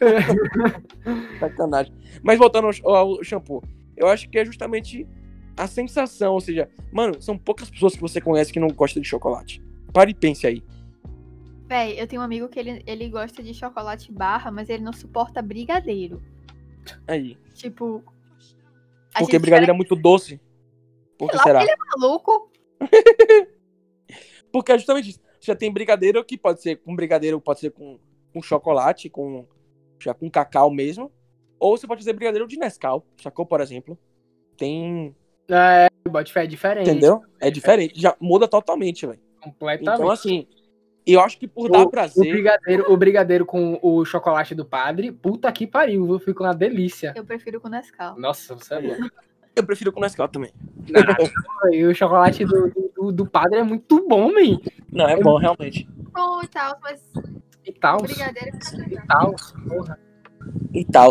Sacanagem. 1.40 1.92
Mas 2.22 2.38
voltando 2.38 2.68
ao, 2.84 2.94
ao 2.94 3.24
shampoo. 3.24 3.62
Eu 3.96 4.06
acho 4.08 4.28
que 4.28 4.38
é 4.38 4.44
justamente 4.44 5.06
a 5.56 5.66
sensação, 5.66 6.34
ou 6.34 6.40
seja, 6.40 6.68
mano, 6.92 7.20
são 7.20 7.36
poucas 7.36 7.68
pessoas 7.70 7.94
que 7.94 8.00
você 8.00 8.20
conhece 8.20 8.52
que 8.52 8.60
não 8.60 8.68
gostam 8.68 9.02
de 9.02 9.08
chocolate. 9.08 9.62
Pare 9.92 10.10
e 10.12 10.14
pense 10.14 10.46
aí. 10.46 10.62
Véi, 11.66 12.00
eu 12.00 12.06
tenho 12.06 12.22
um 12.22 12.24
amigo 12.24 12.48
que 12.48 12.58
ele, 12.58 12.82
ele 12.86 13.08
gosta 13.08 13.42
de 13.42 13.52
chocolate 13.52 14.12
barra, 14.12 14.50
mas 14.50 14.68
ele 14.68 14.82
não 14.82 14.92
suporta 14.92 15.42
brigadeiro. 15.42 16.22
Aí. 17.06 17.36
Tipo. 17.54 18.02
Porque 19.18 19.38
brigadeiro 19.38 19.72
é 19.72 19.74
muito 19.74 19.96
doce. 19.96 20.40
Por 21.18 21.30
que 21.30 21.36
lá, 21.36 21.42
será? 21.42 21.62
ele 21.62 21.70
é 21.70 21.76
maluco. 21.98 22.50
Porque 24.52 24.72
é 24.72 24.78
justamente 24.78 25.10
isso. 25.10 25.20
Já 25.40 25.54
tem 25.54 25.72
brigadeiro 25.72 26.24
que 26.24 26.36
pode 26.36 26.62
ser 26.62 26.76
com 26.76 26.94
brigadeiro, 26.94 27.40
pode 27.40 27.60
ser 27.60 27.70
com, 27.70 27.98
com 28.32 28.42
chocolate, 28.42 29.08
com 29.08 29.46
já 30.00 30.14
com 30.14 30.30
cacau 30.30 30.70
mesmo. 30.70 31.10
Ou 31.58 31.76
você 31.76 31.86
pode 31.86 32.00
fazer 32.02 32.12
brigadeiro 32.12 32.46
de 32.46 32.56
Nescau, 32.56 33.04
sacou, 33.22 33.44
por 33.44 33.60
exemplo. 33.60 33.98
Tem. 34.56 35.14
É, 35.48 35.88
bote 36.08 36.32
fé 36.32 36.44
é 36.44 36.46
diferente. 36.46 36.88
Entendeu? 36.90 37.22
É 37.40 37.50
diferente. 37.50 38.00
Já 38.00 38.16
muda 38.20 38.46
totalmente, 38.46 39.06
velho. 39.06 39.20
Completamente. 39.40 40.00
Então, 40.00 40.10
assim. 40.10 40.46
E 41.06 41.14
eu 41.14 41.20
acho 41.22 41.38
que 41.38 41.48
por 41.48 41.70
dar 41.70 41.78
O- 41.80 41.82
O 41.84 41.90
prazer. 41.90 42.30
brigadeiro, 42.30 42.92
o 42.92 42.96
brigadeiro 42.96 43.46
com 43.46 43.78
o 43.82 44.04
chocolate 44.04 44.54
do 44.54 44.64
padre, 44.64 45.10
puta 45.10 45.50
que 45.50 45.66
pariu, 45.66 46.04
viu? 46.06 46.18
Fica 46.18 46.42
uma 46.44 46.54
delícia. 46.54 47.14
Eu 47.16 47.24
prefiro 47.24 47.60
com 47.60 47.68
Nescau. 47.68 48.18
Nossa, 48.18 48.54
você 48.54 48.74
é 48.74 48.78
louco. 48.78 49.02
Eu 49.56 49.64
prefiro 49.64 49.92
com 49.92 50.00
Nescau 50.00 50.28
também. 50.28 50.52
E 51.72 51.84
o 51.84 51.94
chocolate 51.94 52.44
do, 52.44 52.72
do, 52.96 53.12
do 53.12 53.26
padre 53.26 53.58
é 53.58 53.62
muito 53.62 54.06
bom, 54.08 54.32
man. 54.32 54.60
Não, 54.92 55.08
é 55.08 55.20
bom, 55.20 55.36
realmente. 55.38 55.88
Bom 56.12 56.42
e 56.42 56.46
tal, 56.48 56.78
mas 56.82 57.02
E 57.66 57.72
tal. 57.72 57.98
E 58.06 59.06
tal. 59.06 59.34
Porra. 59.68 59.98
E 60.72 60.84
tal. 60.84 61.10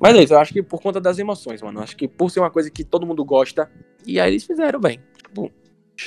Mas 0.00 0.16
é 0.16 0.22
isso, 0.22 0.34
eu 0.34 0.38
acho 0.38 0.52
que 0.52 0.62
por 0.62 0.80
conta 0.82 1.00
das 1.00 1.18
emoções, 1.18 1.62
mano. 1.62 1.78
Eu 1.80 1.82
acho 1.82 1.96
que 1.96 2.06
por 2.06 2.30
ser 2.30 2.40
uma 2.40 2.50
coisa 2.50 2.70
que 2.70 2.84
todo 2.84 3.06
mundo 3.06 3.24
gosta. 3.24 3.70
E 4.06 4.20
aí 4.20 4.30
eles 4.32 4.44
fizeram, 4.44 4.78
bem. 4.80 5.00
Tipo, 5.16 5.50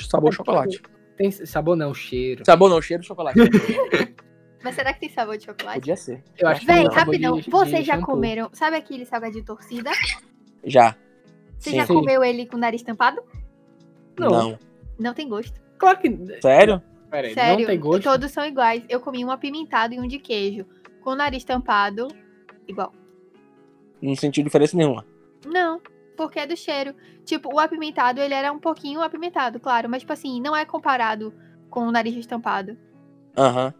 sabor 0.08 0.32
chocolate. 0.32 0.80
Tem 1.16 1.30
sabor 1.30 1.76
não, 1.76 1.92
cheiro. 1.92 2.42
Sabor 2.46 2.70
não, 2.70 2.80
cheiro 2.80 3.02
de 3.02 3.08
chocolate. 3.08 3.38
Mas 4.64 4.76
será 4.76 4.94
que 4.94 5.00
tem 5.00 5.08
sabor 5.08 5.36
de 5.36 5.44
chocolate? 5.44 5.80
Podia 5.80 5.96
ser. 5.96 6.22
Eu 6.38 6.48
acho 6.48 6.64
Véi, 6.64 6.84
sabor 6.84 6.94
rapidão, 6.96 7.36
de- 7.36 7.42
de 7.42 7.50
vocês 7.50 7.84
já 7.84 7.94
shampoo. 7.96 8.06
comeram? 8.14 8.48
Sabe 8.52 8.76
aquele 8.76 9.04
salgadinho 9.04 9.44
torcida? 9.44 9.90
Já. 10.64 10.96
Você 11.62 11.70
Sim. 11.70 11.76
já 11.76 11.86
comeu 11.86 12.24
ele 12.24 12.44
com 12.44 12.56
o 12.56 12.58
nariz 12.58 12.82
tampado? 12.82 13.22
Não. 14.18 14.30
Não. 14.30 14.58
Não 14.98 15.14
tem 15.14 15.28
gosto. 15.28 15.60
Claro 15.78 15.98
que. 16.00 16.40
Sério? 16.40 16.82
Pera 17.08 17.28
aí, 17.28 17.34
Sério, 17.34 17.60
não 17.60 17.66
tem 17.66 17.78
gosto. 17.78 18.02
todos 18.02 18.32
são 18.32 18.44
iguais. 18.44 18.82
Eu 18.88 18.98
comi 18.98 19.24
um 19.24 19.30
apimentado 19.30 19.94
e 19.94 20.00
um 20.00 20.08
de 20.08 20.18
queijo. 20.18 20.66
Com 21.02 21.10
o 21.10 21.14
nariz 21.14 21.44
tampado, 21.44 22.08
igual. 22.66 22.92
Não 24.00 24.16
senti 24.16 24.42
diferença 24.42 24.76
nenhuma. 24.76 25.06
Não, 25.46 25.80
porque 26.16 26.40
é 26.40 26.46
do 26.48 26.56
cheiro. 26.56 26.96
Tipo, 27.24 27.54
o 27.54 27.60
apimentado, 27.60 28.20
ele 28.20 28.34
era 28.34 28.52
um 28.52 28.58
pouquinho 28.58 29.00
apimentado, 29.00 29.60
claro. 29.60 29.88
Mas, 29.88 30.02
tipo 30.02 30.12
assim, 30.12 30.40
não 30.40 30.56
é 30.56 30.64
comparado 30.64 31.32
com 31.70 31.82
o 31.82 31.92
nariz 31.92 32.16
estampado. 32.16 32.76
Aham. 33.38 33.72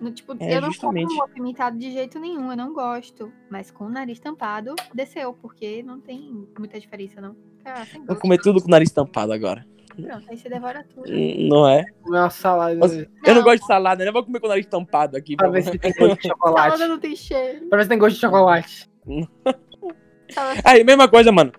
No, 0.00 0.10
tipo, 0.10 0.34
É, 0.40 0.56
eu 0.56 0.60
não 0.60 0.70
justamente. 0.70 1.08
como 1.08 1.22
apimentado 1.22 1.78
de 1.78 1.90
jeito 1.92 2.18
nenhum, 2.18 2.50
eu 2.50 2.56
não 2.56 2.72
gosto. 2.74 3.32
Mas 3.50 3.70
com 3.70 3.84
o 3.84 3.88
nariz 3.88 4.18
tampado, 4.20 4.74
desceu, 4.94 5.32
porque 5.34 5.82
não 5.82 6.00
tem 6.00 6.46
muita 6.58 6.78
diferença, 6.78 7.20
não. 7.20 7.36
Ah, 7.64 7.84
Vou 8.06 8.16
comer 8.16 8.38
tudo 8.38 8.60
com 8.60 8.68
o 8.68 8.70
nariz 8.70 8.90
tampado 8.90 9.32
agora. 9.32 9.64
Pronto, 9.96 10.24
aí 10.28 10.36
você 10.36 10.48
devora 10.48 10.84
tudo. 10.92 11.08
Hum, 11.08 11.48
Não 11.48 11.68
é? 11.68 11.84
Uma 12.04 12.28
salada. 12.28 12.74
Nossa, 12.74 13.08
Eu 13.24 13.34
não 13.36 13.42
gosto 13.44 13.60
de 13.60 13.66
salada, 13.66 14.02
né? 14.02 14.08
Eu 14.08 14.12
vou 14.12 14.24
comer 14.24 14.40
com 14.40 14.46
o 14.46 14.48
nariz 14.48 14.66
tampado 14.66 15.16
aqui. 15.16 15.36
Pra 15.36 15.48
Pra 15.48 15.52
ver 15.60 15.62
se 15.62 15.78
tem 15.78 15.92
gosto 15.92 16.20
de 16.20 16.26
chocolate. 16.28 16.70
Salada 16.72 16.88
não 16.88 16.98
tem 16.98 17.14
cheiro. 17.14 17.68
Pra 17.68 17.78
ver 17.78 17.84
se 17.84 17.88
tem 17.88 17.98
gosto 17.98 18.16
de 18.16 18.20
chocolate. 18.20 18.90
Aí, 20.64 20.82
mesma 20.84 21.08
coisa, 21.08 21.30
mano. 21.30 21.52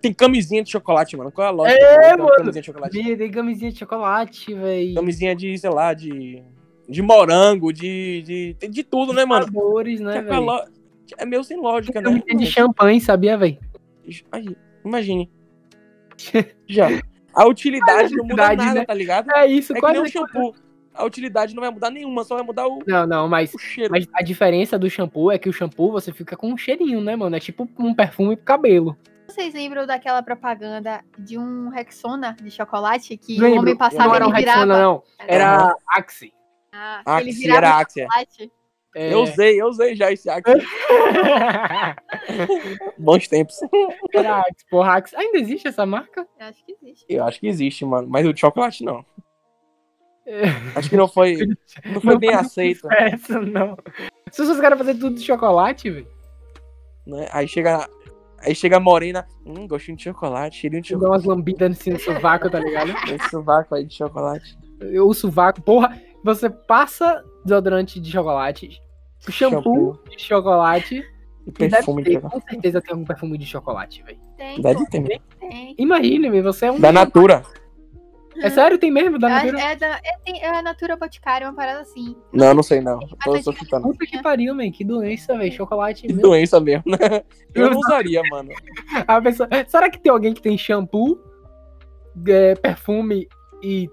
Tem 0.00 0.12
camisinha 0.14 0.62
de 0.62 0.70
chocolate, 0.70 1.16
mano. 1.16 1.30
Qual 1.30 1.44
é 1.46 1.48
a 1.48 1.52
lógica? 1.52 1.84
É, 1.84 2.16
mano. 2.16 2.30
Camisinha 2.36 2.62
de 2.62 2.66
chocolate. 2.66 3.16
Tem 3.16 3.30
camisinha 3.30 3.70
de 3.72 3.78
chocolate, 3.78 4.54
véi. 4.54 4.94
Camisinha 4.94 5.34
de, 5.36 5.58
sei 5.58 5.70
lá, 5.70 5.92
de. 5.92 6.42
De 6.88 7.00
morango, 7.02 7.72
de. 7.72 8.22
De, 8.22 8.56
tem 8.58 8.70
de 8.70 8.82
tudo, 8.84 9.12
né, 9.12 9.24
mano? 9.24 9.44
Sabores, 9.46 10.00
né, 10.00 10.22
Que 10.22 10.32
é, 10.32 10.38
lo- 10.38 10.64
é 11.18 11.24
meio 11.26 11.42
sem 11.44 11.58
lógica, 11.58 12.00
né? 12.00 12.22
De 12.36 12.46
champanhe, 12.46 13.00
sabia? 13.00 13.38
Aí, 14.32 14.56
imagine. 14.84 15.30
Já. 16.68 16.88
A 17.34 17.46
utilidade 17.46 18.14
não 18.14 18.24
muda 18.24 18.54
nada, 18.54 18.74
né? 18.74 18.84
tá 18.84 18.94
ligado? 18.94 19.30
É 19.32 19.46
isso, 19.46 19.72
É 19.72 19.74
que 19.74 19.80
quase. 19.80 19.94
nem 19.94 20.02
o 20.02 20.08
shampoo. 20.08 20.54
A 20.94 21.04
utilidade 21.04 21.54
não 21.56 21.60
vai 21.62 21.70
mudar 21.72 21.90
nenhuma, 21.90 22.22
só 22.22 22.36
vai 22.36 22.44
mudar 22.44 22.68
o, 22.68 22.78
Não, 22.86 23.04
não, 23.04 23.26
mas, 23.28 23.52
o 23.52 23.58
cheiro. 23.58 23.90
mas 23.90 24.06
a 24.14 24.22
diferença 24.22 24.78
do 24.78 24.88
shampoo 24.88 25.32
é 25.32 25.36
que 25.38 25.48
o 25.48 25.52
shampoo 25.52 25.90
você 25.90 26.12
fica 26.12 26.36
com 26.36 26.52
um 26.52 26.56
cheirinho, 26.56 27.00
né, 27.00 27.16
mano? 27.16 27.34
É 27.34 27.40
tipo 27.40 27.68
um 27.76 27.92
perfume 27.92 28.36
pro 28.36 28.44
cabelo. 28.44 28.96
Vocês 29.26 29.52
lembram 29.54 29.84
daquela 29.86 30.22
propaganda 30.22 31.02
de 31.18 31.36
um 31.36 31.68
Rexona 31.68 32.36
de 32.40 32.48
chocolate 32.52 33.16
que 33.16 33.42
o 33.42 33.58
homem 33.58 33.76
passava 33.76 34.20
não 34.20 34.28
e 34.28 34.28
era 34.28 34.28
um? 34.28 34.30
Rexona, 34.30 34.78
não. 34.78 35.02
Era 35.18 35.74
Axe. 35.88 36.32
Ah, 36.74 37.20
virava 37.20 37.66
era 37.66 37.86
chocolate. 37.88 38.52
É... 38.96 39.12
Eu 39.12 39.22
usei, 39.22 39.60
eu 39.60 39.66
usei 39.66 39.96
já 39.96 40.12
esse 40.12 40.30
Axe. 40.30 40.44
Bons 42.98 43.26
tempos. 43.26 43.58
era 44.12 44.40
Axe, 44.40 44.64
porra, 44.70 44.96
Axe. 44.96 45.16
Ainda 45.16 45.38
existe 45.38 45.68
essa 45.68 45.84
marca? 45.84 46.26
Eu 46.38 46.46
acho 46.46 46.64
que 46.64 46.72
existe. 46.72 47.04
Eu 47.08 47.24
acho 47.24 47.40
que 47.40 47.48
existe, 47.48 47.84
mano. 47.84 48.08
Mas 48.08 48.26
o 48.26 48.32
de 48.32 48.40
chocolate 48.40 48.84
não. 48.84 49.04
É. 50.26 50.44
Acho 50.74 50.88
que 50.88 50.96
não 50.96 51.06
foi, 51.06 51.36
não 51.84 52.00
foi 52.00 52.14
Não 52.14 52.18
bem 52.18 52.32
aceito. 52.32 52.90
Essa 52.90 53.38
não. 53.38 53.76
Se 54.30 54.42
vocês 54.42 54.58
querem 54.58 54.78
fazer 54.78 54.94
tudo 54.94 55.16
de 55.16 55.22
chocolate, 55.22 55.90
velho. 55.90 56.08
Né? 57.06 57.28
Aí 57.30 57.46
chega 57.46 57.86
Aí 58.44 58.54
chega 58.54 58.76
a 58.76 58.80
morena, 58.80 59.26
hum, 59.44 59.66
gostinho 59.66 59.96
de 59.96 60.04
chocolate, 60.04 60.58
cheirinho 60.58 60.82
de 60.82 60.90
Dá 60.90 60.98
chocolate. 60.98 61.16
umas 61.16 61.24
lambidas 61.24 61.78
assim 61.78 61.90
no 61.90 61.98
sovaco, 61.98 62.50
tá 62.50 62.60
ligado? 62.60 62.90
Esse 63.10 63.30
sovaco 63.30 63.74
aí 63.74 63.86
de 63.86 63.94
chocolate. 63.94 64.56
O 65.02 65.14
sovaco, 65.14 65.62
porra, 65.62 65.98
você 66.24 66.48
passa 66.50 67.22
desodorante 67.44 68.00
de 68.00 68.10
chocolate, 68.10 68.80
shampoo, 69.28 69.98
de 70.10 70.20
chocolate, 70.22 71.04
E 71.46 71.50
deve 71.52 71.76
perfume 71.76 72.02
de 72.02 72.08
ter, 72.10 72.14
chocolate. 72.16 72.40
com 72.44 72.50
certeza 72.50 72.80
tem 72.80 72.92
algum 72.92 73.04
perfume 73.04 73.38
de 73.38 73.46
chocolate, 73.46 74.02
velho. 74.02 74.18
Tem, 74.36 74.60
Deve 74.60 74.86
ter 74.86 75.00
mesmo. 75.00 75.24
tem. 75.38 75.74
Imagine, 75.78 76.30
velho, 76.30 76.42
você 76.42 76.66
é 76.66 76.72
um... 76.72 76.80
Da 76.80 76.90
Natura. 76.90 77.42
É 78.42 78.50
sério, 78.50 78.76
tem 78.78 78.90
mesmo, 78.90 79.16
da 79.16 79.28
É, 79.30 79.32
Natura? 79.44 79.60
é, 79.60 79.76
da, 79.76 79.86
é, 79.96 80.18
tem- 80.24 80.42
é 80.42 80.58
a 80.58 80.60
Natura 80.60 80.96
Boticária, 80.96 81.46
uma 81.46 81.54
parada 81.54 81.82
assim. 81.82 82.16
Não, 82.32 82.52
não 82.52 82.64
sei 82.64 82.80
não. 82.80 82.98
Tô, 83.22 83.40
tô 83.40 83.52
chutando. 83.52 83.84
Puta 83.86 84.04
que 84.06 84.20
pariu, 84.20 84.52
man, 84.56 84.72
que 84.72 84.84
doença, 84.84 85.38
velho, 85.38 85.52
chocolate 85.52 86.02
Que 86.02 86.08
mesmo. 86.08 86.22
doença 86.22 86.58
mesmo, 86.58 86.82
né? 86.86 87.22
Eu 87.54 87.70
não 87.70 87.78
usaria, 87.78 88.22
mano. 88.28 88.50
A 89.06 89.20
pessoa- 89.22 89.48
Será 89.68 89.88
que 89.88 90.00
tem 90.00 90.10
alguém 90.10 90.34
que 90.34 90.42
tem 90.42 90.58
shampoo, 90.58 91.16
é, 92.26 92.56
perfume 92.56 93.28
e, 93.62 93.88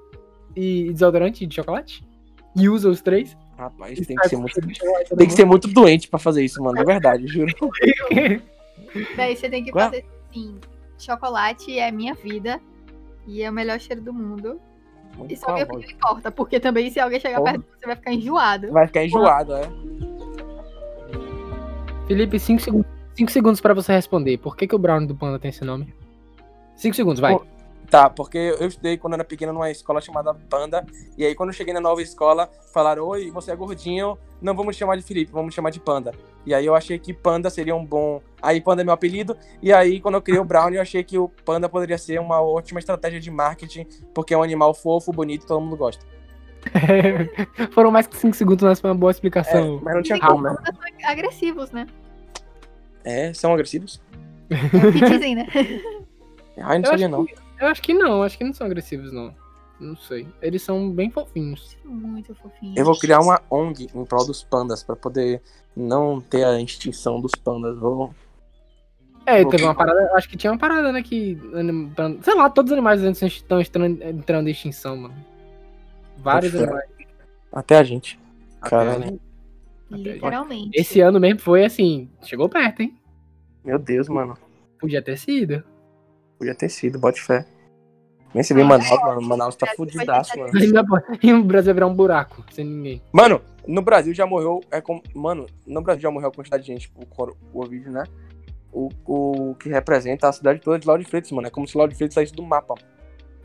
e 0.55 0.91
desodorante 0.91 1.45
de 1.45 1.53
chocolate? 1.55 2.03
E 2.56 2.68
usa 2.70 2.89
os 2.89 3.02
três? 3.02 3.38
Rapaz, 3.58 3.99
tem 4.06 4.16
que 4.16 4.30
ser 4.30 4.38
muito. 4.38 4.62
Tem 5.16 5.28
que 5.28 5.34
ser 5.34 5.45
muito 5.45 5.68
doente 5.68 6.08
pra 6.08 6.20
fazer 6.20 6.43
isso, 6.43 6.62
mano. 6.62 6.80
É 6.80 6.84
verdade, 6.84 7.28
juro. 7.28 7.54
Daí 9.16 9.36
você 9.36 9.49
tem 9.49 9.64
que 9.64 9.72
Ué? 9.74 9.84
fazer 9.86 10.06
assim: 10.30 10.60
chocolate 10.97 11.78
é 11.78 11.91
minha 11.91 12.14
vida 12.14 12.60
e 13.28 13.41
é 13.43 13.49
o 13.49 13.54
melhor 13.54 13.80
cheiro 13.80 14.02
do 14.02 14.14
mundo. 14.14 14.60
Muito 15.16 15.34
E 15.34 15.38
só 15.38 15.54
minha 15.54 15.66
opinião 15.66 15.89
importa, 15.91 16.32
porque 16.32 16.60
também 16.60 16.89
se 16.89 16.99
alguém 16.99 17.20
chegar 17.20 17.38
Porra. 17.38 17.54
perto, 17.54 17.66
você 17.78 17.86
vai 17.86 17.95
ficar 17.95 18.14
enjoado. 18.14 18.72
Vai 18.72 18.88
ficar 18.88 19.06
enjoado, 19.06 19.54
é. 19.56 19.70
Felipe, 22.08 22.39
5 22.39 22.62
segundos, 22.62 22.91
cinco 23.14 23.32
segundos 23.32 23.62
pra 23.62 23.74
você 23.74 23.93
responder. 23.93 24.38
Por 24.38 24.56
que, 24.56 24.68
que 24.68 24.76
o 24.76 24.80
Brown 24.80 25.06
do 25.06 25.16
Panda 25.16 25.39
tem 25.39 25.49
esse 25.49 25.64
nome? 25.64 25.93
5 26.76 26.95
segundos, 26.95 27.20
vai. 27.20 27.38
Tá, 27.92 28.10
porque 28.10 28.38
eu 28.38 28.68
estudei 28.70 28.98
quando 28.98 29.16
era 29.16 29.24
pequeno 29.26 29.52
numa 29.52 29.70
escola 29.70 30.00
chamada 30.00 30.34
Panda. 30.34 30.86
E 31.18 31.26
aí, 31.26 31.36
quando 31.36 31.50
eu 31.50 31.54
cheguei 31.54 31.74
na 31.74 31.82
nova 31.82 32.02
escola, 32.02 32.50
falaram: 32.74 33.06
Oi, 33.06 33.30
você 33.32 33.52
é 33.52 33.56
gordinho, 33.56 34.18
não 34.42 34.56
vamos 34.56 34.78
te 34.78 34.80
chamar 34.80 34.96
de 34.96 35.04
Felipe, 35.04 35.30
vamos 35.30 35.54
te 35.54 35.58
chamar 35.58 35.72
de 35.72 35.80
Panda. 35.82 36.14
E 36.46 36.54
aí, 36.54 36.66
eu 36.66 36.74
achei 36.74 36.98
que 36.98 37.14
Panda 37.14 37.50
seria 37.50 37.76
um 37.76 37.86
bom. 37.86 38.22
Aí, 38.42 38.62
Panda 38.62 38.82
é 38.82 38.86
meu 38.86 38.94
apelido. 38.94 39.36
E 39.62 39.74
aí, 39.74 40.00
quando 40.00 40.16
eu 40.16 40.22
criei 40.22 40.39
o 40.39 40.46
Brown, 40.46 40.70
eu 40.70 40.82
achei 40.82 41.04
que 41.04 41.18
o 41.18 41.28
Panda 41.28 41.68
poderia 41.68 41.98
ser 41.98 42.18
uma 42.22 42.42
ótima 42.42 42.80
estratégia 42.80 43.20
de 43.20 43.30
marketing, 43.30 43.86
porque 44.14 44.34
é 44.34 44.38
um 44.38 44.42
animal 44.44 44.74
fofo, 44.74 45.12
bonito 45.12 45.44
e 45.44 45.48
todo 45.48 45.60
mundo 45.60 45.76
gosta. 45.76 46.06
Foram 47.74 47.92
mais 47.92 48.08
que 48.08 48.16
5 48.16 48.34
segundos, 48.38 48.64
mas 48.64 48.80
foi 48.80 48.89
uma 48.89 48.96
boa 48.96 49.12
É, 49.12 49.14
explicação. 49.14 49.82
mas 49.84 49.96
não 49.96 50.02
tinha 50.02 50.18
como, 50.18 50.44
né? 50.44 50.56
Agressivos, 51.04 51.72
né? 51.72 51.86
É, 53.04 53.34
são 53.34 53.54
agressivos? 53.54 54.02
É 54.50 54.88
o 54.88 54.94
que 54.94 55.02
dizem, 55.02 55.36
né? 55.36 55.48
Ai, 56.58 56.78
não 56.80 56.86
Eu 56.86 56.92
sabia 56.92 57.08
não. 57.10 57.26
Eu 57.62 57.68
acho 57.68 57.82
que 57.82 57.93
não, 57.93 58.24
acho 58.24 58.38
que 58.38 58.43
não 58.43 58.53
são 58.53 58.66
agressivos, 58.66 59.12
não. 59.14 59.34
Não 59.80 59.95
sei. 59.95 60.28
Eles 60.41 60.62
são 60.62 60.91
bem 60.91 61.09
fofinhos. 61.09 61.78
Muito 61.86 62.36
fofinho. 62.36 62.74
Eu 62.78 62.86
vou 62.86 62.97
criar 62.99 63.20
uma 63.20 63.41
ONG 63.49 63.88
em 63.95 64.05
prol 64.05 64.26
dos 64.26 64.43
pandas, 64.43 64.84
pra 64.84 64.95
poder 64.95 65.41
não 65.76 66.20
ter 66.22 66.43
a 66.43 66.59
extinção 66.59 67.20
dos 67.22 67.32
pandas. 67.32 67.78
Vou 67.80 68.14
É, 69.26 69.41
Ok. 69.41 69.51
teve 69.51 69.64
uma 69.64 69.76
parada, 69.76 70.12
acho 70.16 70.28
que 70.28 70.36
tinha 70.38 70.51
uma 70.51 70.57
parada, 70.59 70.91
né, 70.91 71.01
que, 71.03 71.38
sei 72.22 72.36
lá, 72.36 72.49
todos 72.49 72.72
os 72.72 72.78
animais 72.78 73.01
estão 73.03 73.86
entrando, 73.86 74.47
em 74.47 74.51
extinção, 74.51 74.97
mano. 74.97 75.16
Vários 76.18 76.51
ser. 76.51 76.64
animais. 76.64 76.89
Até 77.51 77.78
a 77.78 77.84
gente. 77.84 78.20
Até 78.59 78.70
Caralho. 78.70 79.03
a 79.03 79.07
gente. 79.07 79.22
Literalmente. 79.91 80.80
Esse 80.80 81.01
ano 81.01 81.20
mesmo 81.20 81.39
foi 81.41 81.66
assim, 81.66 82.09
chegou 82.24 82.47
perto, 82.49 82.82
hein? 82.82 82.95
Meu 83.64 83.78
Deus, 83.78 84.07
mano. 84.09 84.36
Podia 84.80 85.01
ter 85.01 85.18
sido. 85.18 85.64
Podia 86.42 86.56
ter 86.56 86.70
sido, 86.70 86.98
bote 86.98 87.22
fé. 87.22 87.46
Nem 88.34 88.44
se 88.44 88.52
vê 88.52 88.62
Ah, 88.62 88.66
Manaus, 88.66 88.89
mano. 89.04 89.22
Manaus 89.22 89.56
tá 89.56 89.68
fudidaço, 89.76 90.36
mano. 90.39 90.52
E 91.22 91.34
o 91.34 91.44
Brasil 91.44 91.68
vai 91.68 91.74
virar 91.76 91.86
um 91.86 91.94
buraco, 91.94 92.44
sem 92.52 92.66
ninguém. 92.66 93.00
Mano, 93.14 93.39
no 93.68 93.84
Brasil 93.84 94.12
já 94.12 94.26
morreu. 94.26 94.60
É 94.72 94.82
como, 94.82 95.04
mano, 95.14 95.46
no 95.68 95.84
Brasil 95.84 96.02
já 96.02 96.10
morreu 96.10 96.30
a 96.30 96.32
quantidade 96.32 96.64
de 96.64 96.68
gente 96.74 96.89
por 96.89 97.06
cor- 97.06 97.38
Covid, 97.54 97.92
né? 97.92 98.06
O, 98.74 98.89
o 99.06 99.54
que 99.54 99.70
representa 99.70 100.28
a 100.30 100.32
cidade 100.34 100.60
toda 100.62 100.80
de 100.80 100.88
Lauro 100.88 101.04
de 101.04 101.08
Freitas, 101.08 101.32
mano. 101.32 101.46
É 101.48 101.52
como 101.52 101.68
se 101.68 101.78
Lauro 101.78 101.92
de 101.92 101.98
Freitas 101.98 102.16
saísse 102.16 102.34
do 102.34 102.42
mapa. 102.42 102.74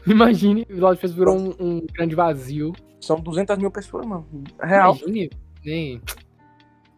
Imagine, 0.06 0.66
o 0.70 0.80
Lorde 0.80 1.00
Fez 1.02 1.12
virou 1.12 1.36
um, 1.38 1.54
um 1.60 1.86
grande 1.92 2.14
vazio. 2.14 2.72
São 2.98 3.20
200 3.20 3.58
mil 3.58 3.70
pessoas, 3.70 4.06
mano. 4.06 4.26
Real. 4.62 4.96
Imagine, 4.96 5.30
nem. 5.62 6.00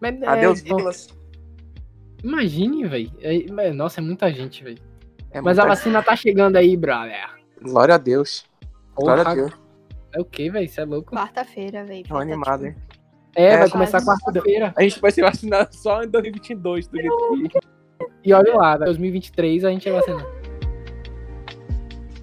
Mas, 0.00 0.22
é, 0.22 0.26
Adeus, 0.28 0.60
então, 0.60 0.76
Nicolas. 0.76 1.08
Imagine, 2.22 2.86
velho. 2.86 3.10
nossa, 3.74 4.00
é 4.00 4.02
muita 4.04 4.32
gente, 4.32 4.62
velho. 4.62 4.78
É 5.30 5.40
Mas 5.40 5.58
a 5.58 5.64
vacina 5.66 6.02
tá 6.02 6.16
chegando 6.16 6.56
aí, 6.56 6.76
brother. 6.76 7.28
Glória 7.62 7.94
a 7.94 7.98
Deus. 7.98 8.44
Glória 8.94 9.22
a 9.22 9.24
Porra, 9.24 9.36
Deus. 9.36 9.52
É 10.14 10.20
o 10.20 10.24
que, 10.24 10.48
velho? 10.50 10.64
Isso 10.64 10.80
é 10.80 10.84
louco. 10.84 11.14
Quarta-feira, 11.14 11.84
velho. 11.84 12.04
Tô 12.08 12.16
animado, 12.16 12.66
hein? 12.66 12.74
É, 13.36 13.44
É, 13.52 13.56
vai 13.58 13.68
começar 13.70 14.00
quarta-feira. 14.04 14.72
A 14.76 14.82
gente 14.82 15.00
vai 15.00 15.10
ser 15.10 15.22
vacinado 15.22 15.74
só 15.74 16.02
em 16.02 16.08
2022, 16.08 16.88
do 16.88 16.96
jeito 17.00 17.48
que. 17.50 17.58
E 18.24 18.32
olha 18.32 18.54
lá, 18.56 18.76
2023 18.78 19.64
a 19.64 19.70
gente 19.70 19.90
vai 19.90 20.00
vacinar. 20.00 20.26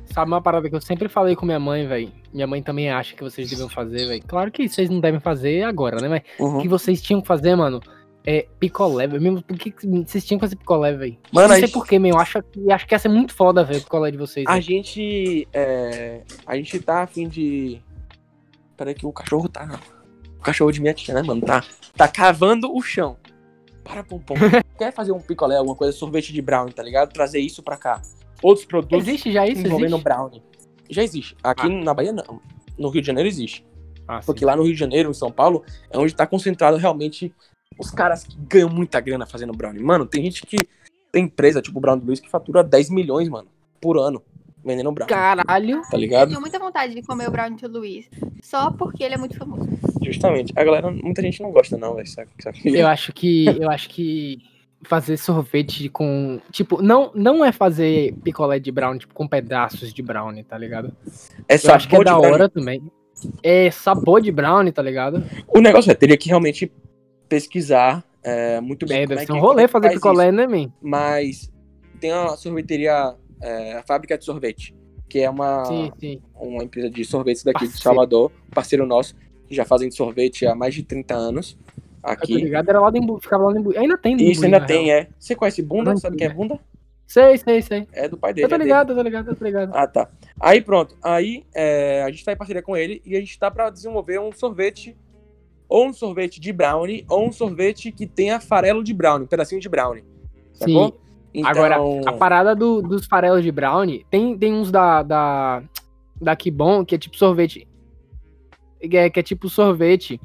Sabe 0.08 0.32
uma 0.32 0.41
parada 0.41 0.70
que 0.70 0.76
eu 0.76 0.82
sempre 0.82 1.10
falei 1.10 1.36
com 1.36 1.45
minha 1.45 1.60
mãe, 1.60 1.86
velho? 1.88 2.12
Minha 2.34 2.47
mãe 2.47 2.64
também 2.64 2.89
acha 2.89 3.16
que 3.16 3.24
vocês 3.24 3.49
deviam 3.49 3.68
fazer, 3.70 4.08
velho. 4.08 4.24
Claro 4.26 4.49
que 4.51 4.68
vocês 4.68 4.89
não 4.89 4.99
devem 5.01 5.20
fazer 5.20 5.64
agora, 5.64 5.97
né? 6.01 6.08
Mas 6.08 6.22
o 6.39 6.45
Uhum. 6.56 6.62
que 6.62 6.68
vocês 6.70 7.01
tinham 7.01 7.22
que 7.22 7.28
fazer, 7.28 7.56
mano, 7.56 7.82
é 8.26 8.48
picolé, 8.60 9.08
velho. 9.08 9.22
Mesmo, 9.22 9.42
por 9.44 9.58
que 9.58 9.74
vocês 10.06 10.26
tinham 10.26 10.40
que 10.40 10.46
fazer 10.46 10.56
picolé, 10.56 10.94
velho? 10.94 11.18
Mano, 11.32 11.48
não 11.48 11.56
sei 11.56 11.66
gente- 11.66 11.74
porquê, 11.74 12.00
meu. 12.00 12.16
Eu 12.16 12.20
acho, 12.20 12.42
que- 12.44 12.72
acho 12.72 12.88
que 12.88 12.96
ia 12.96 13.00
ser 13.00 13.10
muito 13.10 13.34
foda, 13.34 13.64
velho, 13.64 13.80
o 13.80 13.84
picolé 13.84 14.12
de 14.12 14.18
vocês. 14.18 14.46
A 14.48 14.54
velho. 14.54 14.64
gente. 14.64 15.48
É, 15.54 16.22
a 16.46 16.56
gente 16.56 16.80
tá 16.80 17.04
a 17.04 17.08
fim 17.08 17.28
de. 17.28 17.82
Peraí, 18.78 18.94
que 18.94 19.06
o 19.06 19.12
cachorro 19.14 19.48
tá. 19.48 19.80
O 20.38 20.42
cachorro 20.42 20.72
de 20.72 20.82
minha 20.82 20.94
tia, 20.94 21.14
né, 21.14 21.22
mano? 21.22 21.42
Tá, 21.42 21.64
tá 21.96 22.08
cavando 22.08 22.74
o 22.76 22.82
chão. 22.82 23.18
Para, 23.84 24.04
pom, 24.04 24.20
pom. 24.20 24.34
Quer 24.78 24.92
fazer 24.92 25.12
um 25.12 25.20
picolé, 25.20 25.58
alguma 25.58 25.76
coisa, 25.76 25.96
sorvete 25.96 26.34
de 26.34 26.42
brownie, 26.42 26.74
tá 26.74 26.84
ligado? 26.84 27.14
Trazer 27.14 27.40
isso 27.40 27.62
pra 27.64 27.78
cá. 27.78 28.02
Outros 28.42 28.66
produtos 28.66 28.98
Existe 29.08 29.32
já 29.32 29.48
isso? 29.48 29.62
envolvendo 29.62 29.92
Existe? 29.96 30.04
brownie. 30.04 30.44
Já 30.90 31.02
existe. 31.04 31.36
Aqui 31.44 31.68
na 31.70 31.94
Bahia, 31.94 32.12
não. 32.12 32.42
No 32.78 32.90
Rio 32.90 33.02
de 33.02 33.08
Janeiro 33.08 33.28
existe. 33.30 33.66
Ah, 34.08 34.22
sim. 34.22 34.26
Porque 34.28 34.44
lá 34.46 34.56
no 34.56 34.64
Rio 34.64 34.74
de 34.74 34.80
Janeiro, 34.80 35.10
em 35.10 35.14
São 35.14 35.32
Paulo, 35.32 35.64
é 35.90 35.98
onde 35.98 36.14
tá 36.14 36.28
concentrado 36.28 36.78
realmente 36.78 37.34
os 37.78 37.92
caras 37.92 38.24
que 38.24 38.36
ganham 38.50 38.70
muita 38.70 39.00
grana 39.00 39.26
fazendo 39.26 39.54
brownie. 39.54 39.84
Mano, 39.84 40.06
tem 40.06 40.24
gente 40.24 40.46
que. 40.46 40.58
Tem 41.12 41.24
empresa, 41.24 41.62
tipo 41.62 41.78
o 41.78 41.82
Brown 41.82 41.96
Luiz, 41.96 42.20
que 42.20 42.30
fatura 42.30 42.62
10 42.62 42.90
milhões, 42.90 43.30
mano, 43.30 43.48
por 43.80 43.98
ano, 43.98 44.22
vendendo 44.64 44.92
brownie. 44.92 45.14
Caralho. 45.14 45.82
Tá 45.84 45.90
Eu 45.94 46.00
ligado? 46.00 46.28
tenho 46.30 46.42
muita 46.42 46.60
vontade 46.60 46.94
de 46.94 47.02
comer 47.02 47.30
o 47.30 47.32
brownie 47.32 47.58
do 47.58 47.80
Luiz. 47.80 48.10
Só 48.42 48.70
porque 48.72 49.04
ele 49.04 49.16
é 49.16 49.18
muito 49.18 49.38
famoso. 49.38 49.66
Justamente. 50.02 50.52
A 50.56 50.64
galera, 50.64 50.92
muita 50.92 51.22
gente 51.22 51.42
não 51.42 51.52
gosta, 51.52 51.78
não, 51.78 51.96
velho. 51.96 52.08
Sabe? 52.08 52.30
sabe? 52.42 52.60
Eu 52.66 52.88
acho 52.88 53.14
que. 53.14 53.46
Eu 53.46 53.70
acho 53.70 53.90
que 53.90 54.40
fazer 54.84 55.18
sorvete 55.18 55.88
com. 55.90 56.40
Tipo, 56.52 56.82
não, 56.82 57.12
não 57.16 57.44
é 57.46 57.52
fazer 57.54 58.14
picolé 58.24 58.60
de 58.60 58.72
brownie, 58.72 59.00
tipo, 59.00 59.14
com 59.14 59.28
pedaços 59.28 59.94
de 59.94 60.02
brownie, 60.02 60.44
tá 60.44 60.58
ligado? 60.58 60.92
É 61.48 61.56
Eu 61.56 61.74
acho 61.74 61.88
que 61.88 61.96
é 61.96 62.04
da 62.04 62.12
brownie. 62.12 62.32
hora 62.32 62.50
também. 62.50 62.84
É 63.42 63.72
sabor 63.72 64.22
de 64.22 64.32
brownie, 64.32 64.72
tá 64.74 64.82
ligado? 64.82 65.24
O 65.48 65.62
negócio 65.62 65.90
é, 65.90 65.96
teria 65.96 66.18
que 66.18 66.28
realmente 66.28 66.70
pesquisar 67.28 68.04
é, 68.24 68.60
muito 68.60 68.86
bem. 68.88 69.04
É, 69.04 69.08
deve 69.08 69.22
é 69.22 69.26
ser 69.26 69.34
um 69.34 69.38
é 69.38 69.40
rolê 69.40 69.68
fazer 69.68 69.88
faz 69.88 69.96
picolé, 69.96 70.28
isso. 70.28 70.36
né, 70.36 70.48
man? 70.48 70.72
Mas 70.82 71.52
tem 72.00 72.12
a 72.12 72.30
sorveteria, 72.36 73.16
é, 73.42 73.74
a 73.74 73.84
fábrica 73.84 74.18
de 74.18 74.26
sorvete, 74.26 74.76
que 75.08 75.20
é 75.20 75.30
uma, 75.30 75.66
Sim, 75.66 75.92
sim. 76.00 76.22
uma 76.36 76.64
empresa 76.64 76.90
de 76.90 77.06
sorvetes 77.06 77.44
daqui 77.44 77.60
de 77.60 77.66
Parceiro. 77.66 77.84
Salvador, 77.84 78.32
parceiro 78.54 78.86
nosso, 78.86 79.16
que 79.48 79.56
já 79.56 79.64
fazem 79.64 79.92
sorvete 79.92 80.46
há 80.48 80.56
mais 80.56 80.74
de 80.74 80.82
30 80.82 81.14
anos 81.14 81.58
Eu 82.04 82.16
tô 82.18 82.24
aqui. 82.24 82.34
ligado, 82.36 82.68
era 82.70 82.80
lá 82.80 82.90
do 82.90 82.98
Embu, 82.98 83.20
ficava 83.20 83.44
lá 83.46 83.54
no 83.54 83.60
Embu. 83.60 83.78
Ainda 83.78 83.98
tem 83.98 84.16
no 84.16 84.22
Isso 84.24 84.44
ainda 84.44 84.60
tem, 84.66 84.86
real. 84.86 85.00
é. 85.02 85.08
Você 85.20 85.36
conhece 85.36 85.62
Bunda? 85.62 85.92
Não 85.92 85.98
Sabe 85.98 86.18
quem 86.18 86.28
é 86.28 86.34
Bunda? 86.34 86.60
Sei, 87.08 87.38
sei, 87.38 87.62
sei. 87.62 87.88
É 87.94 88.10
do 88.10 88.18
pai 88.18 88.34
dele. 88.34 88.46
Eu 88.46 88.50
tô 88.50 88.56
é 88.56 88.58
ligado, 88.58 88.92
eu 88.92 88.96
tô 88.96 89.02
ligado, 89.04 89.30
eu 89.30 89.36
tô 89.36 89.46
ligado. 89.46 89.72
Ah, 89.76 89.86
tá. 89.88 90.10
Aí 90.40 90.60
pronto. 90.62 90.98
Aí 91.04 91.46
é, 91.54 92.02
a 92.04 92.10
gente 92.10 92.26
tá 92.26 92.32
em 92.34 92.38
parceria 92.38 92.64
com 92.64 92.76
ele 92.76 93.02
e 93.06 93.16
a 93.16 93.20
gente 93.20 93.38
tá 93.38 93.52
pra 93.52 93.70
desenvolver 93.70 94.20
um 94.20 94.32
sorvete, 94.32 94.98
ou 95.68 95.88
um 95.88 95.93
sorvete 95.93 96.39
de 96.39 96.51
brownie, 96.53 97.05
ou 97.09 97.28
um 97.28 97.32
sorvete 97.32 97.91
que 97.91 98.05
tenha 98.07 98.39
farelo 98.39 98.84
de 98.84 98.93
brownie, 98.93 99.26
um 99.26 99.30
pedacinho 99.30 99.59
de 99.61 99.70
brownie. 99.70 100.03
Sacou? 100.53 100.97
Então, 101.34 101.49
Agora, 101.51 101.76
A 102.05 102.13
parada 102.13 102.55
do- 102.55 102.82
dos 102.82 103.05
farelos 103.07 103.43
de 103.43 103.51
brownie, 103.51 104.05
tem, 104.09 104.38
tem 104.38 104.53
uns 104.53 104.72
da, 104.72 105.03
da, 105.03 105.63
da 106.22 106.36
Kibon, 106.36 106.86
que 106.86 106.95
é 106.95 106.97
tipo 106.97 107.18
sorvete. 107.18 107.68
Que 108.80 108.95
é, 108.97 109.09
que 109.09 109.20
é 109.20 109.24
tipo 109.24 109.49
sorvete 109.49 110.20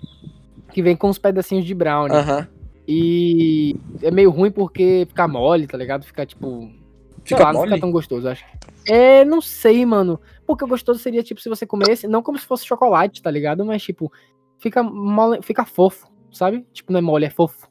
que 0.72 0.82
vem 0.82 0.94
com 0.94 1.08
uns 1.08 1.18
pedacinhos 1.18 1.64
de 1.64 1.74
brownie. 1.74 2.16
Aham. 2.16 2.46
E 2.86 3.74
é 4.02 4.10
meio 4.10 4.30
ruim 4.30 4.50
porque 4.50 5.04
fica 5.08 5.26
mole, 5.26 5.66
tá 5.66 5.76
ligado? 5.78 6.04
Fica 6.04 6.24
tipo. 6.26 6.70
Fica 7.24 7.44
lá, 7.44 7.52
não 7.52 7.62
fica 7.62 7.78
tão 7.78 7.90
gostoso, 7.92 8.28
acho. 8.28 8.44
É, 8.86 9.24
não 9.24 9.40
sei, 9.40 9.84
mano. 9.86 10.18
Porque 10.46 10.64
o 10.64 10.68
gostoso 10.68 10.98
seria, 10.98 11.22
tipo, 11.22 11.40
se 11.40 11.48
você 11.48 11.66
comesse, 11.66 12.08
não 12.08 12.22
como 12.22 12.38
se 12.38 12.46
fosse 12.46 12.66
chocolate, 12.66 13.22
tá 13.22 13.30
ligado? 13.30 13.64
Mas, 13.64 13.82
tipo, 13.82 14.10
fica 14.60 14.82
mole, 14.82 15.42
fica 15.42 15.64
fofo, 15.64 16.08
sabe? 16.30 16.64
Tipo, 16.72 16.92
não 16.92 16.98
é 16.98 17.02
mole, 17.02 17.24
é 17.24 17.30
fofo. 17.30 17.66
O 17.66 17.70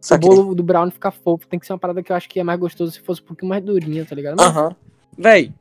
Saquei. 0.00 0.28
bolo 0.28 0.54
do 0.54 0.62
brownie 0.62 0.92
fica 0.92 1.10
fofo. 1.10 1.46
Tem 1.46 1.58
que 1.58 1.66
ser 1.66 1.72
uma 1.72 1.78
parada 1.78 2.02
que 2.02 2.10
eu 2.10 2.16
acho 2.16 2.28
que 2.28 2.40
é 2.40 2.44
mais 2.44 2.58
gostoso 2.58 2.92
se 2.92 3.00
fosse 3.00 3.20
um 3.20 3.24
pouquinho 3.24 3.48
mais 3.48 3.62
durinha, 3.62 4.04
tá 4.04 4.14
ligado? 4.14 4.40
Aham. 4.40 4.74
Véi, 5.16 5.52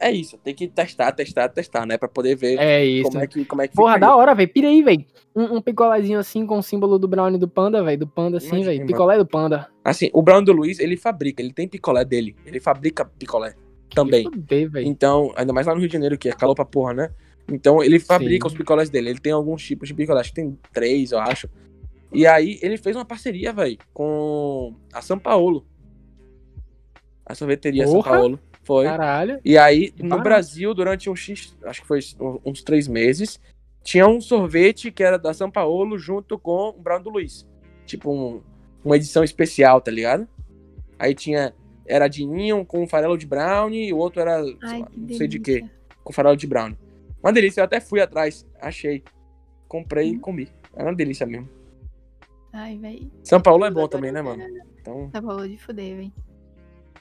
é 0.00 0.10
isso. 0.10 0.38
Tem 0.38 0.54
que 0.54 0.66
testar, 0.66 1.12
testar, 1.12 1.48
testar, 1.50 1.84
né? 1.84 1.98
Pra 1.98 2.08
poder 2.08 2.34
ver 2.34 2.58
é 2.58 2.84
isso. 2.84 3.10
como 3.10 3.22
é 3.22 3.26
que, 3.26 3.44
como 3.44 3.62
é 3.62 3.68
que 3.68 3.74
Porra, 3.76 3.94
fica 3.94 4.06
da 4.06 4.16
hora, 4.16 4.34
velho. 4.34 4.48
Pira 4.48 4.68
aí, 4.68 4.82
velho. 4.82 5.04
Um, 5.36 5.56
um 5.56 5.60
picolézinho 5.60 6.18
assim 6.18 6.46
com 6.46 6.58
o 6.58 6.62
símbolo 6.62 6.98
do 6.98 7.06
brownie 7.06 7.38
do 7.38 7.46
panda, 7.46 7.84
velho. 7.84 7.98
Do 7.98 8.06
panda 8.06 8.38
assim, 8.38 8.62
velho. 8.62 8.86
Picolé 8.86 9.18
do 9.18 9.26
panda. 9.26 9.68
Assim, 9.84 10.08
o 10.14 10.22
Brown 10.22 10.42
do 10.42 10.52
Luiz, 10.52 10.78
ele 10.78 10.96
fabrica, 10.96 11.42
ele 11.42 11.52
tem 11.52 11.68
picolé 11.68 12.04
dele. 12.04 12.34
Ele 12.46 12.58
fabrica 12.60 13.04
picolé 13.04 13.54
também. 13.94 14.26
Velho. 14.48 14.86
Então, 14.86 15.32
ainda 15.36 15.52
mais 15.52 15.66
lá 15.66 15.74
no 15.74 15.80
Rio 15.80 15.88
de 15.88 15.92
Janeiro, 15.92 16.16
que 16.16 16.30
é 16.30 16.32
calor 16.32 16.54
pra 16.54 16.64
porra, 16.64 16.94
né? 16.94 17.10
Então, 17.50 17.82
ele 17.82 17.98
fabrica 17.98 18.48
Sim. 18.48 18.52
os 18.54 18.58
picolés 18.58 18.88
dele. 18.90 19.10
Ele 19.10 19.18
tem 19.20 19.32
alguns 19.32 19.62
tipos 19.64 19.88
de 19.88 19.94
picolé, 19.94 20.20
acho 20.20 20.30
que 20.30 20.36
tem 20.36 20.58
três, 20.72 21.12
eu 21.12 21.18
acho. 21.18 21.48
E 22.12 22.26
aí, 22.26 22.58
ele 22.62 22.76
fez 22.76 22.96
uma 22.96 23.04
parceria, 23.04 23.52
velho, 23.52 23.78
com 23.92 24.74
a 24.92 25.00
São 25.02 25.18
Paulo. 25.18 25.66
A 27.24 27.34
sorveteria 27.34 27.86
São 27.86 27.94
Porra! 27.96 28.10
Paulo. 28.12 28.40
Foi. 28.62 28.84
Caralho. 28.84 29.40
E 29.44 29.56
aí, 29.56 29.90
Que 29.90 30.02
no 30.02 30.10
barato. 30.10 30.24
Brasil, 30.24 30.74
durante 30.74 31.08
um 31.10 31.16
X, 31.16 31.56
acho 31.64 31.80
que 31.82 31.86
foi 31.88 31.98
uns 32.44 32.62
três 32.62 32.86
meses, 32.86 33.40
tinha 33.82 34.06
um 34.06 34.20
sorvete 34.20 34.92
que 34.92 35.02
era 35.02 35.18
da 35.18 35.32
São 35.32 35.50
Paulo 35.50 35.98
junto 35.98 36.38
com 36.38 36.68
o 36.68 36.72
Brown 36.72 37.00
do 37.02 37.10
Luiz. 37.10 37.46
Tipo, 37.86 38.12
um- 38.12 38.42
uma 38.84 38.96
edição 38.96 39.24
especial, 39.24 39.80
tá 39.80 39.90
ligado? 39.90 40.28
Aí 40.98 41.14
tinha. 41.14 41.54
Era 41.86 42.06
de 42.06 42.24
ninho 42.24 42.64
com 42.64 42.86
farelo 42.86 43.16
de 43.18 43.26
brownie 43.26 43.88
e 43.88 43.92
o 43.92 43.96
outro 43.96 44.20
era. 44.20 44.44
sei 44.44 44.56
Ai, 44.62 44.80
lá, 44.80 44.86
que 44.86 45.00
não 45.00 45.14
sei 45.16 45.26
de 45.26 45.40
quê. 45.40 45.64
Com 46.04 46.12
farelo 46.12 46.36
de 46.36 46.46
brownie. 46.46 46.76
Uma 47.22 47.32
delícia, 47.32 47.60
eu 47.60 47.64
até 47.64 47.80
fui 47.80 48.00
atrás, 48.00 48.46
achei. 48.60 49.02
Comprei 49.68 50.10
e 50.10 50.16
Hum. 50.16 50.20
comi. 50.20 50.48
Era 50.74 50.88
uma 50.88 50.94
delícia 50.96 51.26
mesmo. 51.26 51.48
Ai, 52.52 52.76
velho. 52.78 53.10
São 53.22 53.40
Paulo 53.40 53.64
é 53.64 53.70
bom 53.70 53.86
também, 53.86 54.10
né, 54.10 54.22
mano? 54.22 54.42
Então, 54.80 55.10
Tá 55.10 55.20
bom 55.20 55.36
de 55.46 55.56
fuder, 55.58 55.96
velho. 55.96 56.12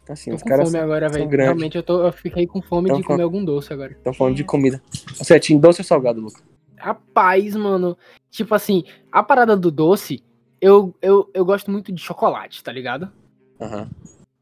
assim, 0.10 0.32
Tô 0.32 0.36
os 0.38 0.44
com 0.44 0.50
caras 0.50 0.70
fome 0.70 0.80
agora, 0.84 1.10
são 1.10 1.28
velho. 1.28 1.42
Realmente 1.44 1.76
eu, 1.78 1.84
tô, 1.84 2.06
eu 2.06 2.12
fiquei 2.12 2.46
com 2.46 2.62
fome 2.62 2.90
Tão 2.90 2.98
de 2.98 3.04
com- 3.04 3.14
comer 3.14 3.24
algum 3.24 3.44
doce 3.44 3.72
agora. 3.74 3.94
estão 3.94 4.14
falando 4.14 4.36
de 4.36 4.44
É. 4.44 4.46
comida. 4.46 4.82
Você 5.16 5.36
é 5.36 5.40
time 5.40 5.60
doce 5.60 5.82
ou 5.82 5.86
salgado, 5.86 6.20
Luca? 6.22 6.42
Rapaz, 6.78 7.56
mano. 7.56 7.98
Tipo 8.30 8.54
assim, 8.56 8.84
a 9.12 9.24
parada 9.24 9.56
do 9.58 9.72
doce, 9.72 10.24
eu, 10.62 10.96
eu, 11.02 11.30
eu 11.34 11.44
gosto 11.46 11.72
muito 11.72 11.92
de 11.92 12.02
chocolate, 12.02 12.64
tá 12.64 12.72
ligado? 12.72 13.12
Aham. 13.60 13.90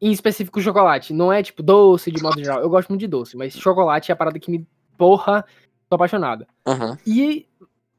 Em 0.02 0.12
específico, 0.12 0.62
chocolate. 0.62 1.14
Não 1.14 1.32
é 1.34 1.42
tipo 1.42 1.64
doce 1.64 2.12
de 2.12 2.22
modo 2.22 2.38
geral. 2.40 2.62
Eu 2.62 2.70
gosto 2.70 2.90
muito 2.90 3.00
de 3.02 3.08
doce, 3.08 3.36
mas 3.38 3.54
chocolate 3.58 4.12
é 4.12 4.14
a 4.14 4.18
parada 4.18 4.40
que 4.40 4.52
me. 4.52 4.68
Porra, 4.98 5.46
tô 5.90 5.96
apaixonada. 5.96 6.48
Aham. 6.66 6.98
E 7.06 7.46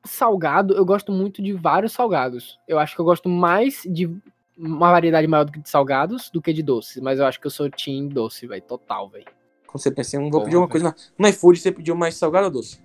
salgado, 0.05 0.75
eu 0.75 0.85
gosto 0.85 1.13
muito 1.13 1.43
de 1.43 1.53
vários 1.53 1.93
salgados. 1.93 2.59
Eu 2.67 2.79
acho 2.79 2.95
que 2.95 3.01
eu 3.01 3.05
gosto 3.05 3.29
mais 3.29 3.83
de 3.89 4.11
uma 4.57 4.91
variedade 4.91 5.27
maior 5.27 5.45
do 5.45 5.53
que 5.53 5.61
de 5.61 5.69
salgados 5.69 6.31
do 6.31 6.41
que 6.43 6.53
de 6.53 6.63
doces. 6.63 7.01
Mas 7.03 7.19
eu 7.19 7.27
acho 7.27 7.41
que 7.41 7.47
eu 7.47 7.51
sou 7.51 7.71
team 7.71 8.09
doce, 8.09 8.47
velho. 8.47 8.63
Total, 8.63 9.09
velho. 9.09 9.27
Quando 9.67 9.83
você 9.83 9.91
pensa, 9.91 10.17
eu 10.17 10.21
não 10.23 10.31
vou 10.31 10.41
Porra, 10.41 10.45
pedir 10.45 10.57
uma 10.57 10.67
velho. 10.67 10.71
coisa. 10.73 10.87
na- 10.89 10.95
No 11.19 11.29
iFood 11.29 11.59
você 11.61 11.71
pediu 11.73 11.95
mais 11.95 12.17
salgado 12.17 12.47
ou 12.47 12.51
doce? 12.53 12.81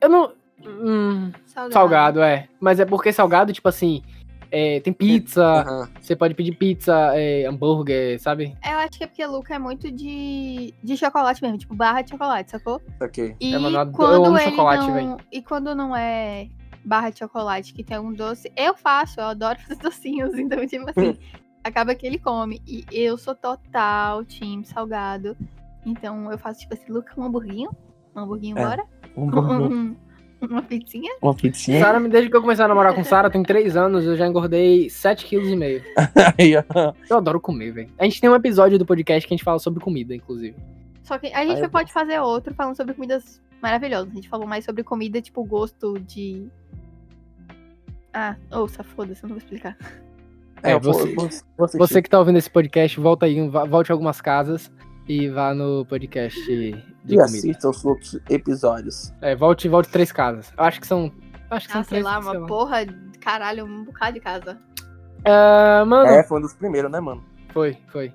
Eu 0.00 0.08
não. 0.08 0.32
Hum, 0.66 1.32
Salgado. 1.46 1.72
salgado, 1.72 2.22
é. 2.22 2.48
Mas 2.60 2.80
é 2.80 2.84
porque 2.84 3.12
salgado, 3.12 3.52
tipo 3.52 3.68
assim. 3.68 4.02
É, 4.50 4.80
tem 4.80 4.92
pizza, 4.92 5.44
Aham. 5.44 5.88
você 6.00 6.14
pode 6.16 6.34
pedir 6.34 6.54
pizza, 6.56 6.94
é, 7.14 7.46
hambúrguer, 7.46 8.20
sabe? 8.20 8.56
Eu 8.68 8.78
acho 8.78 8.90
que 8.98 9.04
é 9.04 9.06
porque 9.06 9.24
Luca 9.26 9.54
é 9.54 9.58
muito 9.58 9.90
de, 9.90 10.74
de 10.82 10.96
chocolate 10.96 11.42
mesmo, 11.42 11.58
tipo 11.58 11.74
barra 11.74 12.02
de 12.02 12.10
chocolate, 12.10 12.50
sacou? 12.50 12.80
Ok. 13.00 13.36
E 13.40 13.54
É, 13.54 13.58
mano, 13.58 13.78
eu 13.78 13.92
quando 13.92 14.14
eu 14.14 14.24
amo 14.26 14.38
ele 14.38 14.50
chocolate, 14.50 14.86
não... 14.86 14.94
velho. 14.94 15.16
E 15.32 15.42
quando 15.42 15.74
não 15.74 15.94
é 15.96 16.48
barra 16.84 17.10
de 17.10 17.18
chocolate 17.18 17.72
que 17.74 17.84
tem 17.84 17.96
algum 17.96 18.12
doce, 18.12 18.50
eu 18.56 18.74
faço, 18.74 19.20
eu 19.20 19.26
adoro 19.26 19.58
fazer 19.66 19.80
docinhos, 19.80 20.34
então, 20.38 20.66
tipo 20.66 20.88
assim, 20.90 21.16
acaba 21.62 21.94
que 21.94 22.06
ele 22.06 22.18
come. 22.18 22.60
E 22.66 22.84
eu 22.90 23.16
sou 23.18 23.34
total 23.34 24.24
time 24.24 24.64
salgado. 24.64 25.36
Então 25.86 26.30
eu 26.30 26.38
faço, 26.38 26.60
tipo 26.60 26.74
assim, 26.74 26.90
Luca, 26.92 27.12
um 27.18 27.24
hamburguinho. 27.24 27.70
Um 28.14 28.20
hamburguinho, 28.20 28.58
É. 28.58 28.64
bora? 28.66 28.84
Um, 29.16 29.24
Um- 29.28 29.96
uma 30.50 30.62
pizzinha. 30.62 31.12
uma 31.20 31.34
pizzinha. 31.34 31.80
Sara, 31.80 32.00
desde 32.08 32.30
que 32.30 32.36
eu 32.36 32.40
comecei 32.40 32.64
a 32.64 32.68
namorar 32.68 32.94
com 32.94 33.04
Sara, 33.04 33.30
tem 33.30 33.42
3 33.42 33.76
anos, 33.76 34.04
eu 34.04 34.16
já 34.16 34.26
engordei 34.26 34.86
7,5 34.86 35.28
kg. 35.28 35.84
Aí, 36.38 36.56
ó. 36.56 36.92
Eu 37.08 37.16
adoro 37.18 37.40
comer, 37.40 37.72
velho. 37.72 37.90
A 37.98 38.04
gente 38.04 38.20
tem 38.20 38.30
um 38.30 38.34
episódio 38.34 38.78
do 38.78 38.86
podcast 38.86 39.26
que 39.26 39.34
a 39.34 39.36
gente 39.36 39.44
fala 39.44 39.58
sobre 39.58 39.82
comida, 39.82 40.14
inclusive. 40.14 40.56
Só 41.02 41.18
que 41.18 41.26
a 41.28 41.44
gente 41.44 41.60
eu 41.60 41.70
pode 41.70 41.92
fazer 41.92 42.20
outro 42.20 42.54
falando 42.54 42.76
sobre 42.76 42.94
comidas 42.94 43.40
maravilhosas. 43.60 44.10
A 44.12 44.14
gente 44.14 44.28
falou 44.28 44.46
mais 44.46 44.64
sobre 44.64 44.82
comida, 44.84 45.20
tipo, 45.20 45.44
gosto 45.44 45.98
de. 45.98 46.46
Ah, 48.12 48.36
ouça, 48.52 48.82
foda-se, 48.82 49.22
eu 49.22 49.28
não 49.28 49.36
vou 49.36 49.38
explicar. 49.38 49.76
É, 50.62 50.78
vou- 50.78 50.92
você- 50.92 51.14
assistir. 51.18 51.78
Você 51.78 52.02
que 52.02 52.10
tá 52.10 52.18
ouvindo 52.18 52.38
esse 52.38 52.50
podcast, 52.50 52.98
volta 53.00 53.26
aí, 53.26 53.48
volte 53.48 53.90
a 53.90 53.94
algumas 53.94 54.20
casas 54.20 54.70
e 55.12 55.28
vá 55.28 55.52
no 55.52 55.84
podcast 55.86 56.38
de 56.46 56.68
E 56.68 57.16
comida. 57.16 57.24
assista 57.24 57.68
os 57.68 57.84
outros 57.84 58.18
episódios. 58.30 59.12
É, 59.20 59.34
volte, 59.34 59.68
volte 59.68 59.90
três 59.90 60.12
casas. 60.12 60.52
Eu 60.56 60.64
acho 60.64 60.80
que 60.80 60.86
são. 60.86 61.10
Acho 61.50 61.66
que 61.66 61.72
Ah, 61.72 61.76
são 61.76 61.82
sei 61.84 62.00
três. 62.00 62.04
lá, 62.04 62.22
sei 62.22 62.38
uma 62.38 62.46
porra, 62.46 62.76
caralho, 63.20 63.64
um 63.64 63.84
bocado 63.84 64.12
de 64.14 64.20
casa. 64.20 64.56
Ah, 65.24 65.84
mano, 65.86 66.08
É, 66.10 66.22
foi 66.22 66.38
um 66.38 66.42
dos 66.42 66.54
primeiros, 66.54 66.90
né, 66.90 67.00
mano? 67.00 67.24
foi, 67.52 67.76
foi. 67.88 68.12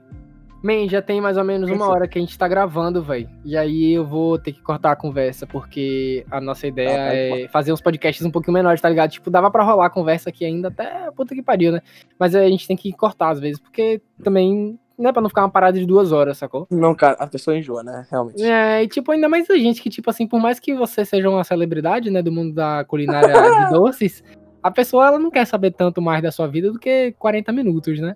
Man, 0.64 0.88
já 0.88 1.00
tem 1.02 1.22
mais 1.22 1.38
ou 1.38 1.44
menos 1.44 1.70
uma 1.70 1.88
hora 1.88 2.08
que 2.08 2.18
a 2.18 2.22
gente 2.22 2.36
tá 2.40 2.48
gravando, 2.48 3.04
velho. 3.04 3.30
E 3.44 3.56
aí 3.56 3.92
eu 3.94 4.04
vou 4.04 4.40
ter 4.40 4.52
que 4.52 4.62
cortar 4.62 4.94
a 4.94 4.96
conversa, 4.96 5.46
porque 5.46 6.26
a 6.32 6.42
nossa 6.42 6.66
ideia 6.66 6.90
Ah, 6.90 7.08
tá, 7.10 7.14
é 7.16 7.48
fazer 7.50 7.72
uns 7.72 7.82
podcasts 7.82 8.26
um 8.26 8.32
pouquinho 8.32 8.54
menores, 8.54 8.82
tá 8.82 8.90
ligado? 8.90 9.12
Tipo, 9.12 9.30
dava 9.30 9.52
pra 9.52 9.64
rolar 9.64 9.86
a 9.88 9.90
conversa 9.92 10.30
aqui 10.30 10.44
ainda 10.44 10.70
até 10.70 11.12
puta 11.12 11.36
que 11.36 11.44
pariu, 11.44 11.72
né? 11.74 11.82
Mas 12.18 12.34
aí 12.34 12.48
a 12.48 12.50
gente 12.50 12.66
tem 12.68 12.76
que 12.76 12.92
cortar 12.94 13.30
às 13.30 13.40
vezes, 13.40 13.60
porque 13.60 14.02
também 14.24 14.80
não 14.98 15.10
é 15.10 15.14
pra 15.14 15.22
não 15.22 15.30
ficar 15.30 15.42
uma 15.44 15.50
parada 15.50 15.78
de 15.80 15.86
duas 15.86 16.12
horas, 16.12 16.38
sacou? 16.38 16.68
Não, 16.70 16.94
cara, 16.96 17.16
a 17.20 17.28
pessoa 17.28 17.58
enjoa, 17.58 17.84
né? 17.84 18.06
Realmente. 18.10 18.44
É, 18.44 18.84
e 18.84 18.88
tipo, 18.88 19.12
ainda 19.12 19.28
mais 19.30 19.50
a 19.50 19.58
gente 19.58 19.82
que, 19.82 19.90
tipo 19.90 20.10
assim, 20.10 20.28
por 20.28 20.40
mais 20.40 20.60
que 20.60 20.74
você 20.74 21.04
seja 21.06 21.30
uma 21.30 21.44
celebridade, 21.44 22.10
né, 22.10 22.22
do 22.22 22.32
mundo 22.32 22.54
da 22.54 22.84
culinária 22.86 23.28
de 23.68 23.72
doces, 23.72 24.24
a 24.64 24.72
pessoa, 24.72 25.08
ela 25.08 25.20
não 25.20 25.30
quer 25.30 25.46
saber 25.46 25.72
tanto 25.72 26.02
mais 26.02 26.24
da 26.24 26.32
sua 26.32 26.48
vida 26.48 26.72
do 26.72 26.80
que 26.80 27.14
40 27.20 27.52
minutos, 27.52 28.00
né? 28.00 28.16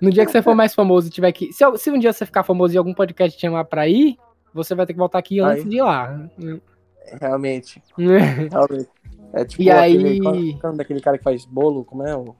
No 0.00 0.10
dia 0.10 0.24
que 0.24 0.30
você 0.30 0.40
for 0.40 0.54
mais 0.54 0.72
famoso 0.74 1.08
e 1.08 1.10
tiver 1.10 1.32
que... 1.32 1.52
Se, 1.52 1.64
se 1.76 1.90
um 1.90 1.98
dia 1.98 2.12
você 2.12 2.24
ficar 2.24 2.44
famoso 2.44 2.72
e 2.74 2.78
algum 2.78 2.94
podcast 2.94 3.36
te 3.36 3.40
chamar 3.40 3.64
pra 3.64 3.88
ir, 3.88 4.16
você 4.54 4.74
vai 4.74 4.86
ter 4.86 4.92
que 4.92 4.98
voltar 4.98 5.18
aqui 5.18 5.40
antes 5.40 5.64
Aí. 5.64 5.68
de 5.68 5.76
ir 5.78 5.82
lá. 5.82 6.28
Realmente. 7.20 7.82
Realmente. 7.98 8.88
É 9.32 9.44
tipo 9.44 9.62
E 9.62 9.70
aquele. 9.70 10.28
aí- 10.28 10.58
é 10.62 10.72
daquele 10.76 11.00
cara 11.00 11.18
que 11.18 11.24
faz 11.24 11.44
bolo? 11.44 11.84
Como 11.84 12.06
é 12.06 12.16
o. 12.16 12.34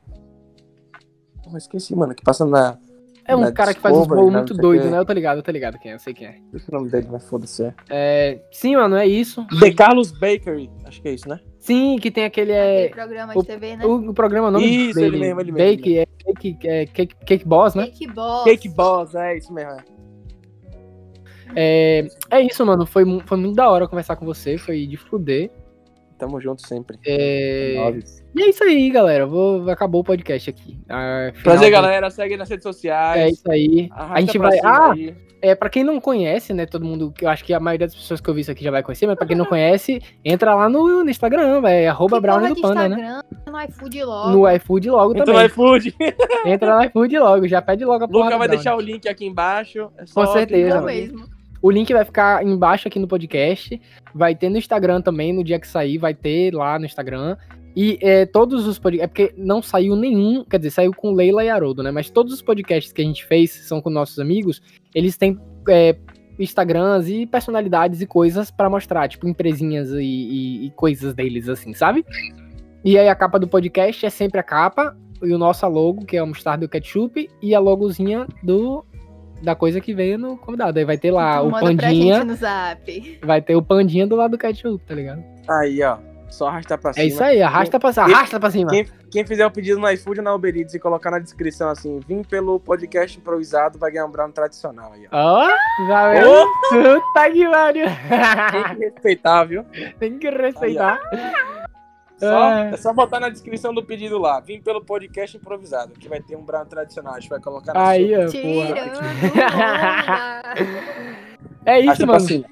Eu 1.50 1.56
esqueci, 1.56 1.94
mano. 1.96 2.14
Que 2.14 2.22
passa 2.22 2.44
na. 2.44 2.78
É 3.26 3.36
um 3.36 3.52
cara 3.52 3.72
que 3.74 3.80
faz 3.80 3.96
uns 3.96 4.06
bolos 4.06 4.32
né, 4.32 4.38
muito 4.38 4.54
o 4.54 4.56
doido, 4.56 4.90
né? 4.90 4.98
Eu 4.98 5.04
tô 5.04 5.12
ligado, 5.12 5.36
eu 5.38 5.42
tô 5.42 5.50
ligado 5.50 5.78
quem 5.78 5.92
é, 5.92 5.94
eu 5.94 5.98
sei 5.98 6.12
quem 6.14 6.26
é. 6.26 6.36
O 6.52 6.72
nome 6.72 6.90
dele, 6.90 7.06
mas 7.10 7.28
foda-se. 7.28 7.64
É. 7.64 7.74
é. 7.88 8.42
Sim, 8.50 8.76
mano, 8.76 8.96
é 8.96 9.06
isso. 9.06 9.46
The 9.60 9.72
Carlos 9.72 10.10
Bakery. 10.10 10.70
Acho 10.84 11.00
que 11.00 11.08
é 11.08 11.12
isso, 11.12 11.28
né? 11.28 11.38
Sim, 11.58 11.98
que 12.00 12.10
tem 12.10 12.24
aquele... 12.24 12.52
Aquele 12.52 12.86
É, 12.86 12.88
programa 12.88 13.32
o- 13.36 13.40
de 13.40 13.46
TV, 13.46 13.76
né? 13.76 13.84
o, 13.86 14.10
o 14.10 14.14
programa, 14.14 14.48
o 14.48 14.50
nome 14.50 14.66
Isso, 14.66 14.94
dele, 14.98 15.16
ele 15.16 15.18
mesmo, 15.18 15.40
ele 15.40 15.52
mesmo, 15.52 15.76
Bake, 15.76 15.98
é, 15.98 16.06
Cake, 16.06 16.58
é, 16.68 16.86
Cake, 16.86 17.14
Cake 17.24 17.46
Boss, 17.46 17.74
né? 17.74 17.86
Cake 17.86 18.06
Boss. 18.08 18.44
Cake 18.44 18.68
Boss, 18.70 19.14
é 19.14 19.36
isso 19.36 19.52
mesmo. 19.52 19.72
é. 19.72 20.00
É, 21.54 22.06
é 22.30 22.40
isso, 22.42 22.64
mano. 22.64 22.86
Foi, 22.86 23.04
foi 23.26 23.36
muito 23.36 23.56
da 23.56 23.68
hora 23.68 23.88
conversar 23.88 24.16
com 24.16 24.24
você. 24.24 24.56
Foi 24.56 24.86
de 24.86 24.96
fuder. 24.96 25.50
Tamo 26.20 26.38
junto 26.40 26.66
sempre. 26.66 26.98
É. 27.06 27.74
E 28.36 28.42
é 28.42 28.48
isso 28.50 28.62
aí, 28.62 28.90
galera. 28.90 29.26
Vou, 29.26 29.68
acabou 29.70 30.02
o 30.02 30.04
podcast 30.04 30.50
aqui. 30.50 30.78
Ah, 30.88 31.30
final 31.32 31.42
Prazer, 31.42 31.70
galera. 31.70 32.10
Segue 32.10 32.36
nas 32.36 32.48
redes 32.48 32.62
sociais. 32.62 33.20
É 33.22 33.28
isso 33.30 33.50
aí. 33.50 33.88
Arrasta 33.90 34.14
A 34.14 34.20
gente 34.20 34.38
vai. 34.38 34.58
Ah, 34.62 34.92
aí. 34.92 35.14
é, 35.40 35.54
pra 35.54 35.70
quem 35.70 35.82
não 35.82 35.98
conhece, 35.98 36.52
né? 36.52 36.66
Todo 36.66 36.84
mundo. 36.84 37.10
que 37.10 37.24
Eu 37.24 37.30
acho 37.30 37.42
que 37.42 37.54
a 37.54 37.58
maioria 37.58 37.86
das 37.86 37.96
pessoas 37.96 38.20
que 38.20 38.28
eu 38.28 38.34
vi 38.34 38.42
isso 38.42 38.50
aqui 38.50 38.62
já 38.62 38.70
vai 38.70 38.82
conhecer, 38.82 39.06
mas 39.06 39.16
pra 39.16 39.26
quem 39.26 39.34
não 39.34 39.46
conhece, 39.46 40.00
entra 40.22 40.54
lá 40.54 40.68
no, 40.68 41.02
no 41.02 41.08
Instagram, 41.10 41.62
é 41.66 41.88
arroba 41.88 42.20
porra 42.20 42.48
do 42.50 42.60
Panda, 42.60 42.88
né? 42.88 42.96
Instagram, 42.96 43.22
no 43.46 43.60
iFood 43.62 44.04
logo. 44.04 44.30
No 44.30 44.50
iFood 44.50 44.90
logo 44.90 45.12
Entra 45.12 45.24
também. 45.24 45.40
no 45.40 45.46
iFood. 45.46 45.96
Entra 46.44 46.76
no 46.76 46.84
iFood 46.84 47.18
logo, 47.18 47.48
já 47.48 47.62
pede 47.62 47.84
logo 47.86 48.04
a 48.04 48.06
Luca 48.06 48.18
vai 48.18 48.28
Brownie. 48.30 48.48
deixar 48.48 48.76
o 48.76 48.80
link 48.80 49.08
aqui 49.08 49.24
embaixo. 49.24 49.90
É 49.96 50.04
só 50.04 50.26
Com 50.26 50.32
certeza. 50.34 50.82
mesmo. 50.82 51.39
O 51.62 51.70
link 51.70 51.92
vai 51.92 52.04
ficar 52.04 52.44
embaixo 52.44 52.88
aqui 52.88 52.98
no 52.98 53.06
podcast. 53.08 53.80
Vai 54.14 54.34
ter 54.34 54.48
no 54.48 54.56
Instagram 54.58 55.00
também, 55.02 55.32
no 55.32 55.44
dia 55.44 55.58
que 55.60 55.66
sair, 55.68 55.98
vai 55.98 56.14
ter 56.14 56.54
lá 56.54 56.78
no 56.78 56.86
Instagram. 56.86 57.36
E 57.76 57.98
é, 58.00 58.26
todos 58.26 58.66
os 58.66 58.78
podcasts. 58.78 59.04
É 59.04 59.06
porque 59.06 59.34
não 59.36 59.62
saiu 59.62 59.94
nenhum. 59.94 60.44
Quer 60.44 60.56
dizer, 60.58 60.70
saiu 60.70 60.92
com 60.92 61.12
Leila 61.12 61.44
e 61.44 61.48
Haroldo, 61.50 61.82
né? 61.82 61.90
Mas 61.90 62.10
todos 62.10 62.32
os 62.32 62.42
podcasts 62.42 62.92
que 62.92 63.02
a 63.02 63.04
gente 63.04 63.24
fez 63.26 63.50
são 63.68 63.80
com 63.80 63.90
nossos 63.90 64.18
amigos. 64.18 64.60
Eles 64.94 65.16
têm 65.16 65.38
é, 65.68 65.96
Instagrams 66.38 67.08
e 67.08 67.26
personalidades 67.26 68.00
e 68.00 68.06
coisas 68.06 68.50
pra 68.50 68.70
mostrar, 68.70 69.06
tipo, 69.08 69.28
empresinhas 69.28 69.90
e, 69.90 69.98
e- 70.02 70.66
e 70.66 70.70
coisas 70.70 71.14
deles, 71.14 71.48
assim, 71.48 71.74
sabe? 71.74 72.04
E 72.84 72.98
aí 72.98 73.08
a 73.08 73.14
capa 73.14 73.38
do 73.38 73.46
podcast 73.46 74.04
é 74.04 74.10
sempre 74.10 74.40
a 74.40 74.42
capa. 74.42 74.96
E 75.22 75.32
o 75.34 75.38
nosso 75.38 75.68
logo, 75.68 76.06
que 76.06 76.16
é 76.16 76.22
o 76.22 76.26
Mostarda 76.26 76.64
e 76.64 76.66
o 76.66 76.68
Ketchup. 76.68 77.28
E 77.42 77.54
a 77.54 77.60
logozinha 77.60 78.26
do. 78.42 78.84
Da 79.42 79.54
coisa 79.54 79.80
que 79.80 79.94
veio 79.94 80.18
no 80.18 80.36
convidado. 80.36 80.78
Aí 80.78 80.84
vai 80.84 80.98
ter 80.98 81.10
lá 81.10 81.40
o 81.42 81.50
pandinha. 81.50 82.16
gente 82.16 82.26
no 82.26 82.34
zap. 82.34 83.18
Vai 83.22 83.40
ter 83.40 83.56
o 83.56 83.62
pandinha 83.62 84.06
do 84.06 84.16
lado 84.16 84.32
do 84.32 84.38
ketchup, 84.38 84.84
tá 84.84 84.94
ligado? 84.94 85.22
Aí, 85.48 85.82
ó. 85.82 85.96
Só 86.28 86.46
arrastar 86.46 86.78
pra 86.78 86.90
É 86.90 86.94
cima. 86.94 87.06
isso 87.06 87.24
aí, 87.24 87.42
arrasta 87.42 87.80
pra 87.80 87.92
cima. 87.92 88.06
Quem- 88.06 88.14
Arrasta 88.14 88.38
pra 88.38 88.50
cima. 88.52 88.70
Quem, 88.70 88.86
quem 89.10 89.26
fizer 89.26 89.44
o 89.44 89.50
pedido 89.50 89.80
no 89.80 89.90
iFood 89.90 90.20
ou 90.20 90.24
na 90.24 90.32
Uber 90.32 90.56
Eats 90.56 90.74
e 90.74 90.78
colocar 90.78 91.10
na 91.10 91.18
descrição 91.18 91.68
assim, 91.68 91.98
vim 92.06 92.22
pelo 92.22 92.60
podcast 92.60 93.18
improvisado, 93.18 93.80
vai 93.80 93.90
ganhar 93.90 94.06
um 94.06 94.10
brownie 94.12 94.32
tradicional 94.32 94.92
aí, 94.92 95.08
ó. 95.10 95.48
Ó, 95.48 95.86
valeu. 95.88 96.46
Puta 96.68 97.30
que 97.32 97.48
pariu. 97.50 97.86
Tem 98.52 98.74
que 98.76 98.84
respeitar, 98.84 99.44
viu? 99.44 99.64
Tem 99.98 100.18
que 100.20 100.30
respeitar. 100.30 101.00
Só, 102.20 102.52
É. 102.52 102.70
é 102.72 102.76
só 102.76 102.92
botar 102.92 103.18
na 103.18 103.28
descrição 103.30 103.72
do 103.74 103.82
pedido 103.82 104.18
lá. 104.18 104.38
Vim 104.40 104.60
pelo 104.60 104.84
podcast 104.84 105.36
improvisado, 105.36 105.94
que 105.94 106.08
vai 106.08 106.20
ter 106.20 106.36
um 106.36 106.42
brownie 106.44 106.68
tradicional. 106.68 107.14
A 107.14 107.20
gente 107.20 107.30
vai 107.30 107.40
colocar 107.40 107.72
na 107.74 107.88
Aí, 107.88 108.08
sua. 108.08 108.18
ó, 108.18 108.42
porra. 108.42 108.74
Tirando 110.54 110.80
É 111.66 111.80
isso, 111.80 112.06
mano. 112.06 112.12
pra 112.12 112.20
cima. 112.20 112.46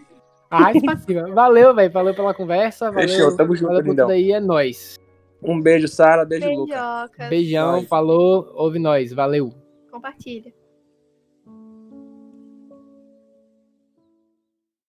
Valeu, 1.34 1.74
velho. 1.74 1.92
Valeu 1.92 2.14
pela 2.14 2.32
conversa. 2.34 2.90
Valeu, 2.90 3.08
Fechou, 3.08 3.36
tamo 3.36 3.54
junto, 3.54 3.68
valeu 3.68 3.84
por 3.84 3.94
tudo 3.96 4.10
aí. 4.10 4.32
É 4.32 4.40
nóis. 4.40 4.96
Um 5.42 5.60
beijo, 5.60 5.86
Sara. 5.86 6.24
Beijo, 6.24 6.48
Lucas. 6.48 6.76
Beijoca. 6.76 7.28
Beijão, 7.28 7.72
Nóis. 7.72 7.88
falou, 7.88 8.50
ouve 8.54 8.78
nós. 8.78 9.12
Valeu. 9.12 9.52
Compartilha. 9.90 10.52